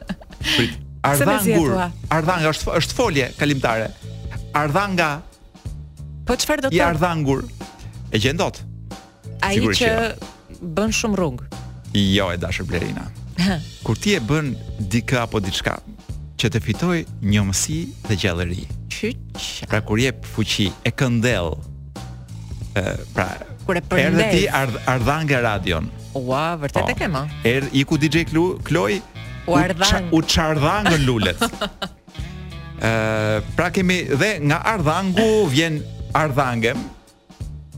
Prit. 0.56 0.76
Ardhangur. 1.13 1.72
Ardhanga 2.12 2.52
është 2.52 2.74
është 2.82 2.98
folje 2.98 3.30
kalimtare. 3.39 3.88
Ardhanga. 4.63 5.08
Po 6.28 6.36
çfarë 6.36 6.65
do 6.65 6.74
të 6.74 6.74
thotë? 6.74 6.74
I 6.76 6.84
ardhangur. 6.89 7.46
E 8.12 8.20
gjen 8.20 8.39
dot. 8.42 8.60
Ai 9.48 9.56
që 9.63 9.88
jo. 9.88 10.28
bën 10.76 10.92
shumë 11.00 11.22
rrug. 11.22 11.46
Jo 11.96 12.34
e 12.36 12.44
dashur 12.44 12.68
Blerina. 12.68 13.08
Kur 13.86 13.97
ti 13.99 14.15
e 14.17 14.21
bën 14.23 14.52
dikë 14.91 15.17
apo 15.23 15.41
diçka 15.43 15.78
që 16.39 16.49
të 16.56 16.62
fitoj 16.63 16.97
një 17.30 17.41
mësi 17.49 17.80
dhe 18.08 18.15
gjallëri. 18.21 18.63
Qyç. 18.93 19.47
Pra 19.71 19.82
kur 19.84 19.99
jep 19.99 20.23
fuqi 20.28 20.69
e 20.88 20.91
këndell. 20.95 21.52
Pra 23.15 23.28
kur 23.65 23.75
e 23.80 23.84
përndej. 23.84 24.08
Erdhi 24.08 24.28
ti 24.32 24.45
ard 24.60 24.78
ardhan 24.93 25.28
nga 25.28 25.41
radion. 25.43 25.89
Ua, 26.15 26.54
vërtet 26.62 26.86
po, 26.88 26.93
e 26.93 26.97
kemë. 27.02 27.23
Er 27.52 27.67
i 27.80 27.84
ku 27.88 27.99
DJ 27.99 28.23
Klu, 28.30 28.45
Kloj? 28.65 28.95
U 29.50 29.58
ardha 29.60 30.00
U 30.15 30.21
çardha 30.23 30.79
nga 30.87 30.98
lulet. 31.04 31.44
ë 32.79 32.92
pra 33.60 33.67
kemi 33.75 34.02
dhe 34.19 34.37
nga 34.48 34.62
ardhangu 34.75 35.44
vjen 35.52 35.81
ardhangem 36.15 36.79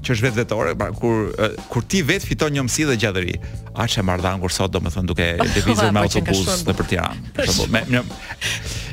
që 0.05 0.13
është 0.15 0.25
vetë 0.27 0.37
vetore, 0.37 0.71
pra 0.77 0.87
kur, 0.97 1.33
kur 1.69 1.83
ti 1.89 2.01
vetë 2.05 2.29
fiton 2.29 2.53
një 2.55 2.63
mësi 2.69 2.85
dhe 2.93 3.01
gjallëri 3.03 3.35
Aq 3.75 3.95
e 3.99 4.01
mardhan 4.03 4.39
kur 4.41 4.51
sot 4.51 4.71
domethën 4.73 5.05
duke 5.07 5.25
lëvizur 5.39 5.91
me 5.95 6.01
po 6.03 6.07
autobus 6.09 6.63
në 6.67 6.73
për 6.75 6.87
Tiranë. 6.91 7.31
Për 7.37 7.47
shembull, 7.47 7.71
me 7.71 7.81
një 7.87 8.01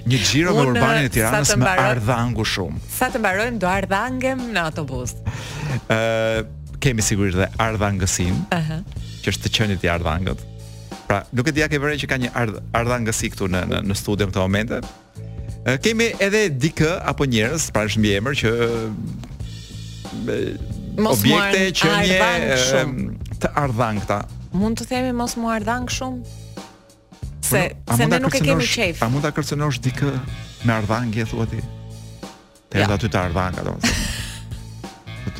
një 0.08 0.20
xhiro 0.24 0.52
me 0.54 0.66
urbanin 0.70 1.08
e 1.08 1.14
Tiranës 1.16 1.52
me 1.58 1.72
ardhangu 1.82 2.44
shumë. 2.46 2.78
Sa 2.98 3.08
të 3.10 3.20
mbarojmë, 3.22 3.58
do 3.60 3.68
ardhangem 3.70 4.44
në 4.54 4.62
autobus. 4.70 5.16
Ë, 5.90 6.46
kemi 6.80 7.02
sigurisht 7.04 7.40
dhe 7.40 7.48
ardhangësin. 7.60 8.38
Ëh. 8.54 8.78
Që 9.24 9.34
është 9.34 9.48
të 9.48 9.54
qenit 9.58 9.84
i 9.88 9.90
ardhangët. 9.92 10.46
Pra, 11.10 11.22
nuk 11.34 11.48
e 11.48 11.54
di 11.56 11.64
a 11.64 11.68
ke 11.72 11.80
vërej 11.82 12.02
që 12.04 12.08
ka 12.12 12.18
një 12.20 12.30
ardhangësi 12.76 13.30
këtu 13.34 13.50
në 13.50 13.66
në 13.72 13.82
në 13.90 13.98
studio 13.98 14.30
këto 14.30 14.46
momente. 14.46 14.78
Kemi 15.84 16.12
edhe 16.22 16.46
dikë 16.54 16.94
apo 17.10 17.26
njerëz 17.28 17.66
pra 17.74 17.82
në 17.84 17.92
shëmbiemër 17.96 18.38
që 18.44 18.52
objekte 21.10 21.66
që 21.82 21.94
një 22.14 23.38
të 23.42 23.52
ardhangëta 23.60 24.22
mund 24.60 24.80
të 24.80 24.86
themi 24.90 25.12
mos 25.16 25.36
mu 25.38 25.48
ardhang 25.52 25.88
shumë? 25.92 26.44
Po 26.58 27.48
se, 27.54 27.64
se 27.96 28.08
ne 28.10 28.18
nuk 28.20 28.34
e 28.36 28.42
kemi 28.44 28.66
qef. 28.68 29.00
Pa 29.00 29.08
mund 29.12 29.24
të 29.24 29.30
kërcenosh 29.38 29.78
dikë 29.84 30.12
me 30.68 30.74
ardhangë, 30.80 31.22
je 31.22 31.26
thua 31.32 31.46
ti? 31.48 31.62
Te 32.68 32.82
edhe 32.82 32.86
ja. 32.90 32.98
aty 32.98 33.10
të 33.14 33.22
ardhang, 33.28 33.60
ato 33.62 33.76
më 33.76 33.96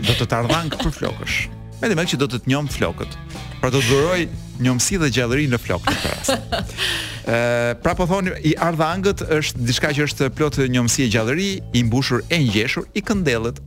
Do 0.04 0.14
të 0.18 0.26
të 0.28 0.36
ardhang 0.42 0.68
për 0.82 0.90
flokësh. 0.94 1.36
Me 1.80 1.88
dhe 1.90 1.96
me 1.96 2.04
që 2.08 2.18
do 2.20 2.26
të 2.30 2.42
të 2.42 2.50
njom 2.50 2.66
flokët. 2.72 3.14
Pra 3.62 3.70
do 3.74 3.80
të 3.82 3.88
dëroj 3.90 4.20
njomësi 4.66 4.98
dhe 5.02 5.08
gjallëri 5.16 5.46
në 5.52 5.60
flokët. 5.62 6.32
Ë, 6.32 7.38
pra 7.82 7.94
po 7.98 8.06
thoni, 8.10 8.34
i 8.46 8.52
ardhangët 8.66 9.24
është 9.38 9.64
diçka 9.66 9.92
që 9.96 10.06
është 10.10 10.28
plot 10.38 10.60
njomësi 10.74 11.06
e 11.06 11.10
gjallëri, 11.14 11.48
i 11.80 11.84
mbushur 11.88 12.20
e 12.30 12.38
ngjeshur, 12.44 12.84
i 13.00 13.04
këndellët, 13.08 13.62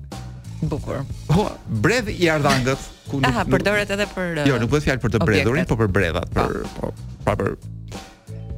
Bukur. 0.65 1.01
Po, 1.25 1.49
bredh 1.81 2.09
i 2.13 2.29
ardhangët 2.29 2.77
ku 3.09 3.17
nuk 3.17 3.25
Aha, 3.33 3.43
përdoret 3.49 3.89
edhe 3.89 4.05
për 4.13 4.41
Jo, 4.45 4.59
nuk 4.61 4.69
bëhet 4.69 4.77
po 4.77 4.85
fjalë 4.85 5.01
për 5.05 5.11
të 5.15 5.21
bredhurin, 5.25 5.65
po 5.69 5.77
për 5.79 5.89
bredhat, 5.89 6.29
po. 6.35 6.45
për 6.45 6.57
po 6.75 6.91
pa 7.25 7.33
për 7.39 7.55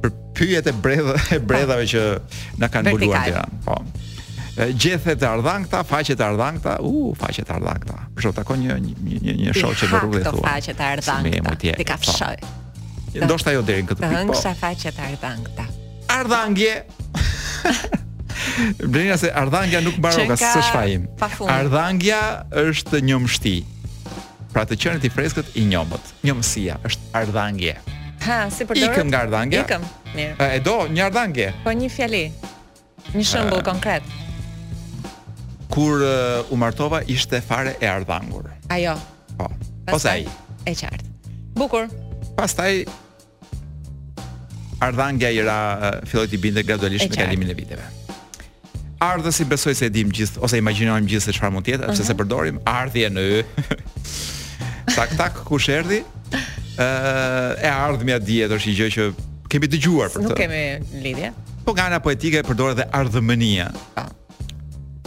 për 0.04 0.10
pyjet 0.36 0.68
e 0.70 0.74
bredh 0.84 1.08
e 1.32 1.38
bredhave 1.40 1.86
po. 1.88 1.90
që 1.96 2.58
na 2.60 2.68
kanë 2.68 2.92
buluar 2.92 3.24
dia. 3.24 3.44
Po. 3.64 3.78
Gjethet 4.78 5.18
e 5.24 5.28
ardhangta, 5.30 5.80
faqet 5.88 6.20
e 6.22 6.26
ardhangta, 6.28 6.76
u 6.86 6.92
uh, 7.00 7.08
faqet 7.18 7.48
e 7.50 7.54
ardhangta. 7.56 7.96
Por 8.14 8.22
sot 8.28 8.36
takon 8.38 8.60
një 8.62 8.76
një 8.84 9.24
një 9.24 9.34
një 9.40 9.56
shoq 9.58 9.72
që 9.80 9.88
rrugë 9.96 10.20
thua. 10.28 10.44
Ka 10.44 10.52
faqe 10.52 10.76
të 10.78 10.88
ardhangta. 10.98 11.56
Ti 11.64 11.88
ka 11.88 11.96
fshoj. 12.04 12.38
Ndoshta 13.24 13.56
jo 13.56 13.64
deri 13.66 13.82
këtu 13.88 14.04
pikë 14.04 14.24
po. 14.30 14.38
Ka 14.44 14.54
faqe 14.60 14.92
të 14.94 15.10
ardhangta. 15.10 15.66
Ardhangje. 16.20 16.76
Blenja 18.78 19.16
se 19.18 19.32
ardhangja 19.34 19.80
nuk 19.84 19.96
mbaron 19.98 20.26
rrogas, 20.26 20.42
së 20.42 20.62
shfaim 20.68 21.04
Ardhangja 21.48 22.18
është 22.64 23.00
një 23.06 23.18
mështi 23.24 23.54
Pra 24.54 24.64
të 24.68 24.78
qenë 24.78 25.02
i 25.02 25.08
freskët 25.10 25.56
i 25.58 25.64
njomët. 25.66 26.12
Njomësia 26.22 26.76
është 26.86 27.08
ardhangje. 27.18 27.72
Ha, 28.22 28.36
si 28.54 28.62
përdoret? 28.62 28.86
Ikëm 28.94 29.08
nga 29.10 29.22
ardhangja. 29.24 29.64
Ikëm. 29.64 29.86
Mirë. 30.14 30.46
E 30.46 30.60
do 30.62 30.74
një 30.94 31.02
ardhangje. 31.08 31.48
Po 31.64 31.72
një 31.74 31.88
fjali. 31.90 32.20
Një 33.16 33.24
shembull 33.26 33.64
konkret. 33.66 34.06
Kur 35.74 35.98
uh, 36.06 36.52
u 36.54 36.54
martova 36.62 37.02
ishte 37.10 37.42
fare 37.42 37.74
e 37.82 37.90
ardhangur. 37.90 38.46
Ajo. 38.70 38.94
Po. 39.40 39.50
Ose 39.90 40.20
E 40.22 40.28
qartë. 40.78 41.10
Bukur. 41.58 41.90
Pastaj 42.38 42.84
ardhangja 44.78 45.34
i 45.34 45.42
ra 45.42 45.58
uh, 45.58 46.00
filloi 46.06 46.30
të 46.30 46.38
binde 46.46 46.62
gradualisht 46.70 47.10
me 47.10 47.18
kalimin 47.24 47.50
e 47.50 47.58
viteve 47.58 47.90
ardhës 49.04 49.38
i 49.44 49.48
besoj 49.48 49.74
se 49.76 49.88
e 49.88 49.92
dim 49.94 50.12
gjithë 50.14 50.42
ose 50.44 50.60
imagjinojmë 50.60 51.10
gjithë 51.10 51.26
se 51.28 51.34
çfarë 51.36 51.54
mund 51.56 51.66
të 51.66 51.74
jetë, 51.74 51.88
sepse 51.92 52.06
se 52.10 52.16
përdorim 52.18 52.60
ardhje 52.70 53.12
në 53.16 53.28
ë. 53.40 53.42
Tak 54.94 55.14
tak 55.18 55.38
kush 55.48 55.70
erdhi? 55.72 56.02
Ë 56.78 56.86
e 57.64 57.70
ardhmja 57.72 58.18
dihet 58.20 58.52
është 58.52 58.68
një 58.70 58.74
gjë 58.82 58.88
që 58.94 59.06
kemi 59.50 59.70
dëgjuar 59.72 60.10
për 60.12 60.20
të. 60.22 60.28
Nuk 60.28 60.36
kemi 60.38 61.00
lidhje. 61.02 61.30
Po 61.66 61.72
nga 61.74 61.86
ana 61.88 62.02
poetike 62.04 62.42
e 62.42 62.46
përdoret 62.46 62.78
edhe 62.84 62.92
ardhmënia. 63.00 63.70
Ti 63.72 64.04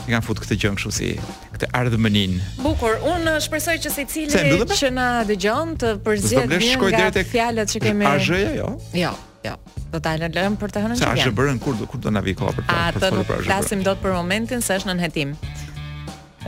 po. 0.01 0.07
kanë 0.09 0.23
futur 0.25 0.47
këtë 0.47 0.57
gjë 0.63 0.73
këtu 0.79 0.93
si 0.97 1.11
këtë 1.53 1.69
ardhmënin. 1.77 2.35
Bukur, 2.65 2.97
unë 3.13 3.37
shpresoj 3.45 3.77
që 3.85 3.93
secili 3.93 4.67
që 4.81 4.91
na 4.97 5.07
dëgjon 5.29 5.77
të 5.85 5.93
përzihet 6.03 6.51
me 6.57 7.29
fjalët 7.37 7.77
që 7.77 7.85
kemi. 7.85 8.09
Ajo 8.17 8.41
jo. 8.57 8.69
Jo. 8.97 9.13
Jo. 9.47 9.55
Do 9.93 9.99
ta 10.03 10.13
lëm 10.19 10.55
për 10.59 10.73
të 10.75 10.83
hënën 10.83 10.97
e 10.97 11.01
tij. 11.03 11.21
Sa 11.23 11.29
e 11.31 11.35
bën 11.35 11.59
kur 11.63 11.77
kur 11.89 12.01
do 12.03 12.11
na 12.11 12.21
vi 12.23 12.33
koha 12.37 12.53
për 12.57 12.65
të. 12.65 12.79
Atë 12.89 13.11
do 13.13 13.23
flasim 13.47 13.83
dot 13.85 14.01
për 14.03 14.15
momentin 14.17 14.61
se 14.65 14.75
është 14.79 14.91
nën 14.91 15.01
hetim. 15.05 15.35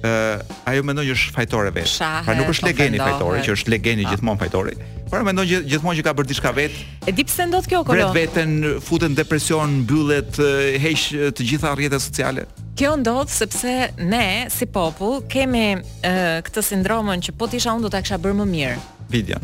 Ë, 0.04 0.06
uh, 0.06 0.68
ajo 0.74 0.86
mendon 0.86 1.08
që 1.08 1.16
është 1.16 1.34
fajtore 1.40 1.72
vetë. 1.74 2.12
Pra 2.28 2.36
nuk 2.38 2.52
është 2.54 2.68
po 2.68 2.74
legeni 2.76 3.02
fajtore, 3.02 3.42
që 3.48 3.56
është 3.58 3.74
legeni 3.78 4.06
ah. 4.06 4.14
gjithmonë 4.14 4.44
fajtori 4.44 4.78
para 5.16 5.24
mendon 5.24 5.48
që 5.48 5.62
gjithmonë 5.72 5.96
që 5.96 6.04
ka 6.04 6.12
bërë 6.12 6.28
diçka 6.30 6.52
vetë. 6.52 6.80
E 7.08 7.14
di 7.16 7.24
pse 7.24 7.46
ndodh 7.48 7.70
kjo 7.72 7.80
kolo? 7.88 8.10
Vet 8.12 8.34
veten 8.34 8.56
futen 8.84 9.14
depresion, 9.16 9.78
mbyllet, 9.86 10.36
heq 10.84 11.06
të 11.38 11.46
gjitha 11.52 11.72
rrjetet 11.76 12.04
sociale. 12.04 12.44
Kjo 12.76 12.98
ndodh 13.00 13.32
sepse 13.32 13.76
ne 14.04 14.26
si 14.52 14.68
popull 14.68 15.22
kemi 15.32 15.78
uh, 15.78 16.42
këtë 16.44 16.66
sindromën 16.72 17.24
që 17.24 17.36
po 17.40 17.48
tisha 17.52 17.74
unë 17.78 17.88
do 17.88 17.94
ta 17.96 18.04
kisha 18.04 18.20
bërë 18.26 18.40
më 18.42 18.50
mirë. 18.52 18.78
Vidja. 19.14 19.40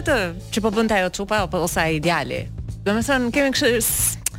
Atë 0.00 0.18
që 0.54 0.62
po 0.66 0.70
bënte 0.74 0.98
ajo 0.98 1.10
çupa 1.20 1.44
apo 1.46 1.62
ose 1.68 1.82
ai 1.86 2.00
ideali. 2.00 2.42
Domethënë 2.88 3.30
kemi 3.36 3.54
kështu 3.54 4.29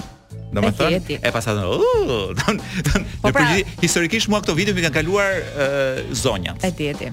Do 0.52 0.60
e 1.22 1.30
pasat 1.32 1.54
do, 1.54 1.78
do, 2.38 2.92
Po 3.22 3.30
pra, 3.32 3.44
historikisht 3.82 4.28
mua 4.28 4.40
këto 4.40 4.54
video 4.58 4.74
mi 4.74 4.82
kanë 4.82 4.94
kaluar 4.98 5.30
uh, 5.30 6.14
zonjat. 6.24 6.58
E 6.64 6.70
di, 6.78 6.88
e 6.90 6.94
di. 6.98 7.08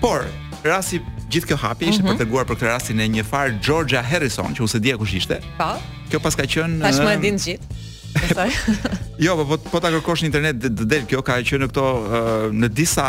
Por 0.00 0.20
rasti 0.64 1.02
gjithë 1.32 1.46
kjo 1.48 1.56
hapi 1.64 1.84
ishte 1.90 2.02
mhm. 2.02 2.10
për 2.12 2.16
treguar 2.18 2.44
për 2.46 2.54
këtë 2.54 2.66
rastin 2.74 3.00
e 3.00 3.06
një 3.16 3.24
far 3.32 3.46
Georgia 3.66 4.02
Harrison, 4.10 4.54
që 4.54 4.60
unë 4.62 4.66
se 4.66 4.78
dia 4.78 4.94
kush 5.00 5.14
ishte. 5.20 5.36
Po. 5.58 5.72
Kjo 6.10 6.18
paska 6.22 6.42
qenë 6.46 6.82
Tashmë 6.86 7.10
e 7.14 7.18
din 7.18 7.34
gjithë. 7.44 7.86
jo, 9.22 9.36
po, 9.36 9.44
po 9.46 9.56
po 9.70 9.78
ta 9.82 9.90
kërkosh 9.92 10.24
në 10.24 10.28
internet 10.30 10.58
të 10.62 10.86
del 10.88 11.04
kjo 11.10 11.20
ka 11.26 11.36
qenë 11.44 11.66
këto 11.70 11.84
uh, 11.84 12.16
në 12.54 12.68
disa 12.76 13.06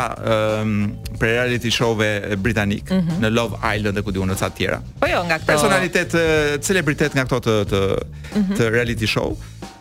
pre 1.20 1.30
reality 1.36 1.70
show-ve 1.72 2.36
britanik, 2.42 2.90
mm 2.90 2.98
-hmm. 3.00 3.20
në 3.24 3.30
Love 3.32 3.56
Island 3.76 3.96
dhe 3.96 4.02
ku 4.02 4.10
në 4.12 4.36
ca 4.36 4.48
të 4.50 4.56
tjera. 4.56 4.80
Po 5.00 5.06
jo, 5.06 5.24
nga 5.24 5.36
këto 5.38 5.46
personalitet, 5.46 6.14
uh, 6.14 6.60
celebritet 6.60 7.14
nga 7.14 7.24
këto 7.24 7.40
të 7.46 7.54
të, 7.70 7.80
mm 7.82 8.42
-hmm. 8.42 8.56
të 8.56 8.70
reality 8.70 9.06
show, 9.06 9.36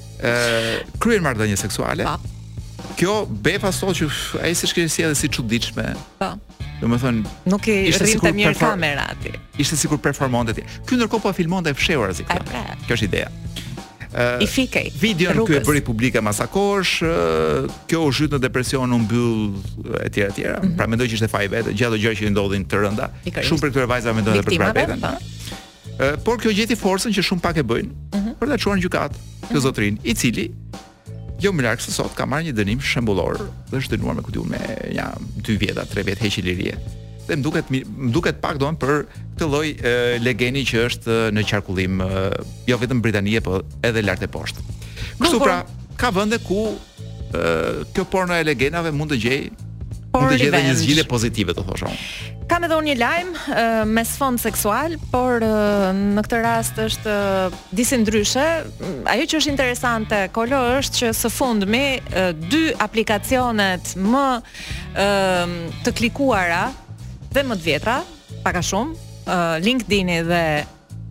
Kryen 1.02 1.22
mardënje 1.26 1.58
seksuale. 1.60 2.08
Pa. 2.08 2.16
Po. 2.16 2.94
Kjo 2.98 3.12
be 3.28 3.58
pas 3.62 3.76
që 3.84 4.08
ai 4.46 4.54
si 4.58 4.66
shkrin 4.70 4.88
si 4.90 5.04
edhe 5.06 5.14
si 5.18 5.28
çuditshme. 5.30 5.90
Po. 6.22 6.32
Domethën 6.80 7.20
nuk 7.50 7.68
i 7.68 7.76
rrinte 7.90 8.06
sikur 8.16 8.32
mirë 8.38 8.54
kamera 8.58 9.04
aty. 9.12 9.32
Ishte 9.60 9.76
sikur 9.84 9.98
performonte 10.02 10.54
ti. 10.56 10.62
Ky 10.88 10.96
ndërkohë 10.98 11.24
po 11.28 11.32
filmonte 11.34 11.74
fshehur 11.76 12.14
as 12.14 12.22
i 12.22 12.26
këtë. 12.26 12.46
Pra. 12.48 12.64
Kjo 12.86 12.96
është 12.96 13.08
ideja 13.10 13.30
uh, 14.14 14.42
i 14.42 14.46
fikej. 14.46 14.92
Videon 15.00 15.44
ky 15.46 15.58
e 15.58 15.62
bëri 15.64 15.82
publike 15.84 16.20
masakosh, 16.24 17.04
uh, 17.04 17.78
kjo 17.90 18.04
u 18.08 18.12
zhyt 18.14 18.34
në 18.36 18.40
depresion, 18.44 18.92
u 18.94 19.00
mbyll 19.04 19.58
etj 20.04 20.24
etj. 20.28 20.42
Mm 20.42 20.52
-hmm. 20.54 20.76
Pra 20.80 20.86
mendoj 20.88 21.08
që 21.08 21.14
ishte 21.14 21.28
faji 21.28 21.48
vetë, 21.52 21.72
gjatë 21.74 21.86
ato 21.94 22.02
gjëra 22.02 22.14
që 22.18 22.30
ndodhin 22.32 22.64
të 22.66 22.76
rënda. 22.84 23.08
Ikarist. 23.24 23.52
Shumë 23.52 23.60
për 23.62 23.70
këto 23.72 23.86
vajza 23.86 24.12
mendoj 24.12 24.38
edhe 24.38 24.44
për 24.44 24.76
vetën. 24.80 25.08
Uh, 25.98 25.98
po. 25.98 26.18
por 26.24 26.42
kjo 26.42 26.50
gjeti 26.54 26.74
forcën 26.76 27.10
që 27.16 27.22
shumë 27.28 27.40
pak 27.40 27.56
e 27.56 27.62
bëjnë 27.62 27.88
mm 27.88 28.20
-hmm. 28.20 28.34
për 28.40 28.48
ta 28.48 28.58
çuar 28.58 28.76
në 28.78 28.82
gjykat 28.82 29.10
të 29.10 29.14
mm 29.14 29.54
-hmm. 29.56 29.60
zotrin, 29.60 29.98
i 30.04 30.14
cili 30.14 30.50
Jo 31.40 31.52
më 31.52 31.62
lakse 31.62 31.92
sot 31.92 32.14
ka 32.18 32.26
marrë 32.26 32.50
një 32.50 32.52
dënim 32.52 32.80
shembullor 32.82 33.38
dhe 33.70 33.76
është 33.78 33.94
dënuar 33.96 34.14
me 34.16 34.22
kujtim 34.22 34.48
me 34.50 34.58
ja 34.92 35.14
2 35.42 35.58
vjet, 35.58 35.78
3 35.94 36.04
vjet 36.04 36.18
heqje 36.18 36.42
lirie 36.42 36.74
dhe 37.28 37.36
më 37.36 37.42
duket 37.44 37.68
më 37.72 37.80
duket 38.12 38.38
pak 38.42 38.58
doan 38.58 38.76
për 38.80 39.02
këtë 39.36 39.46
lloj 39.46 40.20
legeni 40.24 40.64
që 40.64 40.84
është 40.88 41.16
në 41.36 41.44
qarkullim 41.48 42.00
jo 42.66 42.78
vetëm 42.80 43.00
Britanie 43.04 43.40
po 43.44 43.60
edhe 43.84 44.02
lart 44.02 44.22
e 44.22 44.28
poshtë. 44.32 44.60
Kështu 45.20 45.38
po. 45.38 45.44
pra 45.44 45.58
ka 46.00 46.10
vende 46.14 46.38
ku 46.40 46.72
kjo 47.94 48.04
porno 48.08 48.34
e 48.40 48.44
legenave 48.48 48.90
mund 48.92 49.12
të 49.12 49.20
gjej 49.20 49.42
Por 50.12 50.22
mund 50.22 50.38
të 50.40 50.48
gjej 50.48 50.64
një 50.64 50.74
zgjidhje 50.80 51.04
pozitive 51.10 51.52
të 51.52 51.66
thoshëm. 51.68 51.98
Kam 52.48 52.64
edhe 52.64 52.78
unë 52.80 52.88
një 52.88 52.94
lajm 52.96 53.34
me 53.92 54.00
sfond 54.08 54.40
seksual, 54.40 54.94
por 55.12 55.42
në 55.44 56.24
këtë 56.24 56.38
rast 56.46 56.78
është 56.80 57.16
disi 57.76 57.98
ndryshe. 58.00 58.46
Ajo 59.04 59.26
që 59.28 59.42
është 59.42 59.52
interesante 59.52 60.22
kolo 60.32 60.62
është 60.78 61.02
që 61.02 61.10
së 61.18 61.32
fundmi 61.36 61.84
dy 62.48 62.62
aplikacionet 62.88 63.92
më 64.08 64.26
të 65.04 65.96
klikuara 66.00 66.70
dhe 67.34 67.42
më 67.44 67.56
të 67.58 67.64
vjetra, 67.64 67.96
pak 68.44 68.58
a 68.60 68.64
shumë, 68.70 68.96
uh, 69.28 69.54
LinkedIn-i 69.64 70.18
dhe 70.30 70.42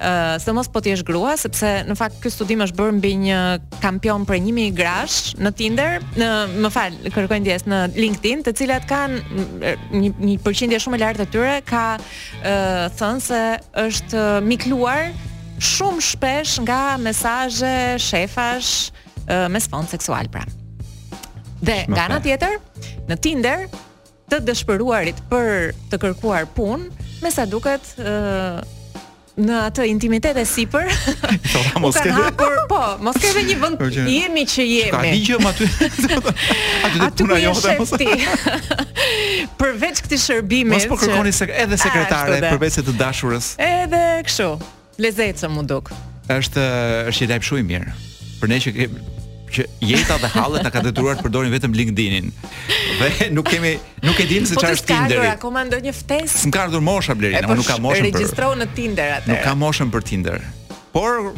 së 0.00 0.52
mos 0.54 0.68
po 0.72 0.80
ti 0.80 0.90
jesh 0.94 1.02
grua, 1.04 1.34
sepse 1.36 1.84
në 1.84 1.94
fakt 1.98 2.20
ky 2.22 2.30
studim 2.32 2.60
është 2.64 2.76
bërë 2.78 2.92
mbi 2.98 3.10
një 3.20 3.40
kampion 3.82 4.22
për 4.28 4.38
1000 4.40 4.72
grash 4.72 5.34
në 5.36 5.50
Tinder, 5.58 5.98
në 6.16 6.28
më 6.64 6.70
fal, 6.72 6.94
kërkojnë 7.12 7.44
djesë 7.50 7.68
në 7.68 7.80
LinkedIn, 7.98 8.42
të 8.46 8.54
cilat 8.56 8.86
kanë 8.88 9.74
një, 9.92 10.12
një 10.24 10.38
përqindje 10.46 10.80
shumë 10.80 10.96
e 10.96 11.02
lartë 11.04 11.20
të 11.20 11.28
tyre 11.34 11.58
ka 11.68 11.82
uh, 12.00 12.86
thënë 12.96 13.20
se 13.26 13.42
është 13.84 14.24
mikluar 14.48 15.10
shumë 15.60 16.06
shpesh 16.08 16.62
nga 16.64 16.80
mesazhe 17.04 17.98
shefash 18.00 18.96
uh, 19.26 19.50
me 19.52 19.60
sfond 19.60 19.90
seksual 19.92 20.30
pra. 20.32 20.46
Dhe 21.60 21.82
Shmepe. 21.84 21.92
nga 21.92 22.06
ana 22.08 22.22
tjetër, 22.24 22.56
në 23.10 23.20
Tinder 23.20 23.66
të 24.32 24.38
dëshpëruarit 24.48 25.20
për 25.28 25.72
të 25.92 26.00
kërkuar 26.00 26.46
punë, 26.56 26.88
me 27.20 27.28
sa 27.34 27.44
duket 27.44 27.84
ë 28.00 28.16
në 29.38 29.56
atë 29.68 29.84
intimitet 29.90 30.38
e 30.40 30.44
sipër. 30.48 30.88
Po, 31.52 31.62
mos 31.82 31.98
ke. 32.02 32.10
Hapur, 32.14 32.56
po, 32.70 32.80
mos 33.04 33.18
ke 33.20 33.30
edhe 33.30 33.42
një 33.48 33.56
vend 33.60 33.82
jemi 34.08 34.44
që 34.48 34.64
jemi. 34.64 34.94
Ka 34.94 35.02
ligj 35.04 35.30
më 35.42 35.52
aty. 35.52 35.68
Aty 36.88 36.96
do 37.02 37.08
puna 37.22 37.38
jote 37.42 37.76
mos. 37.78 37.94
Përveç 39.60 40.02
këtij 40.06 40.20
shërbimi. 40.24 40.70
Mos 40.74 40.88
po 40.90 40.98
kërkoni 41.00 41.32
se 41.36 41.48
edhe 41.50 41.78
sekretare 41.80 42.40
përveç 42.50 42.80
se 42.80 42.86
të 42.86 42.96
dashurës. 43.00 43.54
Edhe 43.66 44.04
kështu. 44.26 44.50
Lezetëm 45.00 45.58
u 45.62 45.66
duk. 45.66 45.92
Është 46.30 46.66
është 47.12 47.62
i 47.62 47.66
mirë. 47.72 47.94
Për 48.40 48.48
ne 48.50 48.60
që 48.64 48.74
kemi 48.76 49.08
që 49.52 49.64
jeta 49.84 50.16
dhe 50.22 50.30
hallet 50.34 50.64
na 50.64 50.70
ka 50.72 50.80
detyruar 50.84 51.18
të 51.18 51.26
përdorim 51.26 51.52
vetëm 51.54 51.74
LinkedIn-in. 51.78 52.30
Dhe 53.00 53.28
nuk 53.34 53.48
kemi 53.50 53.74
nuk 54.06 54.20
e 54.22 54.26
dim 54.30 54.46
se 54.46 54.56
po 54.56 54.62
çfarë 54.64 54.76
është 54.76 54.88
Tinder. 54.88 55.20
Po 55.24 55.50
ka 55.50 55.60
ardhur 55.62 55.84
një 55.88 55.94
ftesë. 55.98 56.40
Nuk 56.46 56.56
ka 56.56 56.64
ardhur 56.68 56.84
mosha 56.86 57.16
blerina 57.18 57.42
ama 57.44 57.52
po 57.54 57.58
nuk 57.60 57.68
ka 57.68 57.76
moshën 57.82 58.04
për. 58.04 58.10
E 58.10 58.10
regjistrou 58.14 58.50
në 58.60 58.68
Tinder 58.78 59.14
atë. 59.18 59.30
Nuk 59.32 59.42
ka 59.46 59.54
moshën 59.60 59.92
për 59.94 60.06
Tinder. 60.10 60.46
Por 60.90 61.34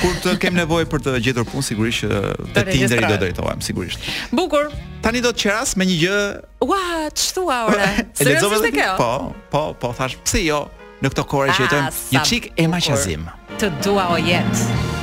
kur 0.00 0.14
të 0.24 0.34
kem 0.42 0.56
nevojë 0.58 0.88
për 0.90 1.04
të 1.08 1.14
gjetur 1.28 1.46
punë 1.50 1.66
sigurisht 1.68 2.06
që 2.06 2.22
te 2.56 2.64
Tinderi 2.66 3.10
do 3.12 3.18
drejtohem 3.24 3.60
sigurisht. 3.66 4.08
Bukur. 4.34 4.70
Tani 5.04 5.22
do 5.24 5.30
të 5.34 5.42
qeras 5.44 5.76
me 5.78 5.86
një 5.88 5.98
gjë. 6.04 6.20
Ua, 6.66 6.80
ç'thua 7.14 7.60
ora? 7.70 7.88
Seriozisht 8.18 8.70
e 8.70 8.74
ke? 8.74 8.88
Po, 8.98 9.12
po, 9.54 9.64
po 9.78 9.94
thash 9.96 10.18
pse 10.26 10.42
jo 10.48 10.64
në 11.04 11.10
këtë 11.14 11.26
kohë 11.32 11.48
që 11.58 11.66
jetojmë 11.66 11.96
një 12.16 12.26
çik 12.30 12.50
e 12.56 12.70
maqazim. 12.72 13.26
Të 13.62 13.74
dua 13.84 14.08
o 14.16 14.22
jetë. 14.26 15.02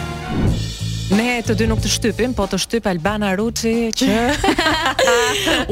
Ne 1.13 1.35
të 1.45 1.53
dy 1.57 1.65
nuk 1.69 1.77
të 1.83 1.89
shtypim, 1.93 2.31
po 2.33 2.45
të 2.49 2.57
shtyp 2.63 2.87
Albana 2.89 3.33
Ruçi 3.37 3.73
që 3.97 4.09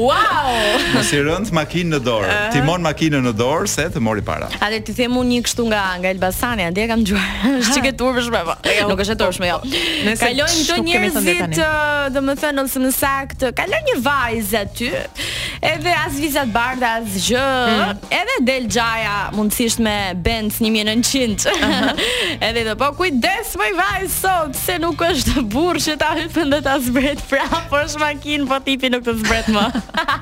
Wow! 0.00 0.50
Mos 0.94 1.08
i 1.16 1.20
rënd 1.24 1.50
makinë 1.56 1.96
në 1.96 1.98
dorë. 2.06 2.26
Uh 2.26 2.32
-huh. 2.36 2.50
Timon 2.54 2.82
makinën 2.86 3.22
në 3.26 3.32
dorë 3.40 3.66
se 3.72 3.84
të 3.94 4.00
mori 4.06 4.22
para. 4.22 4.46
A 4.62 4.68
dhe 4.70 4.78
të 4.86 4.94
them 5.00 5.16
unë 5.18 5.30
një 5.32 5.40
kështu 5.46 5.66
nga 5.72 5.80
nga 6.00 6.12
Elbasani, 6.14 6.64
andje 6.70 6.86
kam 6.92 7.02
dëgjuar. 7.02 7.32
Është 7.58 7.74
çike 7.76 7.90
turpshme 7.98 8.42
po. 8.50 8.54
Nuk 8.92 9.00
është 9.04 9.12
e 9.12 9.18
turpshme 9.24 9.48
jo. 9.50 9.58
Ne 10.06 10.14
kalojmë 10.24 10.58
këto 10.58 10.76
njerëzit, 10.86 11.62
domethënë 12.14 12.64
ose 12.64 12.84
në 12.86 12.92
sakt, 13.02 13.40
kalon 13.58 13.82
një 13.88 13.96
vajzë 14.06 14.60
aty, 14.62 14.90
edhe 15.72 15.92
as 16.06 16.14
vizat 16.22 16.48
bardha, 16.54 16.90
as 17.02 17.12
gjë, 17.26 17.48
mhm. 17.72 18.10
edhe 18.20 18.34
del 18.50 18.64
xhaja 18.74 19.16
mundësisht 19.36 19.78
me 19.86 19.98
Benz 20.14 20.60
1900. 20.60 21.50
edhe 22.48 22.64
do 22.68 22.76
po 22.82 22.92
kujdes 23.00 23.56
moj 23.58 23.72
vajzë 23.82 24.16
sot 24.22 24.52
se 24.66 24.78
nuk 24.78 25.00
është 25.10 25.31
të 25.32 25.42
burë 25.52 25.80
që 25.80 25.94
ta 26.00 26.10
hypen 26.18 26.50
dhe 26.52 26.58
ta 26.66 26.74
zbret 26.84 27.22
Pra, 27.30 27.46
por 27.70 27.86
shmakin, 27.88 28.44
po 28.50 28.58
tipi 28.66 28.90
nuk 28.92 29.04
të 29.08 29.14
zbret 29.22 29.48
më 29.54 29.64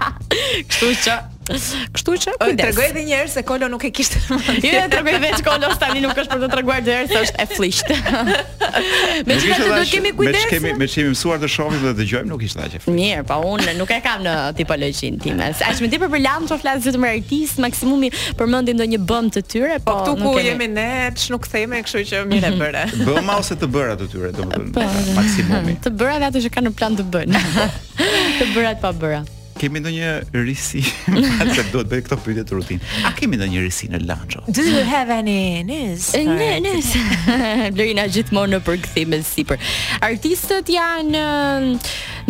Kështu 0.68 0.94
që 1.06 1.16
Kështu 1.96 2.14
që 2.14 2.34
kujdes. 2.38 2.50
Ai 2.50 2.56
tregoi 2.58 2.84
edhe 2.88 3.02
një 3.06 3.16
herë 3.20 3.30
se 3.32 3.42
Kolo 3.46 3.68
nuk 3.72 3.84
e 3.86 3.90
kishte 3.94 4.20
Jo, 4.30 4.38
mendje. 4.38 4.82
tregoj 4.92 4.92
tregoi 4.92 5.14
vetë 5.24 5.40
Kolo 5.46 5.70
tani 5.80 6.02
nuk 6.04 6.18
është 6.22 6.30
për 6.34 6.42
të 6.44 6.50
treguar 6.52 6.84
deri 6.86 7.10
se 7.10 7.22
është 7.24 7.42
e 7.42 7.46
flisht. 7.50 7.90
Me 9.28 9.36
çka 9.40 9.56
do 9.62 9.78
të 9.80 9.86
kemi 9.90 10.12
kujdes? 10.18 10.38
Me 10.38 10.52
kemi 10.52 10.72
me 10.80 10.88
çkemi 10.90 11.12
mësuar 11.14 11.40
të 11.42 11.50
shohim 11.54 11.80
dhe 11.82 11.92
të 11.92 11.96
dëgjojmë 12.02 12.30
nuk 12.30 12.44
ishte 12.46 12.62
aq 12.64 12.76
e 12.78 12.82
flisht. 12.84 12.98
Mirë, 12.98 13.24
pa 13.30 13.38
po, 13.40 13.52
unë 13.56 13.74
nuk 13.80 13.90
e 13.94 13.98
kam 14.04 14.22
në 14.26 14.34
tipologjin 14.60 15.18
tim. 15.22 15.42
Ai 15.44 15.50
më 15.54 15.90
tepër 15.94 16.12
për 16.14 16.22
Lam 16.26 16.46
çfarë 16.50 16.62
flas 16.64 16.86
vetëm 16.86 17.08
artist, 17.10 17.60
maksimumi 17.64 18.12
përmendim 18.38 18.78
ndonjë 18.78 19.00
bëm 19.10 19.30
të 19.38 19.42
tyre, 19.54 19.80
po 19.84 19.94
po 19.96 20.04
këtu 20.04 20.16
ku 20.22 20.36
jemi 20.46 20.70
ne, 20.74 20.86
ç'u 21.18 21.40
ktheme, 21.46 21.82
kështu 21.86 22.04
që 22.12 22.22
mirë 22.30 22.52
e 22.52 22.62
bëre. 22.62 22.84
Bëma 23.08 23.40
ose 23.42 23.58
të 23.60 23.70
bëra 23.74 23.98
të 24.00 24.08
tyre, 24.14 24.32
domethënë. 24.38 24.70
Po, 24.78 24.86
maksimumi. 25.18 25.76
Të 25.86 25.94
bëra 26.00 26.22
ato 26.30 26.44
që 26.46 26.54
kanë 26.60 26.70
në 26.70 26.76
plan 26.80 26.96
të 27.00 27.08
bëjnë. 27.10 27.44
Të 28.40 28.50
bërat 28.54 28.82
pa 28.84 28.94
bëra 28.96 29.24
kemi 29.60 29.76
ndonjë 29.82 30.32
risi 30.46 30.80
atë 31.12 31.66
do 31.74 31.84
bëj 31.88 32.04
këto 32.06 32.16
pyetje 32.24 32.44
të 32.48 32.56
rutinë. 32.58 32.92
A 33.08 33.12
kemi 33.16 33.36
ndonjë 33.40 33.64
risi 33.66 33.90
në 33.92 34.00
lanqo? 34.08 34.40
Do 34.52 34.64
you 34.64 34.82
have 34.88 35.12
any 35.12 35.62
news? 35.68 36.08
Në 36.16 36.46
news. 36.64 36.88
Blerina 37.76 38.06
gjithmonë 38.12 38.56
në 38.56 38.62
përkthim 38.66 39.18
sipër. 39.28 39.60
Artistët 40.06 40.70
janë 40.72 41.24
um, 41.24 41.68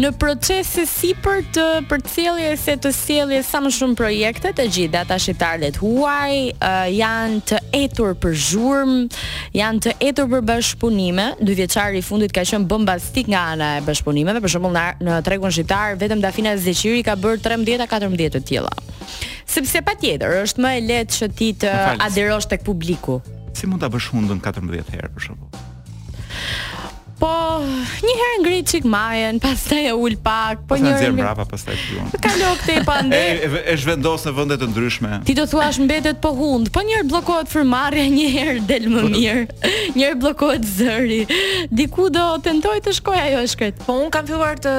në 0.00 0.10
proces 0.22 0.70
e 0.82 0.86
sipër 0.88 1.42
të 1.54 1.66
përcjelljes 1.90 2.64
së 2.66 2.74
të 2.86 2.92
sjelljes 2.96 3.48
sa 3.52 3.60
më 3.64 3.72
shumë 3.78 3.98
projekte 3.98 4.52
të 4.56 4.66
gjitha 4.74 5.04
ata 5.04 5.18
shqiptarët 5.20 5.78
huaj 5.82 6.36
uh, 6.54 6.82
janë 6.90 7.40
të 7.50 7.62
etur 7.84 8.16
për 8.22 8.36
zhurmë, 8.48 8.98
janë 9.60 9.84
të 9.86 9.94
etur 10.10 10.30
për 10.34 10.44
bashkëpunime. 10.50 11.28
Dy 11.40 11.56
vjeçari 11.62 12.02
i 12.02 12.06
fundit 12.06 12.34
ka 12.34 12.44
qenë 12.50 12.66
bombastik 12.70 13.30
nga 13.30 13.46
ana 13.54 13.72
e 13.78 13.84
bashkëpunimeve, 13.86 14.42
për 14.42 14.54
shembull 14.56 14.74
në, 14.76 14.86
në 15.04 15.20
tregun 15.26 15.52
shqiptar 15.54 15.96
vetëm 16.00 16.22
Dafina 16.24 16.56
Zeqiri 16.60 17.04
ka 17.06 17.16
bërë 17.20 17.42
13 17.44 17.84
a 17.84 17.86
14 17.86 18.30
të 18.36 18.40
tjela 18.48 18.72
Sepse 19.50 19.82
pa 19.86 19.94
tjetër 19.98 20.36
është 20.44 20.64
më 20.64 20.72
e 20.80 20.84
letë 20.86 21.18
që 21.18 21.28
ti 21.40 21.52
të 21.64 21.72
adirosh 22.06 22.48
të 22.50 22.60
këpubliku 22.64 23.20
Si 23.58 23.68
mund 23.68 23.82
të 23.84 23.92
bësh 23.96 24.12
hundën 24.16 24.42
14 24.44 24.94
herë 24.94 25.12
për 25.16 25.26
shumë? 25.28 25.66
Po, 27.20 27.60
një 28.00 28.12
herë 28.16 28.36
ngrit 28.40 28.70
çik 28.70 28.86
majën, 28.88 29.36
pastaj 29.44 29.90
e 29.90 29.92
ul 29.92 30.14
pak, 30.24 30.62
po 30.70 30.78
një 30.80 30.92
herë 31.02 31.16
brapa 31.18 31.44
pastaj 31.50 31.76
fillon. 31.76 32.06
Ka 32.24 32.30
lok 32.40 32.62
te 32.64 32.78
pa 32.88 33.02
ndë. 33.04 33.50
Është 33.74 33.90
vendos 33.90 34.24
në 34.24 34.32
vende 34.38 34.56
të 34.62 34.68
ndryshme. 34.70 35.10
Ti 35.28 35.34
do 35.36 35.44
thuash 35.50 35.82
mbetet 35.84 36.22
po 36.24 36.30
hund, 36.38 36.70
po 36.72 36.80
një 36.86 36.94
herë 37.02 37.06
bllokohet 37.10 37.52
fërmarrja, 37.52 38.06
një 38.14 38.26
herë 38.38 38.62
del 38.70 38.88
më 38.94 39.02
po, 39.04 39.10
mirë. 39.16 39.42
Një 39.96 40.04
herë 40.06 40.18
bllokohet 40.22 40.64
zëri. 40.70 41.18
Diku 41.74 42.06
do 42.14 42.22
tentoj 42.44 42.76
të 42.86 42.94
shkoj 43.00 43.16
ajo 43.26 43.40
është 43.44 43.58
kret. 43.60 43.80
Po 43.82 43.96
un 43.98 44.08
kam 44.14 44.28
filluar 44.28 44.60
të 44.62 44.72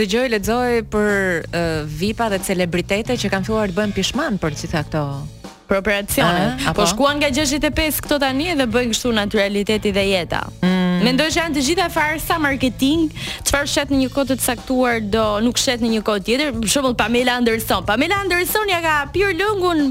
dëgjoj, 0.00 0.26
lexoj 0.34 0.70
për 0.92 1.08
uh, 1.08 1.56
eh, 1.62 1.96
VIP-a 2.02 2.28
dhe 2.34 2.40
celebritete 2.50 3.16
që 3.22 3.30
kanë 3.32 3.46
filluar 3.48 3.70
të 3.72 3.78
bëhen 3.78 3.94
pishman 3.96 4.40
për 4.42 4.58
gjitha 4.58 4.82
këto 4.90 5.04
për 5.68 5.76
operacione. 5.76 6.56
Eh, 6.62 6.70
po 6.76 6.86
shkuan 6.88 7.20
nga 7.20 7.30
65 7.32 8.00
këto 8.04 8.18
tani 8.22 8.48
dhe 8.56 8.66
bëjnë 8.72 8.94
kështu 8.94 9.12
naturaliteti 9.18 9.92
dhe 9.94 10.04
jeta. 10.12 10.42
Mm. 10.62 10.86
Mendoj 11.04 11.28
që 11.30 11.38
janë 11.38 11.54
të 11.58 11.62
gjitha 11.68 11.86
farsa 11.94 12.38
marketing, 12.42 13.04
çfarë 13.46 13.70
shet 13.70 13.92
në 13.94 14.00
një 14.00 14.08
kod 14.16 14.32
të 14.32 14.38
caktuar 14.42 14.98
do 15.12 15.26
nuk 15.44 15.60
shet 15.62 15.84
në 15.84 15.92
një 15.92 16.00
kod 16.08 16.24
tjetër. 16.26 16.56
Për 16.64 16.72
shembull 16.72 16.96
Pamela 16.98 17.36
Anderson. 17.38 17.84
Pamela 17.86 18.18
Anderson 18.24 18.72
ja 18.72 18.80
ka 18.82 18.96
pirë 19.14 19.36
lëngun 19.38 19.84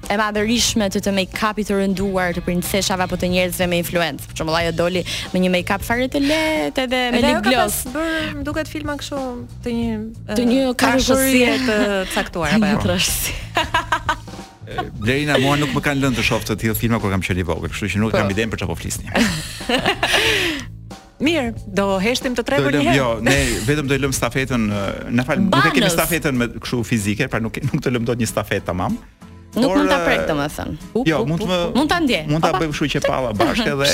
e 0.10 0.16
madhërishme 0.22 0.90
të 0.94 1.00
të 1.06 1.12
make 1.18 1.50
up 1.50 1.60
të 1.60 1.74
rënduar 1.80 2.34
të 2.38 2.42
princeshave 2.48 3.04
apo 3.04 3.16
të 3.16 3.28
njerëzve 3.34 3.68
me 3.68 3.78
influencë. 3.84 4.26
Për 4.30 4.38
shembull 4.38 4.58
ajo 4.60 4.72
doli 4.80 5.04
me 5.34 5.40
një 5.40 5.50
make-up 5.56 5.84
fare 5.90 6.08
të 6.10 6.20
lehtë 6.30 6.82
edhe 6.86 7.02
me 7.16 7.22
lip 7.28 7.44
gloss. 7.50 7.86
Edhe 7.86 8.00
ajo 8.00 8.34
ka 8.34 8.44
duket 8.44 8.68
filma 8.68 8.96
kështu 8.96 9.20
të 9.64 9.70
një 9.78 9.94
të 10.40 10.44
një 10.52 10.60
eh, 10.70 10.76
karrozie 10.76 11.52
të 11.70 11.78
caktuar 12.16 12.50
apo 12.56 12.90
jo. 12.90 12.98
Eh, 14.66 14.80
Lerina, 15.06 15.38
mua 15.38 15.56
nuk 15.56 15.70
më 15.76 15.82
kanë 15.86 16.00
lënë 16.04 16.18
të 16.18 16.24
shoftë 16.26 16.54
të 16.54 16.60
tjilë 16.62 16.76
filma 16.76 16.98
kërë 17.00 17.12
kam 17.12 17.24
i 17.38 17.44
vogël, 17.44 17.70
kështu 17.72 17.88
që 17.94 17.98
nuk 18.00 18.12
po. 18.12 18.18
kam 18.18 18.28
bidem 18.28 18.50
për 18.50 18.60
që 18.62 18.68
po 18.68 18.76
flisni. 18.76 19.06
Mirë, 21.24 21.54
do 21.78 21.86
heshtim 22.04 22.34
të 22.36 22.44
tre 22.46 22.60
një 22.60 22.82
herë. 22.90 22.96
Jo, 22.98 23.08
ne 23.24 23.36
vetëm 23.68 23.88
do 23.88 23.96
i 23.96 24.02
lëm 24.04 24.14
stafetën, 24.16 24.66
na 25.16 25.26
fal, 25.28 25.40
nuk 25.46 25.70
e 25.70 25.74
kemi 25.78 25.92
stafetën 25.94 26.36
me 26.36 26.50
kështu 26.60 26.82
fizike, 26.90 27.30
pra 27.32 27.40
nuk 27.44 27.60
nuk 27.70 27.84
të 27.84 27.94
lëm 27.96 28.08
dot 28.10 28.20
një 28.20 28.28
stafet 28.30 28.66
tamam. 28.68 28.98
Nuk 29.54 29.70
mund 29.78 29.92
ta 29.94 30.02
prek 30.04 30.24
domethën. 30.30 30.76
Jo, 31.08 31.24
mund 31.30 31.46
të 31.46 31.60
mund 31.78 31.92
ta 31.92 32.02
ndjej. 32.04 32.24
Mund 32.32 32.44
ta 32.44 32.54
bëjmë 32.60 32.76
kështu 32.76 32.92
që 32.98 33.04
palla 33.06 33.34
bashkë 33.40 33.76
dhe 33.82 33.90